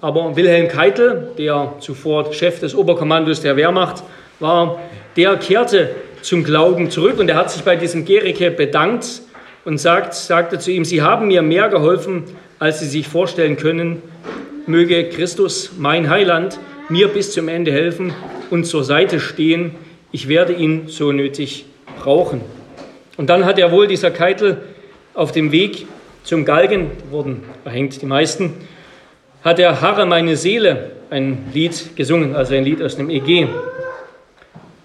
Aber 0.00 0.34
Wilhelm 0.34 0.66
Keitel, 0.66 1.28
der 1.38 1.74
zuvor 1.78 2.32
Chef 2.32 2.58
des 2.58 2.74
Oberkommandos 2.74 3.42
der 3.42 3.54
Wehrmacht 3.56 4.02
war, 4.40 4.80
der 5.16 5.36
kehrte 5.36 5.90
zum 6.20 6.42
Glauben 6.42 6.90
zurück 6.90 7.20
und 7.20 7.28
er 7.28 7.36
hat 7.36 7.52
sich 7.52 7.62
bei 7.62 7.76
diesem 7.76 8.04
Gericke 8.04 8.50
bedankt 8.50 9.22
und 9.64 9.78
sagt, 9.78 10.14
sagte 10.14 10.58
zu 10.58 10.72
ihm, 10.72 10.84
Sie 10.84 11.00
haben 11.00 11.28
mir 11.28 11.42
mehr 11.42 11.68
geholfen, 11.68 12.24
als 12.58 12.80
Sie 12.80 12.88
sich 12.88 13.06
vorstellen 13.06 13.56
können. 13.56 14.02
Möge 14.66 15.08
Christus, 15.10 15.70
mein 15.78 16.10
Heiland, 16.10 16.58
mir 16.88 17.06
bis 17.06 17.30
zum 17.30 17.46
Ende 17.46 17.70
helfen 17.70 18.12
und 18.50 18.64
zur 18.64 18.82
Seite 18.82 19.20
stehen, 19.20 19.76
ich 20.12 20.28
werde 20.28 20.52
ihn 20.52 20.88
so 20.88 21.10
nötig 21.10 21.64
brauchen. 21.98 22.42
Und 23.16 23.28
dann 23.30 23.44
hat 23.44 23.58
er 23.58 23.72
wohl 23.72 23.86
dieser 23.86 24.10
Keitel 24.10 24.58
auf 25.14 25.32
dem 25.32 25.52
Weg 25.52 25.86
zum 26.22 26.44
Galgen, 26.44 26.90
wurden 27.10 27.42
erhängt 27.64 28.00
die 28.00 28.06
meisten, 28.06 28.52
hat 29.42 29.58
er 29.58 29.80
Harre 29.80 30.06
meine 30.06 30.36
Seele 30.36 30.92
ein 31.10 31.46
Lied 31.52 31.96
gesungen, 31.96 32.36
also 32.36 32.54
ein 32.54 32.64
Lied 32.64 32.80
aus 32.82 32.96
dem 32.96 33.10
EG 33.10 33.48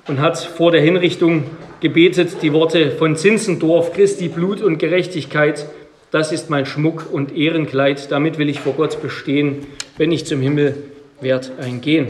und 0.08 0.20
hat 0.20 0.38
vor 0.38 0.72
der 0.72 0.82
Hinrichtung 0.82 1.44
gebetet 1.80 2.42
die 2.42 2.54
Worte 2.54 2.92
von 2.92 3.16
Zinzendorf, 3.16 3.94
Christi 3.94 4.30
Blut 4.30 4.62
und 4.62 4.80
Gerechtigkeit, 4.80 5.66
das 6.12 6.32
ist 6.32 6.50
mein 6.50 6.66
Schmuck 6.66 7.08
und 7.12 7.36
Ehrenkleid, 7.36 8.12
damit 8.12 8.38
will 8.38 8.50
ich 8.50 8.60
vor 8.60 8.74
Gott 8.74 9.02
bestehen, 9.02 9.68
wenn 9.98 10.12
ich 10.12 10.26
zum 10.26 10.42
Himmel 10.42 10.76
werd 11.22 11.52
eingehen. 11.62 12.08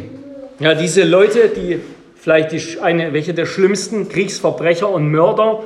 Ja, 0.60 0.74
diese 0.74 1.04
Leute, 1.04 1.50
die 1.50 1.80
vielleicht 2.28 2.52
die, 2.52 2.82
eine, 2.82 3.14
welche 3.14 3.34
der 3.34 3.46
schlimmsten 3.46 4.10
Kriegsverbrecher 4.10 4.90
und 4.90 5.10
Mörder 5.10 5.64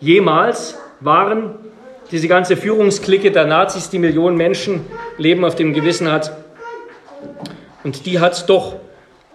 jemals 0.00 0.76
waren. 1.00 1.54
Diese 2.10 2.28
ganze 2.28 2.58
Führungsklicke 2.58 3.30
der 3.30 3.46
Nazis, 3.46 3.88
die 3.88 3.98
Millionen 3.98 4.36
Menschen 4.36 4.82
Leben 5.16 5.46
auf 5.46 5.54
dem 5.54 5.72
Gewissen 5.72 6.12
hat. 6.12 6.36
Und 7.84 8.04
die 8.04 8.20
hat 8.20 8.50
doch 8.50 8.76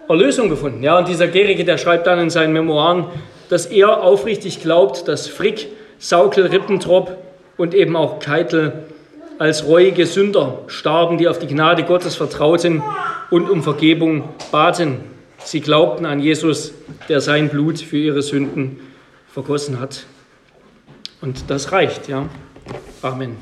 Erlösung 0.08 0.48
gefunden. 0.48 0.84
Ja, 0.84 0.96
und 0.96 1.08
dieser 1.08 1.26
Gerige, 1.26 1.64
der 1.64 1.76
schreibt 1.76 2.06
dann 2.06 2.20
in 2.20 2.30
seinen 2.30 2.52
Memoiren, 2.52 3.06
dass 3.48 3.66
er 3.66 4.04
aufrichtig 4.04 4.62
glaubt, 4.62 5.08
dass 5.08 5.26
Frick, 5.26 5.66
Saukel, 5.98 6.46
Rippentrop 6.46 7.16
und 7.56 7.74
eben 7.74 7.96
auch 7.96 8.20
Keitel 8.20 8.84
als 9.40 9.66
reuige 9.66 10.06
Sünder 10.06 10.60
starben, 10.68 11.18
die 11.18 11.26
auf 11.26 11.40
die 11.40 11.48
Gnade 11.48 11.82
Gottes 11.82 12.14
vertrauten 12.14 12.80
und 13.30 13.50
um 13.50 13.64
Vergebung 13.64 14.28
baten. 14.52 15.13
Sie 15.44 15.60
glaubten 15.60 16.06
an 16.06 16.20
Jesus, 16.20 16.72
der 17.08 17.20
sein 17.20 17.50
Blut 17.50 17.78
für 17.78 17.98
ihre 17.98 18.22
Sünden 18.22 18.80
vergossen 19.32 19.78
hat. 19.78 20.06
Und 21.20 21.50
das 21.50 21.70
reicht, 21.70 22.08
ja. 22.08 22.28
Amen. 23.02 23.36